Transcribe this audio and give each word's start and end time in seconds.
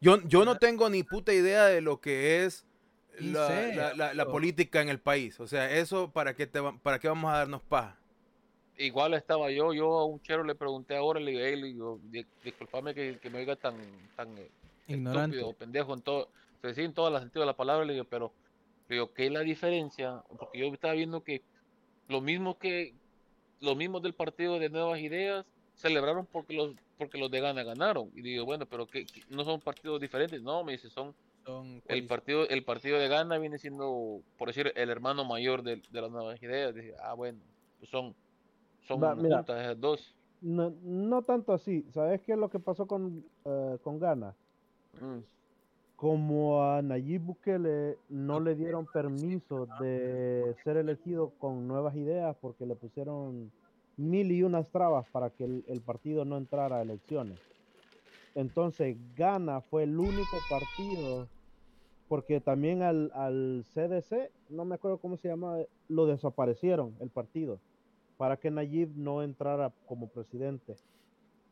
Yo, 0.00 0.20
yo 0.22 0.44
no 0.44 0.56
tengo 0.56 0.88
ni 0.88 1.02
puta 1.02 1.32
idea 1.32 1.66
de 1.66 1.80
lo 1.80 2.00
que 2.00 2.44
es 2.44 2.64
la, 3.18 4.26
política 4.26 4.80
en 4.80 4.88
el 4.88 5.00
país. 5.00 5.38
O 5.40 5.46
sea, 5.46 5.70
eso 5.70 6.10
para 6.10 6.34
qué, 6.34 6.46
te, 6.46 6.60
para 6.82 6.98
qué 6.98 7.08
vamos 7.08 7.32
a 7.32 7.38
darnos 7.38 7.62
paja. 7.62 7.96
Igual 8.78 9.12
estaba 9.12 9.50
yo, 9.50 9.74
yo 9.74 9.98
a 9.98 10.06
un 10.06 10.22
chero 10.22 10.42
le 10.42 10.54
pregunté 10.54 10.96
ahora, 10.96 11.20
le 11.20 11.32
dije, 11.32 12.26
disculpame 12.42 12.94
que, 12.94 13.18
me 13.30 13.40
oiga 13.40 13.54
tan, 13.56 13.74
tan 14.16 14.38
eh, 14.38 14.50
Ignorante. 14.86 15.36
estúpido, 15.36 15.58
pendejo 15.58 15.92
en 15.92 16.00
todo, 16.00 16.28
se 16.62 16.82
en 16.82 16.94
todo 16.94 17.14
el 17.14 17.20
sentido 17.20 17.42
de 17.42 17.46
la 17.46 17.56
palabra, 17.56 17.84
le 17.84 17.92
digo, 17.92 18.06
pero, 18.06 18.32
le 18.88 18.96
digo, 18.96 19.12
¿qué 19.12 19.26
es 19.26 19.32
la 19.32 19.40
diferencia? 19.40 20.22
Porque 20.38 20.60
yo 20.60 20.66
estaba 20.72 20.94
viendo 20.94 21.22
que 21.22 21.42
lo 22.08 22.22
mismo 22.22 22.58
que, 22.58 22.94
los 23.60 23.76
mismos 23.76 24.02
del 24.02 24.14
partido 24.14 24.58
de 24.58 24.70
Nuevas 24.70 24.98
Ideas 25.00 25.44
celebraron 25.74 26.24
porque 26.24 26.54
los, 26.54 26.74
porque 27.00 27.18
los 27.18 27.30
de 27.30 27.40
Gana 27.40 27.64
ganaron. 27.64 28.10
Y 28.14 28.20
digo, 28.20 28.44
bueno, 28.44 28.66
pero 28.66 28.86
que, 28.86 29.06
no 29.30 29.42
son 29.42 29.58
partidos 29.60 30.00
diferentes, 30.00 30.40
no, 30.42 30.62
me 30.62 30.72
dice, 30.72 30.90
son 30.90 31.14
el 31.88 32.06
partido, 32.06 32.46
el 32.48 32.62
partido 32.62 32.98
de 32.98 33.08
Gana 33.08 33.38
viene 33.38 33.58
siendo, 33.58 34.20
por 34.38 34.48
decir, 34.48 34.72
el 34.76 34.90
hermano 34.90 35.24
mayor 35.24 35.62
de, 35.62 35.82
las 35.90 36.10
nuevas 36.10 36.40
ideas. 36.42 36.74
Dije, 36.74 36.94
ah, 37.02 37.14
bueno, 37.14 37.38
pues 37.78 37.90
son, 37.90 38.14
son 38.86 39.00
juntas 39.00 39.80
dos. 39.80 40.14
No, 40.42 40.72
no 40.82 41.22
tanto 41.22 41.52
así. 41.52 41.84
¿Sabes 41.90 42.20
qué 42.22 42.32
es 42.32 42.38
lo 42.38 42.50
que 42.50 42.58
pasó 42.58 42.86
con, 42.86 43.24
uh, 43.44 43.78
con 43.82 43.98
Gana? 43.98 44.34
Mm. 45.00 45.18
Como 45.96 46.62
a 46.62 46.80
Nayib 46.80 47.22
Bukele 47.22 47.98
no 48.08 48.40
le 48.40 48.54
dieron 48.54 48.86
permiso 48.86 49.66
de 49.80 50.54
ser 50.64 50.76
elegido 50.76 51.30
con 51.38 51.66
nuevas 51.66 51.94
ideas 51.94 52.36
porque 52.40 52.64
le 52.64 52.74
pusieron 52.74 53.50
mil 54.00 54.32
y 54.32 54.42
unas 54.42 54.68
trabas 54.68 55.06
para 55.10 55.30
que 55.30 55.44
el 55.44 55.80
partido 55.84 56.24
no 56.24 56.36
entrara 56.36 56.78
a 56.78 56.82
elecciones. 56.82 57.38
Entonces, 58.34 58.96
Gana 59.16 59.60
fue 59.60 59.84
el 59.84 59.98
único 59.98 60.36
partido, 60.48 61.26
porque 62.08 62.40
también 62.40 62.82
al, 62.82 63.10
al, 63.14 63.64
CDC, 63.74 64.30
no 64.48 64.64
me 64.64 64.76
acuerdo 64.76 64.98
cómo 64.98 65.16
se 65.16 65.28
llama, 65.28 65.58
lo 65.88 66.06
desaparecieron 66.06 66.94
el 67.00 67.10
partido, 67.10 67.58
para 68.16 68.36
que 68.36 68.50
Nayib 68.50 68.90
no 68.96 69.22
entrara 69.22 69.72
como 69.86 70.08
presidente. 70.08 70.76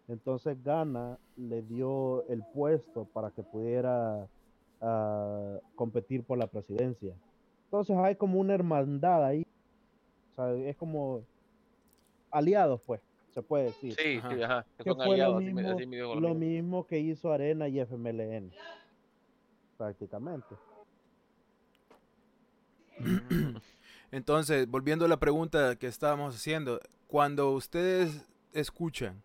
Entonces, 0.06 0.62
Gana 0.62 1.18
le 1.36 1.62
dio 1.62 2.26
el 2.28 2.42
puesto 2.54 3.06
para 3.12 3.30
que 3.30 3.42
pudiera 3.42 4.26
uh, 4.80 5.58
competir 5.74 6.22
por 6.22 6.38
la 6.38 6.46
presidencia. 6.46 7.14
Entonces, 7.64 7.96
hay 7.96 8.14
como 8.14 8.38
una 8.38 8.54
hermandad 8.54 9.24
ahí. 9.24 9.44
O 10.32 10.34
sea, 10.36 10.54
es 10.54 10.76
como 10.76 11.22
aliados, 12.30 12.80
pues 12.86 13.00
se 13.30 13.42
puede 13.42 13.64
decir. 13.64 13.94
Sí, 13.94 14.20
sí, 14.20 14.42
ajá. 14.42 14.66
Que 14.82 14.94
fue 14.94 15.16
lo, 15.18 15.40
mismo, 15.40 16.14
lo 16.14 16.34
mismo 16.34 16.86
que 16.86 16.98
hizo 16.98 17.32
Arena 17.32 17.68
y 17.68 17.80
FMLN, 17.80 18.52
prácticamente. 19.76 20.56
Entonces, 24.10 24.66
volviendo 24.68 25.04
a 25.04 25.08
la 25.08 25.18
pregunta 25.18 25.76
que 25.76 25.86
estábamos 25.86 26.34
haciendo, 26.34 26.80
cuando 27.06 27.50
ustedes 27.52 28.26
escuchan 28.52 29.22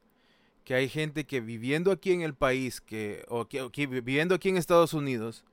que 0.63 0.75
hay 0.75 0.89
gente 0.89 1.25
que 1.25 1.41
viviendo 1.41 1.91
aquí 1.91 2.11
en 2.11 2.21
el 2.21 2.33
país, 2.33 2.81
que, 2.81 3.25
o 3.27 3.47
que, 3.47 3.87
viviendo 3.87 4.35
aquí 4.35 4.49
en 4.49 4.57
Estados 4.57 4.93
Unidos, 4.93 5.43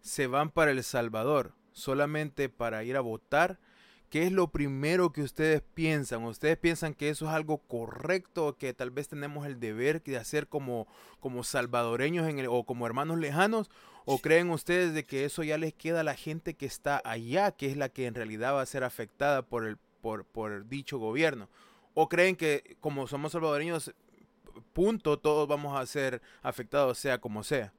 se 0.00 0.26
van 0.26 0.50
para 0.50 0.70
El 0.70 0.82
Salvador 0.82 1.52
solamente 1.72 2.48
para 2.48 2.82
ir 2.84 2.96
a 2.96 3.00
votar, 3.00 3.58
¿Qué 4.16 4.22
es 4.22 4.32
lo 4.32 4.48
primero 4.48 5.12
que 5.12 5.20
ustedes 5.20 5.60
piensan? 5.60 6.24
¿Ustedes 6.24 6.56
piensan 6.56 6.94
que 6.94 7.10
eso 7.10 7.26
es 7.26 7.32
algo 7.32 7.58
correcto, 7.58 8.56
que 8.56 8.72
tal 8.72 8.90
vez 8.90 9.08
tenemos 9.08 9.44
el 9.44 9.60
deber 9.60 10.02
de 10.02 10.16
hacer 10.16 10.48
como, 10.48 10.86
como 11.20 11.44
salvadoreños 11.44 12.26
en 12.26 12.46
o 12.48 12.64
como 12.64 12.86
hermanos 12.86 13.18
lejanos? 13.18 13.70
¿O 14.06 14.16
creen 14.16 14.48
ustedes 14.48 14.94
de 14.94 15.04
que 15.04 15.26
eso 15.26 15.42
ya 15.42 15.58
les 15.58 15.74
queda 15.74 16.00
a 16.00 16.02
la 16.02 16.14
gente 16.14 16.54
que 16.54 16.64
está 16.64 17.02
allá, 17.04 17.50
que 17.50 17.66
es 17.66 17.76
la 17.76 17.90
que 17.90 18.06
en 18.06 18.14
realidad 18.14 18.54
va 18.54 18.62
a 18.62 18.64
ser 18.64 18.84
afectada 18.84 19.42
por 19.42 19.66
el, 19.66 19.76
por, 20.00 20.24
por 20.24 20.66
dicho 20.66 20.96
gobierno? 20.96 21.50
¿O 21.92 22.08
creen 22.08 22.36
que 22.36 22.78
como 22.80 23.06
somos 23.08 23.32
salvadoreños, 23.32 23.94
punto, 24.72 25.18
todos 25.18 25.46
vamos 25.46 25.78
a 25.78 25.84
ser 25.84 26.22
afectados, 26.42 26.96
sea 26.96 27.20
como 27.20 27.42
sea? 27.42 27.74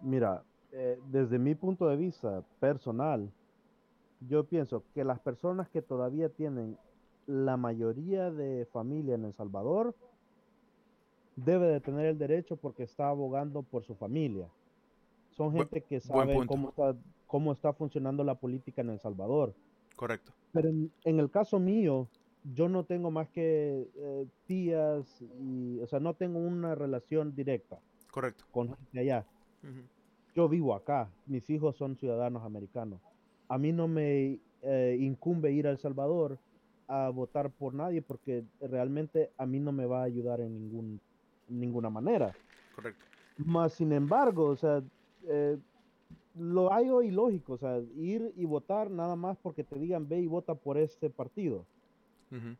Mira, 0.00 0.44
eh, 0.70 1.00
desde 1.06 1.36
mi 1.40 1.56
punto 1.56 1.88
de 1.88 1.96
vista 1.96 2.44
personal, 2.60 3.32
yo 4.20 4.44
pienso 4.44 4.84
que 4.94 5.04
las 5.04 5.18
personas 5.20 5.68
que 5.68 5.82
todavía 5.82 6.28
tienen 6.28 6.76
la 7.26 7.56
mayoría 7.56 8.30
de 8.30 8.66
familia 8.66 9.14
en 9.14 9.24
El 9.24 9.34
Salvador 9.34 9.94
debe 11.36 11.68
de 11.68 11.80
tener 11.80 12.06
el 12.06 12.18
derecho 12.18 12.56
porque 12.56 12.82
está 12.82 13.08
abogando 13.08 13.62
por 13.62 13.84
su 13.84 13.94
familia. 13.94 14.48
Son 15.30 15.52
gente 15.52 15.82
que 15.82 16.00
sabe 16.00 16.46
cómo 16.46 16.70
está, 16.70 16.96
cómo 17.26 17.52
está 17.52 17.72
funcionando 17.72 18.24
la 18.24 18.34
política 18.34 18.82
en 18.82 18.90
El 18.90 19.00
Salvador. 19.00 19.54
Correcto. 19.96 20.32
Pero 20.52 20.68
en, 20.68 20.90
el 21.04 21.30
caso 21.30 21.58
mío, 21.58 22.08
yo 22.52 22.68
no 22.68 22.84
tengo 22.84 23.10
más 23.10 23.28
que 23.28 23.88
eh, 23.94 24.26
tías 24.46 25.22
y, 25.40 25.78
o 25.80 25.86
sea, 25.86 26.00
no 26.00 26.14
tengo 26.14 26.40
una 26.40 26.74
relación 26.74 27.34
directa. 27.34 27.78
Correcto. 28.10 28.44
Con 28.50 28.74
gente 28.74 29.00
allá. 29.00 29.24
Yo 30.34 30.48
vivo 30.48 30.74
acá, 30.74 31.10
mis 31.26 31.48
hijos 31.48 31.76
son 31.76 31.96
ciudadanos 31.96 32.42
americanos 32.44 33.00
a 33.50 33.58
mí 33.58 33.72
no 33.72 33.88
me 33.88 34.38
eh, 34.62 34.96
incumbe 35.00 35.50
ir 35.50 35.66
a 35.66 35.70
El 35.70 35.78
Salvador 35.78 36.38
a 36.86 37.08
votar 37.08 37.50
por 37.50 37.74
nadie 37.74 38.00
porque 38.00 38.44
realmente 38.60 39.32
a 39.36 39.44
mí 39.44 39.58
no 39.58 39.72
me 39.72 39.86
va 39.86 40.02
a 40.02 40.04
ayudar 40.04 40.40
en 40.40 40.54
ningún, 40.54 41.00
ninguna 41.48 41.90
manera. 41.90 42.32
Correcto. 42.76 43.04
Más 43.38 43.72
sin 43.72 43.92
embargo, 43.92 44.44
o 44.44 44.56
sea, 44.56 44.82
eh, 45.26 45.58
lo 46.36 46.72
hago 46.72 47.02
ilógico, 47.02 47.54
o 47.54 47.58
sea, 47.58 47.80
ir 47.96 48.32
y 48.36 48.44
votar 48.44 48.88
nada 48.88 49.16
más 49.16 49.36
porque 49.36 49.64
te 49.64 49.80
digan 49.80 50.08
ve 50.08 50.20
y 50.20 50.28
vota 50.28 50.54
por 50.54 50.78
este 50.78 51.10
partido. 51.10 51.66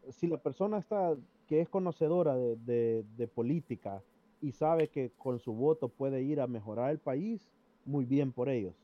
Si 0.09 0.27
la 0.27 0.39
persona 0.39 0.79
está, 0.79 1.15
que 1.47 1.61
es 1.61 1.69
conocedora 1.69 2.35
de, 2.35 3.31
política 3.33 4.03
y 4.43 4.51
sabe 4.51 4.89
que 4.89 5.13
con 5.17 5.39
su 5.39 5.53
voto 5.53 5.89
puede 5.89 6.23
ir 6.23 6.41
a 6.41 6.49
mejorar 6.49 6.91
el 6.91 6.99
país, 6.99 7.49
muy 7.85 8.05
bien 8.05 8.33
por 8.33 8.49
ellos. 8.49 8.75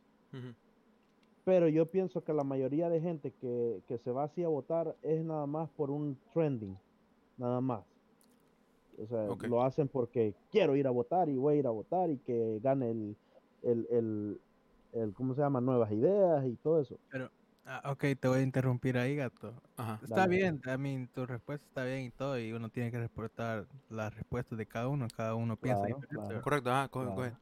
Pero 1.46 1.68
yo 1.68 1.86
pienso 1.86 2.24
que 2.24 2.32
la 2.32 2.42
mayoría 2.42 2.88
de 2.88 3.00
gente 3.00 3.32
que, 3.40 3.80
se 4.02 4.10
va 4.10 4.24
así 4.24 4.42
a 4.42 4.48
votar 4.48 4.96
es 5.02 5.24
nada 5.24 5.46
más 5.46 5.70
por 5.70 5.92
un 5.92 6.18
trending, 6.34 6.76
nada 7.38 7.60
más. 7.60 7.84
O 9.00 9.06
sea, 9.06 9.48
lo 9.48 9.62
hacen 9.62 9.86
porque 9.86 10.34
quiero 10.50 10.74
ir 10.74 10.88
a 10.88 10.90
votar 10.90 11.28
y 11.28 11.36
voy 11.36 11.54
a 11.54 11.58
ir 11.58 11.66
a 11.68 11.70
votar 11.70 12.10
y 12.10 12.16
que 12.18 12.58
gane 12.64 12.90
el, 12.90 13.16
el, 13.62 14.40
el, 14.92 15.14
¿cómo 15.14 15.36
se 15.36 15.42
llama? 15.42 15.60
Nuevas 15.60 15.92
ideas 15.92 16.44
y 16.46 16.56
todo 16.56 16.80
eso. 16.80 16.98
Pero, 17.12 17.30
ah, 17.64 17.92
ok, 17.92 18.04
te 18.18 18.26
voy 18.26 18.40
a 18.40 18.42
interrumpir 18.42 18.98
ahí, 18.98 19.14
gato. 19.14 19.54
Está 20.02 20.26
bien, 20.26 20.60
I 20.66 21.06
tu 21.14 21.26
respuesta 21.26 21.64
está 21.68 21.84
bien 21.84 22.06
y 22.06 22.10
todo, 22.10 22.40
y 22.40 22.52
uno 22.54 22.70
tiene 22.70 22.90
que 22.90 22.98
respetar 22.98 23.66
las 23.88 24.12
respuestas 24.12 24.58
de 24.58 24.66
cada 24.66 24.88
uno, 24.88 25.06
cada 25.16 25.36
uno 25.36 25.54
piensa 25.54 25.86
Correcto, 26.42 26.72
ah, 26.72 26.88
coge, 26.90 27.34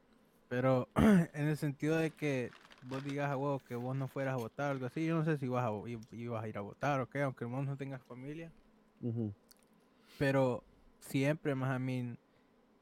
Pero 0.50 0.88
en 0.94 1.48
el 1.48 1.56
sentido 1.56 1.96
de 1.96 2.10
que 2.10 2.50
vos 2.88 3.04
digas 3.04 3.30
a 3.30 3.34
vos 3.34 3.62
que 3.62 3.74
vos 3.74 3.96
no 3.96 4.08
fueras 4.08 4.34
a 4.34 4.36
votar, 4.36 4.70
algo 4.70 4.86
así, 4.86 5.04
yo 5.04 5.14
no 5.14 5.24
sé 5.24 5.36
si 5.38 5.48
vas 5.48 5.64
a, 5.64 5.88
ibas 5.88 6.42
a 6.42 6.48
ir 6.48 6.58
a 6.58 6.60
votar 6.60 7.00
o 7.00 7.08
qué, 7.08 7.22
aunque 7.22 7.44
vos 7.44 7.64
no 7.64 7.76
tengas 7.76 8.02
familia. 8.02 8.52
Pero 10.18 10.62
siempre, 11.00 11.54
más 11.54 11.70
a 11.70 11.78
mí, 11.78 12.16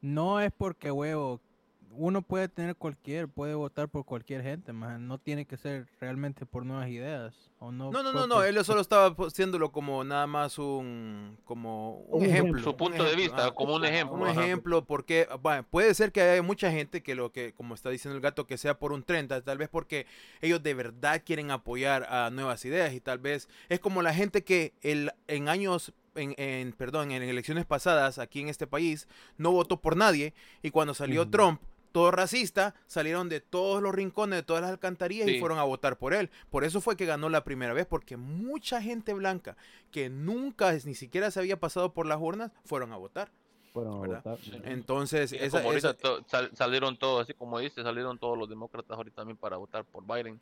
no 0.01 0.41
es 0.41 0.53
porque 0.53 0.91
huevo 0.91 1.41
uno 1.97 2.23
puede 2.23 2.49
tener 2.49 2.77
cualquier, 2.77 3.29
puede 3.29 3.55
votar 3.55 3.89
por 3.89 4.05
cualquier 4.05 4.43
gente, 4.43 4.73
más 4.73 4.99
no 4.99 5.19
tiene 5.19 5.45
que 5.47 5.57
ser 5.57 5.87
realmente 6.01 6.47
por 6.47 6.65
nuevas 6.65 6.89
ideas. 6.89 7.35
O 7.59 7.71
no, 7.71 7.91
no, 7.91 8.03
no, 8.03 8.27
no, 8.27 8.43
él 8.43 8.63
solo 8.65 8.81
estaba 8.81 9.15
haciéndolo 9.27 9.71
como 9.71 10.03
nada 10.03 10.27
más 10.27 10.59
un, 10.59 11.39
como 11.45 11.99
un, 12.09 12.25
ejemplo. 12.25 12.63
Su 12.63 12.77
punto 12.77 13.05
de 13.05 13.15
vista, 13.15 13.53
como 13.53 13.77
un 13.77 13.85
ejemplo. 13.85 14.17
Un 14.17 14.29
ejemplo, 14.29 14.85
porque, 14.85 15.29
bueno, 15.41 15.65
puede 15.71 15.95
ser 15.95 16.13
que 16.13 16.23
haya 16.23 16.43
mucha 16.43 16.71
gente 16.71 17.03
que 17.03 17.15
lo 17.15 17.31
que, 17.31 17.53
como 17.53 17.75
está 17.75 17.91
diciendo 17.91 18.17
el 18.17 18.23
gato, 18.23 18.47
que 18.47 18.59
sea 18.59 18.79
por 18.79 18.93
un 18.93 19.03
30, 19.03 19.43
tal 19.43 19.59
vez 19.59 19.69
porque 19.69 20.07
ellos 20.41 20.63
de 20.63 20.75
verdad 20.75 21.23
quieren 21.25 21.51
apoyar 21.51 22.05
a 22.05 22.31
nuevas 22.31 22.65
ideas 22.65 22.93
y 22.95 23.01
tal 23.01 23.19
vez 23.19 23.49
es 23.69 23.81
como 23.81 24.03
la 24.03 24.15
gente 24.15 24.43
que 24.43 24.73
el, 24.83 25.13
en 25.29 25.49
años 25.49 25.93
en, 26.15 26.73
perdón, 26.73 27.11
en 27.11 27.23
elecciones 27.23 27.65
pasadas 27.65 28.19
aquí 28.19 28.41
en 28.41 28.49
este 28.49 28.67
país 28.67 29.09
no 29.39 29.51
votó 29.53 29.81
por 29.81 29.97
nadie 29.97 30.35
y 30.63 30.71
cuando 30.71 30.93
salió 30.95 31.29
Trump 31.29 31.61
todo 31.93 32.11
racista, 32.11 32.75
salieron 32.87 33.29
de 33.29 33.41
todos 33.41 33.83
los 33.83 33.95
rincones, 33.95 34.39
de 34.39 34.43
todas 34.43 34.63
las 34.63 34.71
alcantarillas 34.71 35.29
y 35.29 35.39
fueron 35.39 35.59
a 35.59 35.65
votar 35.65 35.99
por 35.99 36.15
él. 36.15 36.31
Por 36.51 36.65
eso 36.65 36.81
fue 36.81 36.97
que 36.97 37.07
ganó 37.07 37.29
la 37.29 37.45
primera 37.45 37.73
vez, 37.73 37.87
porque 37.87 38.17
mucha 38.17 38.83
gente 38.83 39.15
blanca 39.15 39.57
que 39.91 40.09
nunca 40.09 40.73
ni 40.85 40.95
siquiera 40.95 41.31
se 41.31 41.41
había 41.41 41.61
pasado 41.61 41.93
por 41.93 42.07
las 42.07 42.21
urnas 42.21 42.51
fueron 42.65 42.93
a 42.93 42.97
votar. 42.97 43.31
Fueron 43.73 43.95
a 43.95 43.97
votar. 43.97 44.39
Entonces, 44.65 45.35
salieron 46.55 46.97
todos, 46.97 47.23
así 47.23 47.35
como 47.35 47.59
dice, 47.59 47.83
salieron 47.83 48.19
todos 48.19 48.37
los 48.37 48.49
demócratas 48.49 48.97
ahorita 48.97 49.17
también 49.17 49.37
para 49.37 49.57
votar 49.57 49.85
por 49.85 50.05
Biden. 50.05 50.41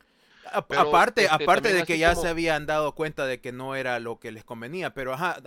Aparte, 0.52 1.24
este, 1.24 1.34
aparte 1.34 1.72
de 1.72 1.84
que 1.84 1.98
ya 1.98 2.14
se 2.14 2.28
habían 2.28 2.66
dado 2.66 2.94
cuenta 2.94 3.26
de 3.26 3.40
que 3.40 3.52
no 3.52 3.74
era 3.74 4.00
lo 4.00 4.18
que 4.18 4.32
les 4.32 4.44
convenía, 4.44 4.94
pero 4.94 5.12
ajá, 5.12 5.40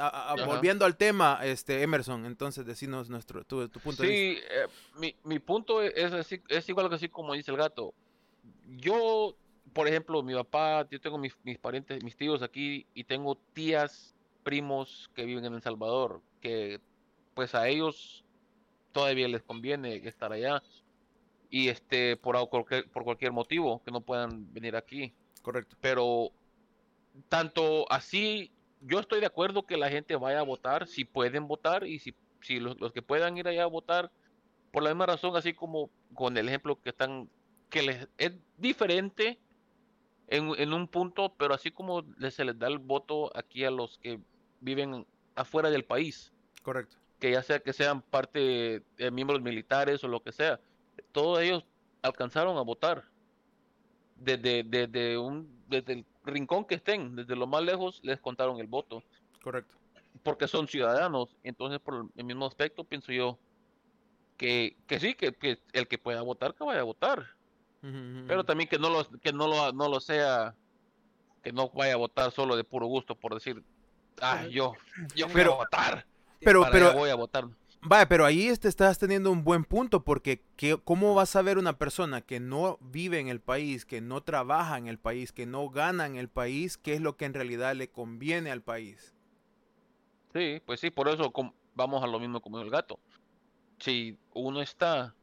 volviendo 0.45 0.85
al 0.85 0.97
tema, 0.97 1.39
este 1.43 1.81
Emerson, 1.81 2.25
entonces 2.25 2.65
decinos 2.65 3.09
nuestro 3.09 3.43
tu, 3.43 3.69
punto 3.69 4.03
de 4.03 4.09
vista. 4.09 4.41
Sí, 4.41 4.45
eh, 4.51 4.67
mi, 4.99 5.15
mi, 5.23 5.39
punto 5.39 5.81
es, 5.81 6.13
es, 6.13 6.39
es 6.47 6.69
igual 6.69 6.89
que 6.89 6.95
así 6.95 7.09
como 7.09 7.33
dice 7.33 7.51
el 7.51 7.57
gato. 7.57 7.93
Yo, 8.77 9.35
por 9.73 9.87
ejemplo, 9.87 10.21
mi 10.23 10.33
papá, 10.33 10.87
yo 10.89 10.99
tengo 10.99 11.17
mis, 11.17 11.35
mis 11.43 11.57
parientes, 11.57 12.03
mis 12.03 12.15
tíos 12.15 12.41
aquí 12.41 12.85
y 12.93 13.03
tengo 13.03 13.35
tías, 13.53 14.15
primos 14.43 15.09
que 15.15 15.25
viven 15.25 15.45
en 15.45 15.53
El 15.53 15.61
Salvador, 15.61 16.21
que 16.41 16.79
pues 17.33 17.55
a 17.55 17.67
ellos 17.67 18.23
todavía 18.91 19.27
les 19.27 19.41
conviene 19.41 19.95
estar 20.07 20.31
allá 20.31 20.61
y 21.53 21.69
este 21.69 22.17
por 22.17 22.49
cualquier, 22.49 22.89
por 22.89 23.03
cualquier 23.03 23.31
motivo 23.31 23.79
que 23.85 23.91
no 23.91 24.01
puedan 24.01 24.51
venir 24.51 24.75
aquí. 24.75 25.13
Correcto. 25.43 25.77
Pero 25.79 26.31
tanto 27.29 27.85
así, 27.91 28.51
yo 28.81 28.99
estoy 28.99 29.19
de 29.19 29.27
acuerdo 29.27 29.67
que 29.67 29.77
la 29.77 29.91
gente 29.91 30.15
vaya 30.15 30.39
a 30.39 30.43
votar 30.43 30.87
si 30.87 31.05
pueden 31.05 31.47
votar 31.47 31.85
y 31.85 31.99
si, 31.99 32.15
si 32.41 32.59
los, 32.59 32.81
los 32.81 32.91
que 32.91 33.03
puedan 33.03 33.37
ir 33.37 33.47
allá 33.47 33.65
a 33.65 33.67
votar 33.67 34.11
por 34.71 34.81
la 34.81 34.89
misma 34.89 35.05
razón, 35.05 35.35
así 35.35 35.53
como 35.53 35.91
con 36.15 36.35
el 36.37 36.49
ejemplo 36.49 36.81
que 36.81 36.89
están, 36.89 37.29
que 37.69 37.83
les 37.83 38.07
es 38.17 38.33
diferente 38.57 39.37
en, 40.29 40.53
en 40.57 40.73
un 40.73 40.87
punto, 40.87 41.35
pero 41.37 41.53
así 41.53 41.69
como 41.69 42.03
se 42.31 42.45
les 42.45 42.57
da 42.57 42.67
el 42.67 42.79
voto 42.79 43.31
aquí 43.37 43.63
a 43.63 43.69
los 43.69 43.99
que 43.99 44.19
viven 44.59 45.05
afuera 45.35 45.69
del 45.69 45.85
país. 45.85 46.33
Correcto. 46.63 46.97
Que 47.19 47.29
ya 47.29 47.43
sea 47.43 47.59
que 47.59 47.73
sean 47.73 48.01
parte 48.01 48.81
de 48.97 49.11
miembros 49.11 49.39
militares 49.39 50.03
o 50.03 50.07
lo 50.07 50.23
que 50.23 50.31
sea 50.31 50.59
todos 51.11 51.41
ellos 51.41 51.65
alcanzaron 52.01 52.57
a 52.57 52.61
votar. 52.61 53.03
Desde, 54.15 54.63
desde, 54.63 55.17
un, 55.17 55.63
desde 55.67 55.93
el 55.93 56.05
rincón 56.23 56.65
que 56.65 56.75
estén, 56.75 57.15
desde 57.15 57.35
lo 57.35 57.47
más 57.47 57.63
lejos, 57.63 57.99
les 58.03 58.19
contaron 58.19 58.59
el 58.59 58.67
voto. 58.67 59.03
Correcto. 59.43 59.75
Porque 60.23 60.47
son 60.47 60.67
ciudadanos. 60.67 61.35
Entonces, 61.43 61.79
por 61.79 62.07
el 62.15 62.23
mismo 62.23 62.45
aspecto, 62.45 62.83
pienso 62.83 63.11
yo 63.11 63.37
que, 64.37 64.77
que 64.87 64.99
sí, 64.99 65.15
que, 65.15 65.59
el 65.73 65.87
que 65.87 65.97
pueda 65.97 66.21
votar, 66.21 66.53
que 66.53 66.63
vaya 66.63 66.81
a 66.81 66.83
votar. 66.83 67.25
Pero 67.81 68.45
también 68.45 68.69
que 68.69 68.79
no 68.79 68.89
lo, 68.89 69.05
que 69.19 69.33
no 69.33 69.45
lo, 69.45 69.73
no 69.73 69.89
lo 69.89 69.99
sea, 69.99 70.55
que 71.43 71.51
no 71.51 71.67
vaya 71.69 71.95
a 71.95 71.97
votar 71.97 72.31
solo 72.31 72.55
de 72.55 72.63
puro 72.63 72.85
gusto 72.85 73.13
por 73.13 73.33
decir, 73.33 73.61
ah, 74.21 74.45
yo, 74.47 74.73
yo 75.15 75.27
voy 75.27 75.41
a 75.41 75.49
votar. 75.49 76.05
Pero, 76.39 76.65
pero, 76.71 76.93
voy 76.93 77.09
a 77.09 77.15
votar. 77.15 77.45
Vaya, 77.85 78.07
pero 78.07 78.25
ahí 78.25 78.55
te 78.55 78.69
estás 78.69 78.97
teniendo 78.97 79.29
un 79.29 79.43
buen 79.43 79.65
punto 79.65 80.03
porque 80.03 80.41
¿cómo 80.85 81.15
vas 81.15 81.35
a 81.35 81.41
ver 81.41 81.57
una 81.57 81.77
persona 81.77 82.21
que 82.21 82.39
no 82.39 82.77
vive 82.79 83.19
en 83.19 83.27
el 83.27 83.41
país, 83.41 83.85
que 83.85 83.99
no 83.99 84.21
trabaja 84.21 84.77
en 84.77 84.87
el 84.87 84.97
país, 84.97 85.33
que 85.33 85.45
no 85.45 85.69
gana 85.69 86.05
en 86.05 86.15
el 86.15 86.29
país, 86.29 86.77
qué 86.77 86.93
es 86.93 87.01
lo 87.01 87.17
que 87.17 87.25
en 87.25 87.33
realidad 87.33 87.75
le 87.75 87.89
conviene 87.89 88.51
al 88.51 88.61
país? 88.61 89.13
Sí, 90.33 90.61
pues 90.65 90.79
sí, 90.79 90.91
por 90.91 91.09
eso 91.09 91.31
vamos 91.75 92.03
a 92.03 92.07
lo 92.07 92.19
mismo 92.19 92.41
como 92.41 92.61
el 92.61 92.69
gato. 92.69 92.99
Si 93.79 94.17
uno 94.33 94.61
está 94.61 95.13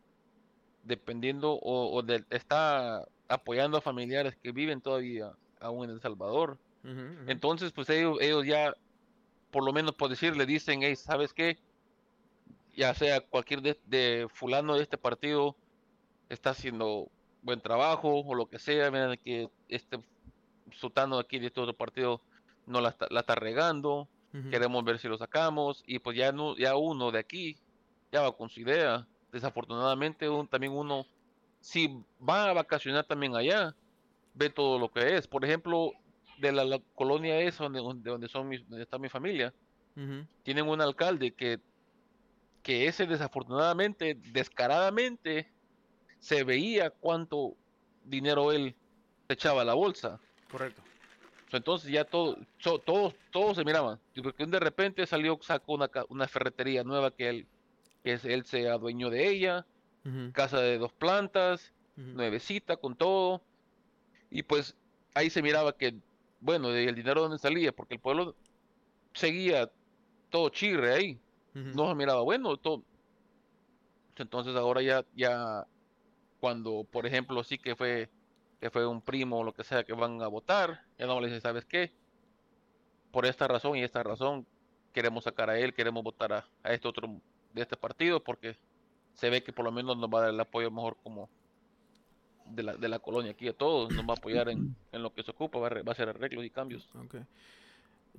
dependiendo 0.84 1.58
o, 1.62 2.04
está 2.28 3.08
apoyando 3.28 3.78
a 3.78 3.80
familiares 3.80 4.36
que 4.36 4.52
viven 4.52 4.82
todavía 4.82 5.32
aún 5.60 5.84
en 5.84 5.90
El 5.90 6.00
Salvador, 6.02 6.58
entonces 7.26 7.72
pues 7.72 7.88
ellos, 7.88 8.18
ellos 8.20 8.44
ya, 8.44 8.74
por 9.50 9.64
lo 9.64 9.72
menos 9.72 9.94
por 9.94 10.10
decir, 10.10 10.36
le 10.36 10.44
dicen, 10.44 10.80
hey, 10.82 10.96
¿sabes 10.96 11.32
qué? 11.32 11.58
Ya 12.80 12.94
sea 12.94 13.20
cualquier 13.20 13.60
de, 13.60 14.26
fulano 14.32 14.74
de 14.74 14.82
este 14.82 14.96
partido 14.96 15.54
está 16.30 16.50
haciendo 16.50 17.10
buen 17.42 17.60
trabajo 17.60 18.20
o 18.20 18.34
lo 18.34 18.48
que 18.48 18.58
sea, 18.58 18.90
miren 18.90 19.18
que 19.22 19.50
este 19.68 19.98
sultano 20.70 21.18
aquí 21.18 21.38
de 21.38 21.48
este 21.48 21.60
otro 21.60 21.76
partido 21.76 22.22
no 22.66 22.80
la 22.80 22.88
está, 22.88 23.06
la 23.10 23.20
está 23.20 23.34
regando, 23.34 24.08
queremos 24.50 24.82
ver 24.82 24.98
si 24.98 25.08
lo 25.08 25.18
sacamos 25.18 25.82
y 25.86 25.98
pues 25.98 26.16
ya 26.16 26.32
no, 26.32 26.56
ya 26.56 26.74
uno 26.74 27.10
de 27.10 27.18
aquí 27.18 27.58
ya 28.10 28.22
va 28.22 28.34
con 28.34 28.48
su 28.48 28.60
idea. 28.60 29.06
Desafortunadamente 29.30 30.30
un, 30.30 30.48
también 30.48 30.72
uno 30.72 31.04
si 31.60 32.02
va 32.26 32.48
a 32.48 32.54
vacacionar 32.54 33.04
también 33.04 33.36
allá 33.36 33.74
ve 34.32 34.48
todo 34.48 34.78
lo 34.78 34.90
que 34.90 35.16
es. 35.16 35.28
Por 35.28 35.44
ejemplo, 35.44 35.92
de 36.38 36.52
la, 36.52 36.80
colonia 36.94 37.40
esa 37.40 37.64
donde, 37.64 38.10
donde 38.10 38.28
son 38.28 38.48
mis, 38.48 38.66
donde 38.66 38.84
está 38.84 38.96
mi 38.96 39.10
familia, 39.10 39.52
tienen 40.44 40.66
un 40.66 40.80
alcalde 40.80 41.32
que 41.32 41.60
que 42.62 42.86
ese 42.86 43.06
desafortunadamente, 43.06 44.16
descaradamente, 44.32 45.50
se 46.18 46.44
veía 46.44 46.90
cuánto 46.90 47.56
dinero 48.04 48.52
él 48.52 48.74
echaba 49.28 49.62
a 49.62 49.64
la 49.64 49.74
bolsa. 49.74 50.20
Correcto. 50.50 50.82
Entonces 51.52 51.90
ya 51.90 52.04
todo, 52.04 52.36
todos, 52.84 53.14
todos 53.30 53.56
se 53.56 53.64
miraban. 53.64 53.98
Porque 54.22 54.46
de 54.46 54.60
repente 54.60 55.06
salió, 55.06 55.38
sacó 55.42 55.74
una, 55.74 55.90
una 56.08 56.28
ferretería 56.28 56.84
nueva 56.84 57.10
que 57.10 57.28
él, 57.28 57.46
que 58.04 58.12
es, 58.12 58.24
él 58.24 58.44
se 58.44 58.68
adueñó 58.68 59.10
de 59.10 59.28
ella, 59.28 59.66
casa 60.32 60.60
de 60.60 60.78
dos 60.78 60.92
plantas, 60.92 61.72
nuevecita 61.96 62.76
con 62.76 62.94
todo. 62.94 63.42
Y 64.30 64.42
pues 64.42 64.76
ahí 65.14 65.30
se 65.30 65.42
miraba 65.42 65.76
que, 65.76 65.94
bueno, 66.40 66.70
el 66.70 66.94
dinero 66.94 67.22
donde 67.22 67.38
salía, 67.38 67.72
porque 67.72 67.94
el 67.94 68.00
pueblo 68.00 68.36
seguía 69.12 69.70
todo 70.30 70.50
chirre 70.50 70.92
ahí 70.92 71.20
no 71.54 71.88
se 71.88 71.94
miraba 71.94 72.22
bueno. 72.22 72.56
Todo. 72.56 72.82
Entonces 74.16 74.54
ahora 74.56 74.82
ya, 74.82 75.04
ya, 75.14 75.66
cuando, 76.40 76.84
por 76.90 77.06
ejemplo, 77.06 77.42
sí 77.44 77.58
que 77.58 77.74
fue, 77.74 78.10
que 78.60 78.70
fue 78.70 78.86
un 78.86 79.00
primo 79.00 79.38
o 79.38 79.44
lo 79.44 79.52
que 79.52 79.64
sea 79.64 79.84
que 79.84 79.92
van 79.92 80.20
a 80.22 80.28
votar, 80.28 80.82
ya 80.98 81.06
no 81.06 81.20
le 81.20 81.28
dice, 81.28 81.40
¿sabes 81.40 81.64
qué? 81.64 81.92
Por 83.12 83.26
esta 83.26 83.48
razón 83.48 83.76
y 83.76 83.82
esta 83.82 84.02
razón 84.02 84.46
queremos 84.92 85.24
sacar 85.24 85.50
a 85.50 85.58
él, 85.58 85.74
queremos 85.74 86.02
votar 86.02 86.32
a, 86.32 86.44
a 86.62 86.72
este 86.72 86.88
otro 86.88 87.08
de 87.52 87.62
este 87.62 87.76
partido 87.76 88.22
porque 88.22 88.56
se 89.14 89.30
ve 89.30 89.42
que 89.42 89.52
por 89.52 89.64
lo 89.64 89.72
menos 89.72 89.96
nos 89.96 90.08
va 90.08 90.18
a 90.18 90.22
dar 90.22 90.30
el 90.30 90.40
apoyo 90.40 90.70
mejor 90.70 90.96
como 91.02 91.28
de 92.46 92.62
la, 92.62 92.76
de 92.76 92.88
la 92.88 92.98
colonia 92.98 93.32
aquí 93.32 93.48
a 93.48 93.52
todos, 93.52 93.92
nos 93.92 94.04
va 94.04 94.14
a 94.14 94.16
apoyar 94.16 94.48
en, 94.48 94.74
en 94.92 95.02
lo 95.02 95.12
que 95.12 95.22
se 95.22 95.30
ocupa, 95.30 95.58
va 95.58 95.68
a, 95.68 95.82
va 95.82 95.82
a 95.86 95.92
hacer 95.92 96.08
arreglos 96.08 96.44
y 96.44 96.50
cambios. 96.50 96.88
Okay. 97.06 97.22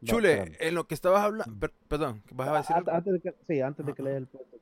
Chule, 0.03 0.57
en 0.59 0.75
lo 0.75 0.87
que 0.87 0.95
estabas 0.95 1.23
hablando, 1.23 1.69
perdón, 1.87 2.23
¿vas 2.31 2.47
a 2.47 2.57
decir 2.57 2.75
Antes 2.89 3.13
de 3.13 3.19
que, 3.19 3.35
sí, 3.47 3.61
antes 3.61 3.85
de 3.85 3.93
que 3.93 4.01
leas 4.01 4.17
el 4.17 4.27
punto, 4.27 4.57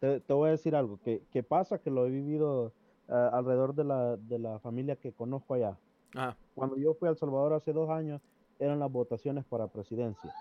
te, 0.00 0.20
te, 0.20 0.32
voy 0.32 0.48
a 0.48 0.52
decir 0.52 0.76
algo, 0.76 1.00
que, 1.02 1.22
que 1.32 1.42
pasa 1.42 1.78
que 1.78 1.90
lo 1.90 2.06
he 2.06 2.10
vivido 2.10 2.72
uh, 3.08 3.12
alrededor 3.12 3.74
de 3.74 3.84
la, 3.84 4.16
de 4.16 4.38
la 4.38 4.58
familia 4.60 4.96
que 4.96 5.12
conozco 5.12 5.54
allá. 5.54 5.76
Ah. 6.14 6.36
Cuando 6.54 6.76
yo 6.76 6.94
fui 6.94 7.08
a 7.08 7.10
El 7.10 7.16
Salvador 7.16 7.54
hace 7.54 7.72
dos 7.72 7.90
años, 7.90 8.20
eran 8.58 8.78
las 8.78 8.90
votaciones 8.90 9.44
para 9.44 9.66
presidencia. 9.66 10.32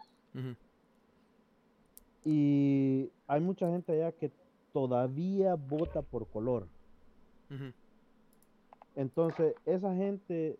Y 2.25 3.11
hay 3.27 3.41
mucha 3.41 3.69
gente 3.69 3.91
allá 3.91 4.11
que 4.11 4.31
todavía 4.71 5.55
vota 5.55 6.01
por 6.01 6.27
color. 6.27 6.67
Entonces, 8.95 9.55
esa 9.65 9.93
gente, 9.95 10.57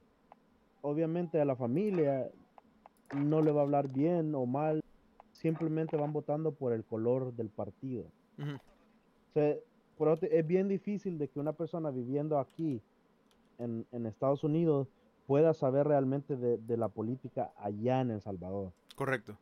obviamente 0.82 1.40
a 1.40 1.46
la 1.46 1.56
familia 1.56 2.30
no 3.16 3.42
le 3.42 3.52
va 3.52 3.62
a 3.62 3.64
hablar 3.64 3.88
bien 3.90 4.34
o 4.36 4.46
mal, 4.46 4.82
simplemente 5.32 5.98
van 5.98 6.14
votando 6.14 6.52
por 6.52 6.74
el 6.74 6.84
color 6.84 7.34
del 7.34 7.50
partido. 7.50 8.06
es 9.36 10.48
bien 10.48 10.68
difícil 10.68 11.18
de 11.18 11.28
que 11.28 11.40
una 11.40 11.54
persona 11.54 11.92
viviendo 11.92 12.40
aquí 12.40 12.82
en, 13.60 14.06
Estados 14.06 14.44
Unidos 14.44 14.88
pueda 15.28 15.54
saber 15.54 15.88
realmente 15.88 16.36
de, 16.36 16.78
la 16.78 16.90
política 16.90 17.52
allá 17.58 18.02
en 18.02 18.12
El 18.12 18.22
Salvador. 18.22 18.72
Correcto. 18.96 19.38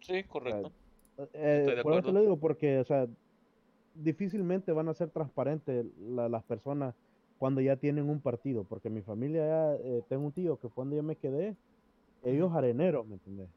Sí, 0.00 0.22
correcto. 0.24 0.72
Eh, 1.32 1.80
por 1.82 1.94
eso 1.94 2.02
te 2.02 2.12
lo 2.12 2.20
digo, 2.20 2.36
porque, 2.36 2.78
o 2.78 2.84
sea, 2.84 3.08
difícilmente 3.94 4.72
van 4.72 4.88
a 4.88 4.94
ser 4.94 5.10
transparentes 5.10 5.84
las 5.98 6.44
personas 6.44 6.94
cuando 7.38 7.60
ya 7.60 7.76
tienen 7.76 8.08
un 8.08 8.20
partido, 8.20 8.64
porque 8.64 8.90
mi 8.90 9.02
familia 9.02 9.46
ya, 9.46 9.74
eh, 9.74 10.02
tengo 10.08 10.26
un 10.26 10.32
tío 10.32 10.58
que 10.58 10.68
cuando 10.68 10.96
yo 10.96 11.02
me 11.02 11.16
quedé, 11.16 11.56
ellos 12.24 12.52
areneros, 12.52 13.06
¿me 13.06 13.14
entiendes? 13.14 13.48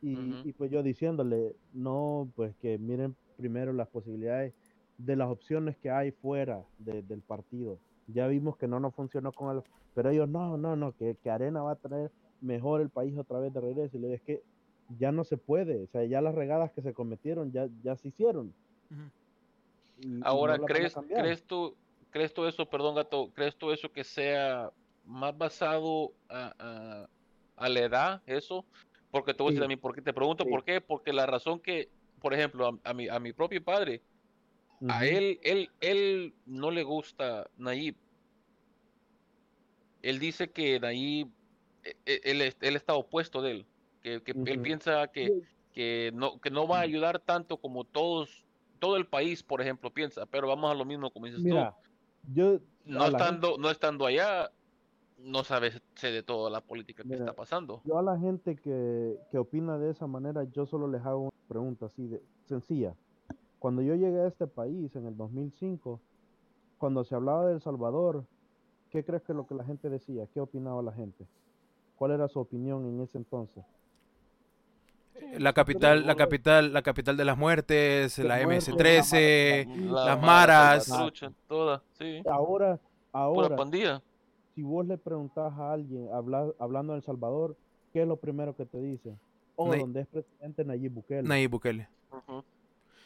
y, 0.00 0.52
pues 0.54 0.70
yo 0.70 0.82
diciéndole, 0.82 1.54
no, 1.74 2.30
pues 2.34 2.54
que 2.56 2.78
miren 2.78 3.14
primero 3.36 3.72
las 3.72 3.88
posibilidades 3.88 4.54
de 4.96 5.16
las 5.16 5.28
opciones 5.28 5.76
que 5.76 5.90
hay 5.90 6.12
fuera 6.12 6.64
del 6.78 7.20
partido. 7.20 7.78
Ya 8.06 8.26
vimos 8.26 8.56
que 8.56 8.66
no 8.66 8.80
nos 8.80 8.94
funcionó 8.94 9.32
con 9.32 9.56
el... 9.56 9.62
Pero 9.94 10.10
ellos, 10.10 10.28
no, 10.28 10.56
no, 10.56 10.76
no, 10.76 10.92
que, 10.92 11.16
Arena 11.30 11.62
va 11.62 11.72
a 11.72 11.76
tener 11.76 12.10
mejor 12.40 12.80
el 12.80 12.88
país 12.88 13.16
otra 13.18 13.38
vez 13.38 13.52
de 13.52 13.60
regreso. 13.60 13.96
Y 13.96 14.00
le 14.00 14.14
es 14.14 14.22
que 14.22 14.42
ya 14.98 15.12
no 15.12 15.24
se 15.24 15.36
puede, 15.36 15.84
o 15.84 15.86
sea, 15.88 16.04
ya 16.04 16.20
las 16.20 16.34
regadas 16.34 16.72
que 16.72 16.82
se 16.82 16.94
cometieron 16.94 17.52
ya, 17.52 17.68
ya 17.82 17.96
se 17.96 18.08
hicieron. 18.08 18.52
Ahora, 20.22 20.58
¿crees, 20.58 20.94
¿crees, 20.94 21.44
tú, 21.44 21.76
¿crees 22.10 22.32
tú 22.32 22.46
eso, 22.46 22.66
perdón 22.66 22.94
gato, 22.94 23.30
crees 23.34 23.56
tú 23.56 23.70
eso 23.70 23.92
que 23.92 24.04
sea 24.04 24.72
más 25.04 25.36
basado 25.36 26.12
a 26.28 26.54
a 26.58 27.08
la 27.68 27.80
edad, 27.80 28.22
eso, 28.26 28.64
porque 29.10 29.34
te 29.34 29.42
voy 29.42 29.50
a 29.50 29.52
decir 29.52 29.64
a 29.64 29.68
mí, 29.68 29.76
porque 29.76 30.02
te 30.02 30.12
pregunto 30.12 30.44
por 30.46 30.64
qué, 30.64 30.80
porque 30.80 31.12
la 31.12 31.26
razón 31.26 31.60
que, 31.60 31.88
por 32.20 32.34
ejemplo, 32.34 32.78
a, 32.84 32.94
mi, 32.94 33.08
a 33.08 33.18
mi 33.18 33.32
propio 33.32 33.62
padre, 33.62 34.02
a 34.88 35.04
él, 35.04 35.38
él, 35.42 35.70
él 35.80 36.34
no 36.46 36.70
le 36.70 36.82
gusta 36.82 37.48
Nayib. 37.58 37.96
él 40.02 40.18
dice 40.18 40.50
que 40.50 40.80
Nayib, 40.80 41.28
e, 41.84 41.96
e, 42.06 42.20
él, 42.24 42.54
él, 42.60 42.76
está 42.76 42.94
opuesto 42.94 43.42
de 43.42 43.50
él, 43.50 43.66
que, 44.02 44.22
él 44.26 44.60
piensa 44.60 45.08
que, 45.08 45.42
que, 45.74 46.10
no, 46.14 46.40
que 46.40 46.50
no 46.50 46.66
va 46.66 46.78
a 46.78 46.82
ayudar 46.82 47.18
tanto 47.18 47.58
como 47.58 47.84
todos, 47.84 48.46
todo 48.78 48.96
el 48.96 49.06
país, 49.06 49.42
por 49.42 49.60
ejemplo, 49.60 49.90
piensa, 49.90 50.24
pero 50.24 50.48
vamos 50.48 50.70
a 50.70 50.74
lo 50.74 50.84
mismo 50.84 51.10
como 51.10 51.26
dices 51.26 51.42
tú. 51.42 51.56
Yo, 52.32 52.60
no, 52.84 53.06
estando, 53.06 53.56
no 53.58 53.70
estando 53.70 54.06
allá, 54.06 54.50
no 55.24 55.44
sabes 55.44 55.80
de 56.02 56.22
toda 56.22 56.50
la 56.50 56.60
política 56.60 57.02
que 57.04 57.14
está 57.14 57.32
pasando. 57.32 57.82
Yo 57.84 57.98
a 57.98 58.02
la 58.02 58.18
gente 58.18 58.56
que, 58.56 59.18
que, 59.30 59.38
opina 59.38 59.78
de 59.78 59.90
esa 59.90 60.06
manera, 60.06 60.44
yo 60.44 60.66
solo 60.66 60.88
les 60.88 61.04
hago 61.04 61.22
una 61.22 61.48
pregunta 61.48 61.86
así 61.86 62.06
de 62.06 62.22
sencilla. 62.46 62.94
Cuando 63.58 63.82
yo 63.82 63.94
llegué 63.94 64.20
a 64.20 64.26
este 64.26 64.46
país 64.46 64.94
en 64.96 65.06
el 65.06 65.16
2005, 65.16 66.00
cuando 66.78 67.04
se 67.04 67.14
hablaba 67.14 67.46
de 67.46 67.54
El 67.54 67.60
Salvador, 67.60 68.24
¿qué 68.90 69.04
crees 69.04 69.22
que 69.22 69.34
lo 69.34 69.46
que 69.46 69.54
la 69.54 69.64
gente 69.64 69.90
decía? 69.90 70.26
¿Qué 70.32 70.40
opinaba 70.40 70.82
la 70.82 70.92
gente? 70.92 71.26
¿Cuál 71.96 72.12
era 72.12 72.26
su 72.28 72.40
opinión 72.40 72.86
en 72.86 73.00
ese 73.02 73.18
entonces? 73.18 73.64
La 75.38 75.52
capital, 75.52 76.06
la 76.06 76.14
capital, 76.14 76.72
la 76.72 76.80
capital 76.80 77.16
de 77.18 77.24
las 77.26 77.36
muertes, 77.36 78.18
la 78.18 78.40
MS-13, 78.40 79.66
las 79.90 80.20
maras. 80.22 80.90
Todas, 81.46 81.82
sí. 81.98 82.22
Ahora, 82.26 82.80
ahora, 83.12 83.54
pandilla. 83.54 84.00
Si 84.60 84.64
vos 84.64 84.86
le 84.86 84.98
preguntas 84.98 85.54
a 85.54 85.72
alguien 85.72 86.06
hablando 86.58 86.92
de 86.92 86.98
El 86.98 87.02
Salvador, 87.02 87.56
¿qué 87.94 88.02
es 88.02 88.08
lo 88.08 88.18
primero 88.18 88.54
que 88.54 88.66
te 88.66 88.78
dice? 88.78 89.16
Oh, 89.56 89.74
donde 89.74 90.02
es 90.02 90.06
presidente 90.06 90.66
Nayib 90.66 90.92
Bukele. 90.92 91.26
Nayib 91.26 91.50
Bukele. 91.50 91.88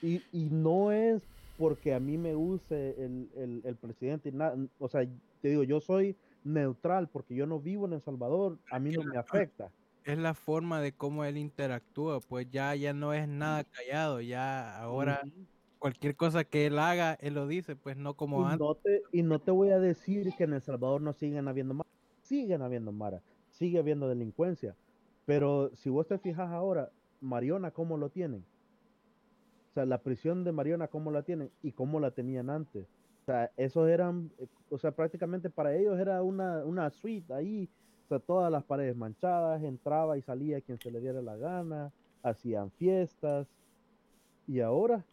y, 0.02 0.20
y 0.32 0.48
no 0.50 0.90
es 0.90 1.22
porque 1.56 1.94
a 1.94 2.00
mí 2.00 2.18
me 2.18 2.34
use 2.34 2.96
el, 2.98 3.62
el, 3.64 3.76
presidente. 3.76 4.32
O 4.80 4.88
sea, 4.88 5.06
te 5.42 5.48
digo, 5.48 5.62
yo 5.62 5.80
soy 5.80 6.16
neutral 6.42 7.08
porque 7.08 7.36
yo 7.36 7.46
no 7.46 7.60
vivo 7.60 7.86
en 7.86 7.92
El 7.92 8.02
Salvador, 8.02 8.58
a 8.72 8.80
mí 8.80 8.90
no 8.90 9.04
me 9.04 9.16
afecta. 9.16 9.70
Es 10.02 10.18
la 10.18 10.34
forma 10.34 10.80
de 10.80 10.90
cómo 10.90 11.24
él 11.24 11.36
interactúa, 11.36 12.18
pues 12.18 12.50
ya, 12.50 12.74
ya 12.74 12.92
no 12.92 13.14
es 13.14 13.28
nada 13.28 13.62
callado, 13.62 14.20
ya 14.20 14.76
ahora 14.80 15.22
cualquier 15.84 16.16
cosa 16.16 16.44
que 16.44 16.64
él 16.64 16.78
haga, 16.78 17.12
él 17.20 17.34
lo 17.34 17.46
dice, 17.46 17.76
pues 17.76 17.98
no 17.98 18.14
como 18.14 18.40
y 18.40 18.44
antes. 18.44 18.58
No 18.58 18.74
te, 18.74 19.02
y 19.12 19.22
no 19.22 19.38
te 19.38 19.50
voy 19.50 19.68
a 19.68 19.78
decir 19.78 20.32
que 20.34 20.44
en 20.44 20.54
El 20.54 20.62
Salvador 20.62 21.02
no 21.02 21.12
siguen 21.12 21.46
habiendo 21.46 21.74
mara, 21.74 21.90
siguen 22.22 22.62
habiendo 22.62 22.90
mara, 22.90 23.20
sigue 23.50 23.80
habiendo 23.80 24.08
delincuencia, 24.08 24.74
pero 25.26 25.70
si 25.74 25.90
vos 25.90 26.06
te 26.06 26.16
fijas 26.16 26.50
ahora, 26.50 26.90
Mariona, 27.20 27.70
¿cómo 27.70 27.98
lo 27.98 28.08
tienen? 28.08 28.46
O 29.72 29.74
sea, 29.74 29.84
la 29.84 29.98
prisión 29.98 30.42
de 30.42 30.52
Mariona, 30.52 30.88
¿cómo 30.88 31.10
la 31.10 31.22
tienen? 31.22 31.50
Y 31.62 31.72
cómo 31.72 32.00
la 32.00 32.12
tenían 32.12 32.48
antes. 32.48 32.86
O 33.20 33.24
sea, 33.26 33.50
esos 33.58 33.86
eran, 33.86 34.30
eh, 34.38 34.46
o 34.70 34.78
sea, 34.78 34.92
prácticamente 34.92 35.50
para 35.50 35.76
ellos 35.76 35.98
era 35.98 36.22
una, 36.22 36.64
una 36.64 36.88
suite 36.88 37.30
ahí, 37.34 37.68
o 38.06 38.08
sea, 38.08 38.20
todas 38.20 38.50
las 38.50 38.64
paredes 38.64 38.96
manchadas, 38.96 39.62
entraba 39.62 40.16
y 40.16 40.22
salía 40.22 40.62
quien 40.62 40.78
se 40.78 40.90
le 40.90 41.02
diera 41.02 41.20
la 41.20 41.36
gana, 41.36 41.92
hacían 42.22 42.70
fiestas. 42.70 43.46
Y 44.46 44.60
ahora 44.60 45.04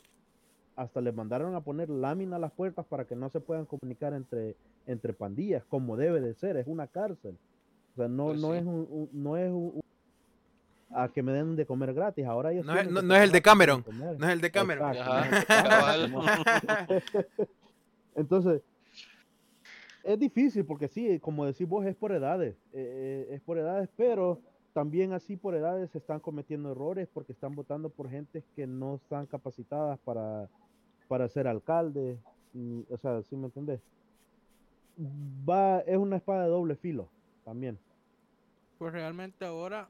hasta 0.82 1.02
les 1.02 1.14
mandaron 1.14 1.56
a 1.56 1.62
poner 1.62 1.90
lámina 1.90 2.38
a 2.38 2.40
las 2.40 2.52
puertas 2.52 2.86
para 2.86 3.06
que 3.06 3.16
no 3.16 3.30
se 3.30 3.40
puedan 3.40 3.66
comunicar 3.66 4.14
entre, 4.14 4.56
entre 4.88 5.14
pandillas, 5.14 5.64
como 5.66 5.96
debe 5.96 6.22
de 6.22 6.34
ser, 6.34 6.58
es 6.58 6.68
una 6.68 6.88
cárcel. 6.88 7.38
O 7.94 7.96
sea, 7.98 8.08
no, 8.08 8.28
pues 8.28 8.40
no, 8.40 8.56
es 8.56 8.66
un, 8.66 9.10
no 9.12 9.38
es 9.38 9.52
un, 9.52 9.82
a 10.90 11.10
que 11.10 11.22
me 11.22 11.32
den 11.34 11.56
de 11.56 11.66
comer 11.66 11.94
gratis. 11.94 12.26
Ahora 12.26 12.52
ellos 12.52 12.66
no, 12.66 12.76
es, 12.76 12.90
no, 12.90 13.16
es 13.16 13.22
el 13.22 13.32
de 13.32 13.42
Cameron. 13.42 13.86
No 13.92 14.28
es 14.28 14.34
el 14.34 14.42
de 14.42 14.52
Cameron. 14.52 14.94
Entonces, 18.16 18.62
es 20.04 20.20
difícil 20.20 20.66
porque 20.66 20.88
sí, 20.88 21.20
como 21.20 21.46
decís 21.46 21.68
vos, 21.68 21.86
es 21.86 21.96
por 21.96 22.12
edades. 22.12 22.56
Eh, 22.74 23.28
eh, 23.30 23.36
es 23.36 23.42
por 23.42 23.58
edades, 23.58 23.90
pero 23.96 24.40
también 24.74 25.14
así 25.14 25.36
por 25.36 25.54
edades 25.54 25.92
se 25.92 25.98
están 25.98 26.20
cometiendo 26.20 26.72
errores 26.72 27.08
porque 27.14 27.34
están 27.34 27.56
votando 27.56 27.90
por 27.90 28.10
gente 28.10 28.44
que 28.56 28.66
no 28.68 28.96
están 28.96 29.26
capacitadas 29.26 30.00
para, 30.00 30.50
para 31.12 31.28
ser 31.28 31.46
alcalde. 31.46 32.18
o 32.90 32.98
sea, 33.02 33.22
¿sí 33.24 33.36
me 33.36 33.48
entendés? 33.48 33.82
Va, 35.46 35.80
es 35.82 35.98
una 35.98 36.16
espada 36.16 36.44
de 36.44 36.50
doble 36.50 36.78
filo 36.78 37.10
también. 37.44 37.78
Pues 38.78 38.94
realmente 38.94 39.44
ahora 39.44 39.90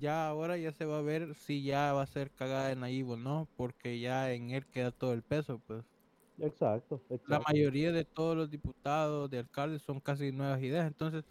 ya 0.00 0.28
ahora 0.28 0.56
ya 0.56 0.72
se 0.72 0.86
va 0.86 1.00
a 1.00 1.02
ver 1.02 1.34
si 1.34 1.62
ya 1.62 1.92
va 1.92 2.00
a 2.00 2.06
ser 2.06 2.30
cagada 2.30 2.72
en 2.72 2.80
Nayib 2.80 3.10
o 3.10 3.16
no, 3.18 3.46
porque 3.58 4.00
ya 4.00 4.32
en 4.32 4.48
él 4.48 4.64
queda 4.72 4.92
todo 4.92 5.12
el 5.12 5.22
peso, 5.22 5.60
pues. 5.66 5.84
Exacto, 6.38 7.02
La 7.26 7.40
mayoría 7.40 7.92
de 7.92 8.06
todos 8.06 8.34
los 8.34 8.50
diputados, 8.50 9.28
de 9.28 9.40
alcaldes, 9.40 9.82
son 9.82 10.00
casi 10.00 10.32
nuevas 10.32 10.62
ideas, 10.62 10.86
entonces 10.86 11.26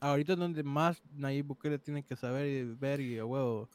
ahorita 0.00 0.32
es 0.32 0.38
donde 0.40 0.64
más 0.64 1.00
Nayib 1.12 1.46
Bukele 1.46 1.78
tiene 1.78 2.02
que 2.02 2.16
saber 2.16 2.48
y 2.48 2.64
ver 2.74 3.00
y 3.00 3.18
a 3.18 3.24
huevo. 3.24 3.68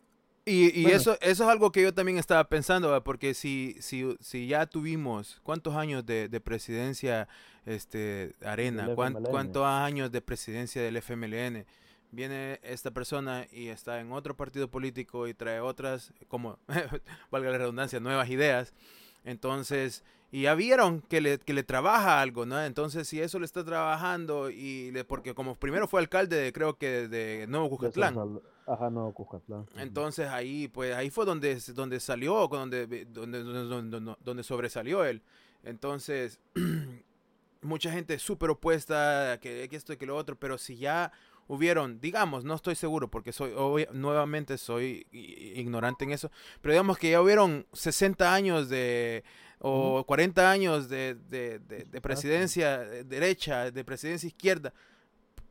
Y, 0.50 0.72
y 0.82 0.86
eso, 0.88 1.16
eso 1.22 1.44
es 1.44 1.50
algo 1.50 1.72
que 1.72 1.84
yo 1.84 1.94
también 1.94 2.18
estaba 2.18 2.44
pensando, 2.50 3.04
porque 3.04 3.36
si, 3.36 3.76
si, 3.80 4.18
si 4.20 4.48
ya 4.48 4.66
tuvimos 4.66 5.40
cuántos 5.44 5.76
años 5.76 6.04
de, 6.06 6.28
de 6.28 6.40
presidencia 6.40 7.28
este, 7.68 8.34
Arena, 8.44 8.90
cuántos 8.96 9.64
años 9.64 10.12
de 10.12 10.22
presidencia 10.22 10.82
del 10.82 10.98
FMLN, 10.98 11.66
viene 12.12 12.60
esta 12.64 12.90
persona 12.90 13.46
y 13.52 13.68
está 13.68 14.00
en 14.00 14.12
otro 14.12 14.36
partido 14.36 14.70
político 14.70 15.28
y 15.28 15.36
trae 15.36 15.60
otras, 15.60 16.14
como, 16.28 16.58
valga 17.32 17.52
la 17.52 17.58
redundancia, 17.60 18.00
nuevas 18.00 18.30
ideas. 18.30 18.74
Entonces, 19.24 20.04
y 20.32 20.44
ya 20.44 20.54
vieron 20.54 21.02
que 21.02 21.22
le, 21.22 21.40
que 21.40 21.54
le 21.54 21.64
trabaja 21.64 22.22
algo, 22.22 22.46
¿no? 22.46 22.64
Entonces, 22.64 23.08
si 23.08 23.20
eso 23.20 23.40
le 23.40 23.46
está 23.46 23.64
trabajando, 23.64 24.50
y 24.50 24.92
le, 24.92 25.04
porque 25.04 25.34
como 25.34 25.56
primero 25.56 25.88
fue 25.88 26.02
alcalde, 26.02 26.54
creo 26.54 26.78
que 26.78 27.08
de 27.08 27.48
Nuevo 27.48 27.70
Cuscatlán. 27.70 28.40
Ajá, 28.68 28.90
Nuevo 28.92 29.14
Cuscatlán. 29.14 29.66
Entonces, 29.78 30.28
ahí, 30.28 30.68
pues, 30.68 30.96
ahí 30.96 31.10
fue 31.10 31.26
donde, 31.26 31.60
donde 31.74 32.00
salió, 32.00 32.48
donde, 32.48 33.06
donde, 33.06 33.44
donde, 33.44 34.16
donde 34.24 34.44
sobresalió 34.44 35.04
él. 35.04 35.24
Entonces, 35.64 36.40
mucha 37.62 37.92
gente 37.92 38.20
súper 38.20 38.52
opuesta, 38.52 39.40
que, 39.42 39.68
que 39.68 39.76
esto 39.76 39.94
y 39.94 39.98
que 39.98 40.06
lo 40.06 40.16
otro, 40.16 40.38
pero 40.38 40.60
si 40.60 40.78
ya 40.78 41.12
hubieron, 41.50 42.00
digamos, 42.00 42.46
no 42.46 42.54
estoy 42.54 42.76
seguro 42.76 43.10
porque 43.10 43.34
soy 43.34 43.52
nuevamente 43.92 44.58
soy 44.58 45.08
ignorante 45.12 46.06
en 46.06 46.12
eso, 46.12 46.32
pero 46.62 46.74
digamos 46.74 46.98
que 47.00 47.10
ya 47.10 47.22
hubieron 47.22 47.66
60 47.74 48.34
años 48.34 48.70
de 48.70 49.24
o 49.58 50.06
40 50.06 50.50
años 50.50 50.88
de, 50.88 51.16
de, 51.16 51.60
de, 51.60 52.02
presidencia 52.02 52.78
derecha, 52.78 53.72
de 53.72 53.84
presidencia 53.84 54.28
izquierda, 54.28 54.74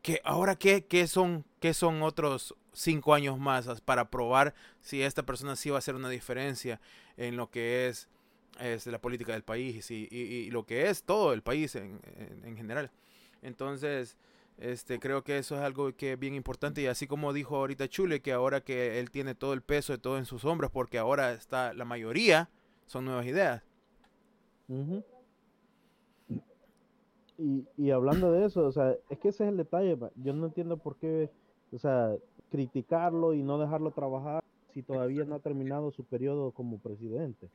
que 0.01 0.21
ahora 0.23 0.55
qué, 0.55 0.85
qué 0.85 1.05
son, 1.05 1.45
qué 1.59 1.73
son 1.73 2.01
otros 2.01 2.55
cinco 2.73 3.13
años 3.13 3.37
más 3.37 3.67
para 3.81 4.09
probar 4.09 4.55
si 4.79 5.03
esta 5.03 5.23
persona 5.23 5.55
sí 5.57 5.69
va 5.69 5.75
a 5.75 5.79
hacer 5.79 5.95
una 5.95 6.09
diferencia 6.09 6.79
en 7.17 7.35
lo 7.35 7.51
que 7.51 7.87
es, 7.87 8.07
es 8.59 8.87
la 8.87 8.99
política 8.99 9.33
del 9.33 9.43
país 9.43 9.91
y, 9.91 10.07
y, 10.09 10.49
lo 10.49 10.65
que 10.65 10.89
es 10.89 11.03
todo 11.03 11.33
el 11.33 11.43
país 11.43 11.75
en, 11.75 11.99
en 12.43 12.55
general. 12.55 12.89
Entonces, 13.41 14.17
este, 14.59 14.99
creo 14.99 15.23
que 15.23 15.37
eso 15.37 15.55
es 15.55 15.61
algo 15.61 15.93
que 15.95 16.13
es 16.13 16.19
bien 16.19 16.35
importante 16.35 16.81
y 16.81 16.87
así 16.87 17.07
como 17.07 17.31
dijo 17.31 17.55
ahorita 17.55 17.87
Chule, 17.87 18.21
que 18.21 18.33
ahora 18.33 18.61
que 18.61 18.99
él 18.99 19.09
tiene 19.09 19.33
todo 19.33 19.53
el 19.53 19.61
peso 19.61 19.93
de 19.93 19.99
todo 19.99 20.17
en 20.17 20.25
sus 20.25 20.43
hombros, 20.43 20.69
porque 20.71 20.97
ahora 20.97 21.31
está 21.31 21.73
la 21.73 21.85
mayoría, 21.85 22.49
son 22.85 23.05
nuevas 23.05 23.25
ideas. 23.25 23.63
y, 27.37 27.65
y, 27.77 27.91
hablando 27.91 28.31
de 28.31 28.45
eso, 28.45 28.65
o 28.65 28.71
sea, 28.71 28.95
es 29.09 29.17
que 29.19 29.29
ese 29.29 29.45
es 29.45 29.49
el 29.49 29.57
detalle, 29.57 29.97
yo 30.15 30.33
no 30.33 30.47
entiendo 30.47 30.77
por 30.77 30.97
qué, 30.97 31.29
o 31.71 31.79
sea, 31.79 32.13
criticarlo 32.51 33.33
y 33.33 33.43
no 33.43 33.59
dejarlo 33.59 33.91
trabajar 33.91 34.43
si 34.73 34.83
todavía 34.83 35.23
no 35.23 35.35
ha 35.35 35.39
terminado 35.39 35.91
su 35.91 36.03
periodo 36.03 36.51
como 36.51 36.79
presidente. 36.79 37.49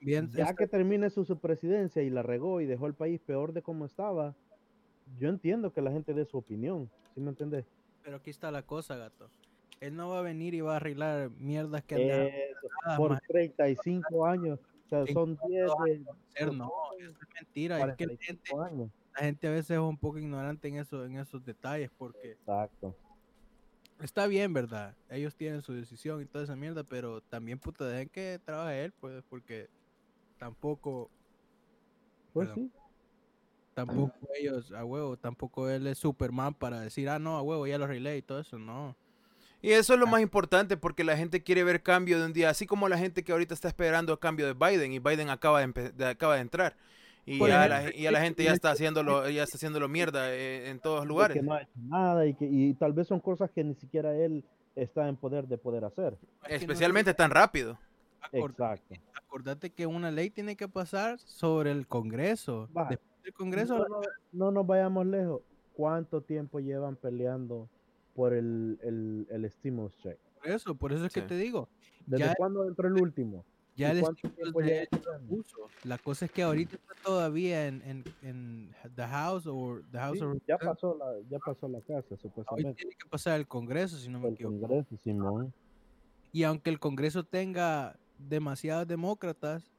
ya 0.00 0.54
que 0.54 0.66
termine 0.66 1.08
su, 1.10 1.24
su 1.24 1.38
presidencia 1.38 2.02
y 2.02 2.10
la 2.10 2.22
regó 2.22 2.60
y 2.60 2.66
dejó 2.66 2.86
el 2.86 2.94
país 2.94 3.20
peor 3.20 3.52
de 3.52 3.62
como 3.62 3.86
estaba, 3.86 4.34
yo 5.18 5.28
entiendo 5.28 5.72
que 5.72 5.80
la 5.80 5.90
gente 5.90 6.14
dé 6.14 6.24
su 6.24 6.38
opinión, 6.38 6.90
¿sí 7.14 7.20
me 7.20 7.30
entiendes? 7.30 7.64
Pero 8.02 8.16
aquí 8.16 8.30
está 8.30 8.50
la 8.50 8.62
cosa, 8.62 8.96
gato. 8.96 9.28
Él 9.80 9.96
no 9.96 10.10
va 10.10 10.20
a 10.20 10.22
venir 10.22 10.54
y 10.54 10.60
va 10.60 10.74
a 10.74 10.76
arreglar 10.76 11.30
mierdas 11.30 11.82
que 11.84 12.54
han 12.84 12.96
Por 12.96 13.18
35 13.20 14.26
años. 14.26 14.58
O 14.86 14.88
sea, 14.88 15.06
son 15.12 15.38
10 15.48 15.70
No, 16.52 16.70
es 16.98 17.10
mentira. 17.34 17.90
Es 17.90 17.96
que 17.96 18.06
la 18.06 18.16
gente, 18.16 18.52
la 18.54 19.20
gente 19.20 19.46
a 19.46 19.50
veces 19.50 19.70
es 19.72 19.78
un 19.78 19.96
poco 19.96 20.18
ignorante 20.18 20.68
en, 20.68 20.76
eso, 20.76 21.04
en 21.04 21.18
esos 21.18 21.44
detalles 21.44 21.90
porque... 21.96 22.32
Exacto. 22.32 22.94
Está 24.02 24.26
bien, 24.26 24.52
¿verdad? 24.52 24.94
Ellos 25.08 25.34
tienen 25.34 25.62
su 25.62 25.72
decisión 25.72 26.20
y 26.20 26.26
toda 26.26 26.44
esa 26.44 26.56
mierda, 26.56 26.82
pero 26.82 27.20
también, 27.22 27.58
puta, 27.58 27.86
dejen 27.86 28.08
que 28.08 28.40
trabaje 28.44 28.84
él, 28.84 28.92
pues, 28.92 29.22
porque 29.28 29.68
tampoco... 30.38 31.10
Pues 32.32 32.50
sí 32.54 32.70
Tampoco 33.74 34.14
ellos, 34.38 34.70
a 34.72 34.84
huevo, 34.84 35.16
tampoco 35.16 35.68
él 35.68 35.86
es 35.88 35.98
Superman 35.98 36.54
para 36.54 36.80
decir, 36.80 37.08
ah, 37.08 37.18
no, 37.18 37.36
a 37.36 37.42
huevo, 37.42 37.66
ya 37.66 37.76
lo 37.76 37.86
relay 37.86 38.18
y 38.18 38.22
todo 38.22 38.40
eso, 38.40 38.58
no. 38.58 38.96
Y 39.60 39.72
eso 39.72 39.94
es 39.94 40.00
lo 40.00 40.06
más 40.06 40.20
importante 40.20 40.76
porque 40.76 41.04
la 41.04 41.16
gente 41.16 41.42
quiere 41.42 41.64
ver 41.64 41.82
cambio 41.82 42.20
de 42.20 42.26
un 42.26 42.32
día, 42.32 42.50
así 42.50 42.66
como 42.66 42.88
la 42.88 42.98
gente 42.98 43.24
que 43.24 43.32
ahorita 43.32 43.54
está 43.54 43.66
esperando 43.66 44.12
el 44.12 44.18
cambio 44.18 44.46
de 44.46 44.52
Biden 44.52 44.92
y 44.92 44.98
Biden 44.98 45.30
acaba 45.30 45.66
de, 45.66 46.06
acaba 46.06 46.34
de 46.34 46.42
entrar. 46.42 46.76
Y 47.26 47.38
ya, 47.38 47.66
la, 47.66 47.80
la, 48.10 48.20
gente 48.20 48.44
ya 48.44 48.52
está 48.52 48.70
haciéndolo, 48.70 49.28
ya 49.30 49.42
está 49.42 49.56
haciéndolo 49.56 49.88
mierda 49.88 50.30
eh, 50.34 50.68
en 50.68 50.78
todos 50.78 51.06
lugares. 51.06 51.38
Que 51.38 51.42
no 51.42 51.54
ha 51.54 51.62
hecho 51.62 51.72
nada 51.76 52.26
y 52.26 52.34
que 52.34 52.44
y 52.44 52.74
tal 52.74 52.92
vez 52.92 53.08
son 53.08 53.20
cosas 53.20 53.50
que 53.50 53.64
ni 53.64 53.74
siquiera 53.74 54.14
él 54.14 54.44
está 54.76 55.08
en 55.08 55.16
poder 55.16 55.48
de 55.48 55.56
poder 55.56 55.84
hacer. 55.84 56.18
Especialmente 56.46 57.14
tan 57.14 57.30
rápido. 57.30 57.78
Exacto. 58.32 58.94
Acordate 59.14 59.70
que 59.70 59.86
una 59.86 60.10
ley 60.10 60.28
tiene 60.28 60.56
que 60.56 60.68
pasar 60.68 61.18
sobre 61.18 61.70
el 61.70 61.86
Congreso. 61.86 62.68
Después 62.90 63.13
Congreso. 63.32 63.86
No, 64.32 64.50
nos 64.50 64.66
vayamos 64.66 65.06
lejos. 65.06 65.42
¿Cuánto 65.74 66.20
tiempo 66.20 66.60
llevan 66.60 66.96
peleando 66.96 67.68
por 68.14 68.32
el, 68.32 68.78
el, 68.82 69.26
el 69.30 69.50
stimulus 69.50 69.96
check? 69.98 70.18
Por 70.40 70.50
eso, 70.50 70.74
por 70.74 70.92
eso 70.92 71.06
es 71.06 71.12
que 71.12 71.22
te 71.22 71.36
digo. 71.36 71.68
¿Desde 72.06 72.34
cuándo 72.36 72.66
entró 72.68 72.88
el 72.88 73.00
último? 73.00 73.44
Ya 73.76 73.90
el 73.90 74.04
La 75.82 75.98
cosa 75.98 76.26
es 76.26 76.30
que 76.30 76.42
ahorita 76.42 76.76
está 76.76 76.94
todavía 77.02 77.66
en, 77.66 77.82
en, 77.82 78.04
en 78.22 78.70
the 78.94 79.02
house 79.02 79.46
o 79.48 79.80
the 79.90 79.98
house 79.98 80.20
ya 80.46 80.56
pasó 80.58 80.96
la 80.96 81.06
ya 81.28 81.38
pasó 81.40 81.66
la 81.66 81.80
casa 81.80 82.16
supuestamente. 82.16 82.74
tiene 82.74 82.94
que 82.94 83.08
pasar 83.08 83.40
el 83.40 83.48
Congreso 83.48 83.96
si 83.96 84.08
no 84.08 84.20
me 84.20 84.28
el 84.28 84.38
Congreso, 84.38 84.96
Simón. 84.96 85.52
Y 86.32 86.44
aunque 86.44 86.70
el 86.70 86.78
Congreso 86.78 87.24
tenga 87.24 87.98
demasiados 88.18 88.86
demócratas, 88.86 89.73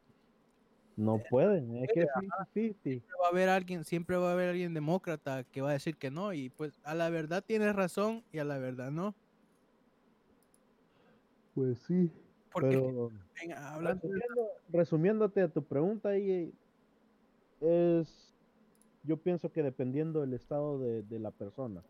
no 0.98 1.22
pueden, 1.30 1.78
es 1.78 1.90
que 1.94 2.08
Siempre 2.54 3.16
va 3.22 3.28
a 3.28 3.30
haber 3.30 3.50
alguien, 3.50 3.84
siempre 3.84 4.18
va 4.18 4.30
a 4.30 4.34
haber 4.34 4.50
alguien 4.50 4.74
demócrata 4.74 5.44
que 5.44 5.62
va 5.62 5.72
a 5.72 5.74
decir 5.74 5.98
que 5.98 6.12
no 6.12 6.34
y 6.34 6.50
pues 6.50 6.80
a 6.84 6.96
la 6.96 7.10
verdad 7.10 7.44
tienes 7.46 7.76
razón 7.76 8.24
y 8.32 8.40
a 8.40 8.46
la 8.46 8.58
verdad 8.58 8.92
no. 8.92 9.14
Pues 11.54 11.80
sí. 11.80 12.12
pero 12.54 13.12
resumiéndote 14.70 15.42
a 15.42 15.50
tu 15.50 15.64
pregunta 15.64 16.18
y 16.18 16.54
es 17.62 18.34
yo 19.04 19.18
pienso 19.18 19.52
que 19.52 19.64
dependiendo 19.64 20.22
del 20.22 20.34
estado 20.34 20.80
de, 20.80 21.04
de 21.04 21.20
la 21.20 21.32
persona. 21.32 21.84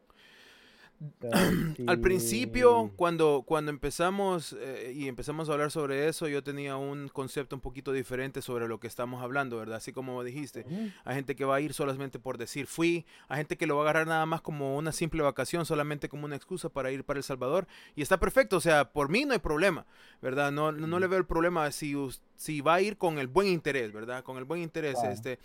Al 1.87 1.99
principio, 1.99 2.91
cuando, 2.95 3.43
cuando 3.45 3.69
empezamos 3.69 4.55
eh, 4.59 4.93
y 4.95 5.07
empezamos 5.07 5.49
a 5.49 5.53
hablar 5.53 5.71
sobre 5.71 6.07
eso, 6.07 6.27
yo 6.27 6.43
tenía 6.43 6.77
un 6.77 7.09
concepto 7.09 7.55
un 7.55 7.61
poquito 7.61 7.91
diferente 7.91 8.41
sobre 8.41 8.67
lo 8.67 8.79
que 8.79 8.87
estamos 8.87 9.21
hablando, 9.21 9.57
¿verdad? 9.57 9.77
Así 9.77 9.91
como 9.91 10.23
dijiste, 10.23 10.65
hay 11.03 11.15
gente 11.15 11.35
que 11.35 11.43
va 11.43 11.55
a 11.55 11.61
ir 11.61 11.73
solamente 11.73 12.17
por 12.17 12.37
decir 12.37 12.67
fui, 12.67 13.05
hay 13.27 13.37
gente 13.37 13.57
que 13.57 13.67
lo 13.67 13.75
va 13.75 13.81
a 13.81 13.83
agarrar 13.85 14.07
nada 14.07 14.25
más 14.25 14.41
como 14.41 14.77
una 14.77 14.91
simple 14.91 15.21
vacación, 15.21 15.65
solamente 15.65 16.07
como 16.07 16.25
una 16.25 16.37
excusa 16.37 16.69
para 16.69 16.91
ir 16.91 17.03
para 17.03 17.17
El 17.17 17.23
Salvador, 17.23 17.67
y 17.95 18.01
está 18.01 18.17
perfecto, 18.19 18.57
o 18.57 18.61
sea, 18.61 18.91
por 18.91 19.09
mí 19.09 19.25
no 19.25 19.33
hay 19.33 19.39
problema, 19.39 19.85
¿verdad? 20.21 20.51
No, 20.51 20.71
no, 20.71 20.99
le 20.99 21.07
veo 21.07 21.19
el 21.19 21.25
problema 21.25 21.69
si, 21.71 21.95
si 22.37 22.61
va 22.61 22.75
a 22.75 22.81
ir 22.81 22.97
con 22.97 23.19
el 23.19 23.27
buen 23.27 23.47
interés, 23.47 23.91
¿verdad? 23.91 24.23
Con 24.23 24.37
el 24.37 24.45
buen 24.45 24.61
interés, 24.61 24.97
este... 25.03 25.39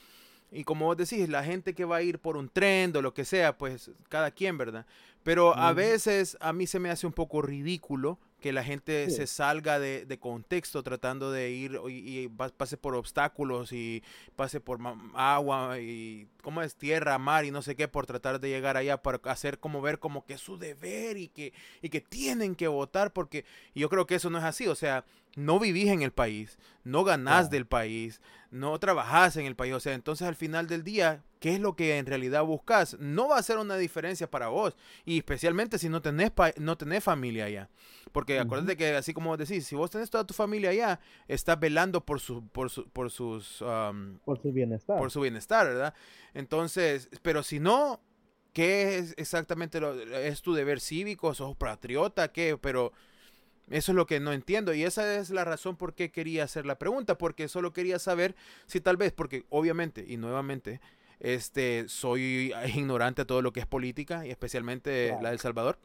Y 0.52 0.64
como 0.64 0.86
vos 0.86 0.96
decís, 0.96 1.28
la 1.28 1.44
gente 1.44 1.74
que 1.74 1.84
va 1.84 1.96
a 1.96 2.02
ir 2.02 2.18
por 2.18 2.36
un 2.36 2.48
tren 2.48 2.96
o 2.96 3.02
lo 3.02 3.14
que 3.14 3.24
sea, 3.24 3.56
pues 3.56 3.90
cada 4.08 4.30
quien, 4.30 4.58
¿verdad? 4.58 4.86
Pero 5.22 5.54
a 5.54 5.72
veces 5.72 6.36
a 6.40 6.52
mí 6.52 6.66
se 6.66 6.78
me 6.78 6.90
hace 6.90 7.06
un 7.06 7.12
poco 7.12 7.42
ridículo 7.42 8.18
que 8.40 8.52
la 8.52 8.64
gente 8.64 9.10
se 9.10 9.26
salga 9.26 9.78
de, 9.78 10.18
contexto 10.18 10.82
tratando 10.82 11.30
de 11.30 11.50
ir 11.50 11.78
y, 11.88 12.28
pase 12.56 12.78
por 12.78 12.94
obstáculos 12.94 13.70
y 13.72 14.02
pase 14.34 14.60
por 14.60 14.80
agua 15.14 15.78
y 15.78 16.26
cómo 16.42 16.62
es 16.62 16.74
tierra, 16.74 17.18
mar 17.18 17.44
y 17.44 17.50
no 17.50 17.60
sé 17.60 17.76
qué 17.76 17.86
por 17.86 18.06
tratar 18.06 18.40
de 18.40 18.48
llegar 18.48 18.78
allá 18.78 19.02
para 19.02 19.20
hacer 19.30 19.58
como 19.58 19.82
ver 19.82 19.98
como 19.98 20.24
que 20.24 20.34
es 20.34 20.40
su 20.40 20.56
deber 20.56 21.18
y 21.18 21.28
que, 21.28 21.52
y 21.82 21.90
que 21.90 22.00
tienen 22.00 22.54
que 22.54 22.68
votar 22.68 23.12
porque 23.12 23.44
yo 23.74 23.90
creo 23.90 24.06
que 24.06 24.14
eso 24.14 24.30
no 24.30 24.38
es 24.38 24.44
así, 24.44 24.66
o 24.66 24.74
sea, 24.74 25.04
no 25.36 25.58
vivís 25.58 25.88
en 25.88 26.02
el 26.02 26.12
país, 26.12 26.58
no 26.82 27.04
ganás 27.04 27.50
del 27.50 27.66
país, 27.66 28.20
no 28.50 28.78
trabajás 28.78 29.36
en 29.36 29.46
el 29.46 29.56
país. 29.56 29.74
O 29.74 29.80
sea, 29.80 29.94
entonces 29.94 30.26
al 30.26 30.34
final 30.34 30.66
del 30.66 30.82
día, 30.82 31.22
¿qué 31.38 31.54
es 31.54 31.60
lo 31.60 31.76
que 31.76 31.98
en 31.98 32.06
realidad 32.06 32.44
buscas? 32.44 32.98
No 32.98 33.28
va 33.28 33.38
a 33.38 33.42
ser 33.42 33.58
una 33.58 33.76
diferencia 33.76 34.30
para 34.30 34.48
vos. 34.48 34.76
Y 35.04 35.18
especialmente 35.18 35.78
si 35.78 35.88
no 35.88 36.02
tenés, 36.02 36.32
no 36.58 36.76
tenés 36.76 37.04
familia 37.04 37.44
allá. 37.46 37.70
Porque 38.12 38.40
acuérdate 38.40 38.76
que 38.76 38.94
así 38.94 39.14
como 39.14 39.36
decís, 39.36 39.66
si 39.66 39.76
vos 39.76 39.90
tenés 39.90 40.10
toda 40.10 40.26
tu 40.26 40.34
familia 40.34 40.70
allá, 40.70 41.00
estás 41.28 41.58
velando 41.60 42.04
por, 42.04 42.20
su, 42.20 42.46
por, 42.48 42.70
su, 42.70 42.88
por 42.90 43.10
sus... 43.10 43.62
por 44.24 44.40
su 44.40 44.52
bienestar. 44.52 44.98
Por 44.98 45.10
su 45.10 45.20
bienestar, 45.20 45.66
¿verdad? 45.66 45.94
Entonces, 46.34 47.08
pero 47.22 47.42
si 47.42 47.60
no, 47.60 48.00
¿qué 48.52 48.98
es 48.98 49.14
exactamente 49.16 49.80
lo, 49.80 49.94
es 49.94 50.42
tu 50.42 50.54
deber 50.54 50.80
cívico? 50.80 51.34
¿Sos 51.34 51.56
patriota? 51.56 52.32
¿Qué? 52.32 52.58
Pero 52.60 52.92
eso 53.70 53.92
es 53.92 53.96
lo 53.96 54.06
que 54.06 54.20
no 54.20 54.32
entiendo 54.32 54.74
y 54.74 54.82
esa 54.82 55.16
es 55.16 55.30
la 55.30 55.44
razón 55.44 55.76
por 55.76 55.94
qué 55.94 56.10
quería 56.10 56.44
hacer 56.44 56.66
la 56.66 56.78
pregunta, 56.78 57.16
porque 57.16 57.48
solo 57.48 57.72
quería 57.72 57.98
saber 57.98 58.34
si 58.66 58.80
tal 58.80 58.96
vez, 58.96 59.12
porque 59.12 59.44
obviamente 59.48 60.04
y 60.06 60.16
nuevamente, 60.16 60.80
este, 61.20 61.88
soy 61.88 62.52
ignorante 62.74 63.22
a 63.22 63.26
todo 63.26 63.42
lo 63.42 63.52
que 63.52 63.60
es 63.60 63.66
política 63.66 64.26
y 64.26 64.30
especialmente 64.30 65.16
la 65.22 65.30
del 65.30 65.38
Salvador. 65.38 65.78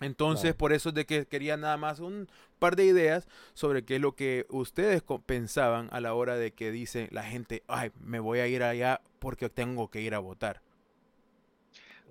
Entonces, 0.00 0.54
por 0.54 0.72
eso 0.72 0.88
es 0.88 0.94
de 0.96 1.06
que 1.06 1.26
quería 1.26 1.56
nada 1.56 1.76
más 1.76 2.00
un 2.00 2.28
par 2.58 2.74
de 2.74 2.84
ideas 2.84 3.28
sobre 3.52 3.84
qué 3.84 3.96
es 3.96 4.00
lo 4.00 4.16
que 4.16 4.44
ustedes 4.48 5.04
pensaban 5.24 5.88
a 5.92 6.00
la 6.00 6.14
hora 6.14 6.36
de 6.36 6.52
que 6.52 6.72
dice 6.72 7.08
la 7.12 7.22
gente, 7.22 7.62
ay, 7.68 7.92
me 8.00 8.18
voy 8.18 8.40
a 8.40 8.48
ir 8.48 8.64
allá 8.64 9.00
porque 9.20 9.48
tengo 9.48 9.90
que 9.90 10.00
ir 10.00 10.14
a 10.14 10.18
votar. 10.18 10.62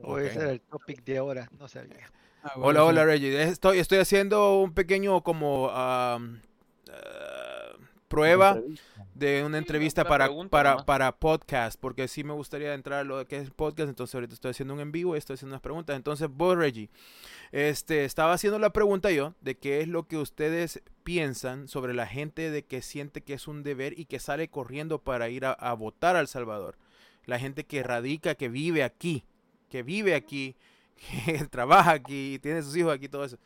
O 0.02 0.18
ese 0.18 0.40
era 0.40 0.52
el 0.52 0.62
topic 0.62 1.04
de 1.04 1.18
ahora, 1.18 1.50
no 1.60 1.68
sabía. 1.68 2.10
Ah, 2.46 2.56
hola, 2.58 2.84
hola 2.84 3.06
Reggie. 3.06 3.42
Estoy, 3.42 3.80
estoy 3.80 4.00
haciendo 4.00 4.60
un 4.60 4.74
pequeño 4.74 5.24
como 5.24 5.72
eh, 5.74 6.18
prueba 8.10 8.60
de 9.16 9.46
una 9.46 9.60
entrevista 9.60 10.04
para, 10.04 10.30
para, 10.50 10.86
para 10.86 11.16
podcast, 11.16 11.80
porque 11.80 12.10
sí 12.10 12.26
me 12.26 12.34
gustaría 12.34 12.74
entrar 12.74 13.00
a 13.00 13.04
lo 13.06 13.26
que 13.26 13.38
es 13.38 13.50
podcast, 13.50 13.88
entonces 13.88 14.14
ahorita 14.14 14.34
estoy 14.34 14.52
haciendo 14.52 14.74
un 14.74 14.82
en 14.82 14.92
vivo 14.92 15.16
y 15.16 15.20
estoy 15.20 15.36
haciendo 15.36 15.54
unas 15.54 15.62
preguntas. 15.62 15.96
Entonces, 15.96 16.28
vos 16.30 16.58
Reggie, 16.58 16.90
este, 17.54 18.04
estaba 18.04 18.34
haciendo 18.34 18.60
la 18.60 18.74
pregunta 18.74 19.10
yo 19.10 19.34
de 19.40 19.56
qué 19.56 19.80
es 19.80 19.88
lo 19.88 20.10
que 20.10 20.18
ustedes 20.18 20.82
piensan 21.06 21.70
sobre 21.70 21.94
la 21.94 22.08
gente 22.08 22.52
de 22.52 22.66
que 22.66 22.82
siente 22.82 23.22
que 23.22 23.36
es 23.36 23.48
un 23.48 23.64
deber 23.64 23.98
y 23.98 24.04
que 24.04 24.20
sale 24.20 24.50
corriendo 24.50 25.00
para 25.00 25.30
ir 25.30 25.46
a, 25.46 25.54
a 25.54 25.74
votar 25.76 26.18
al 26.18 26.28
Salvador. 26.28 26.78
La 27.26 27.40
gente 27.40 27.64
que 27.64 27.84
radica, 27.84 28.36
que 28.36 28.50
vive 28.50 28.84
aquí, 28.84 29.24
que 29.70 29.82
vive 29.82 30.14
aquí 30.14 30.58
que 30.96 31.46
trabaja 31.52 31.92
aquí, 31.92 32.40
tiene 32.40 32.62
sus 32.62 32.76
hijos 32.76 32.94
aquí, 32.94 33.08
todo 33.08 33.26
eso. 33.26 33.38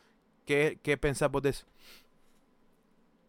¿Qué, 0.44 0.78
qué 0.82 0.96
pensamos 0.96 1.42
de 1.42 1.50
eso? 1.50 1.66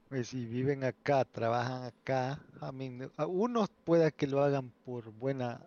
Pues 0.10 0.29
si 0.29 0.45
viven 0.45 0.84
acá, 0.84 1.23
trabajan 1.25 1.84
acá, 1.84 2.39
a 2.62 2.71
mí, 2.71 2.97
unos 3.27 3.69
pueda 3.84 4.10
que 4.10 4.25
lo 4.25 4.41
hagan 4.41 4.71
por 4.84 5.12
buena, 5.12 5.62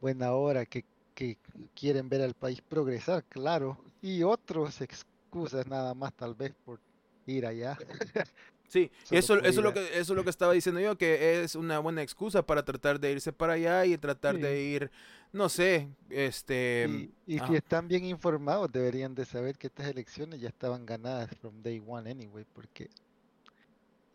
buena 0.00 0.32
hora, 0.32 0.64
que, 0.64 0.84
que 1.14 1.38
quieren 1.74 2.08
ver 2.08 2.22
al 2.22 2.34
país 2.34 2.60
progresar, 2.60 3.24
claro, 3.24 3.78
y 4.00 4.22
otros 4.22 4.80
excusas 4.80 5.66
nada 5.66 5.94
más 5.94 6.12
tal 6.12 6.34
vez 6.34 6.54
por 6.64 6.78
ir 7.26 7.46
allá. 7.46 7.76
Sí, 8.68 8.90
eso, 9.10 9.36
eso, 9.38 9.46
es 9.46 9.56
lo 9.56 9.72
que, 9.72 9.80
eso 9.98 10.12
es 10.12 10.16
lo 10.16 10.24
que 10.24 10.30
estaba 10.30 10.52
diciendo 10.52 10.80
yo, 10.80 10.96
que 10.96 11.42
es 11.42 11.54
una 11.54 11.78
buena 11.78 12.02
excusa 12.02 12.44
para 12.44 12.64
tratar 12.64 12.98
de 12.98 13.12
irse 13.12 13.32
para 13.32 13.54
allá 13.54 13.84
y 13.86 13.96
tratar 13.98 14.36
de 14.38 14.62
ir, 14.62 14.90
no 15.32 15.48
sé, 15.48 15.88
este... 16.10 17.10
Y, 17.26 17.38
si 17.38 17.54
están 17.54 17.88
bien 17.88 18.04
informados 18.04 18.72
deberían 18.72 19.14
de 19.14 19.24
saber 19.24 19.56
que 19.58 19.68
estas 19.68 19.86
elecciones 19.86 20.40
ya 20.40 20.48
estaban 20.48 20.86
ganadas 20.86 21.30
from 21.40 21.62
day 21.62 21.82
one 21.86 22.10
anyway, 22.10 22.44
porque 22.52 22.88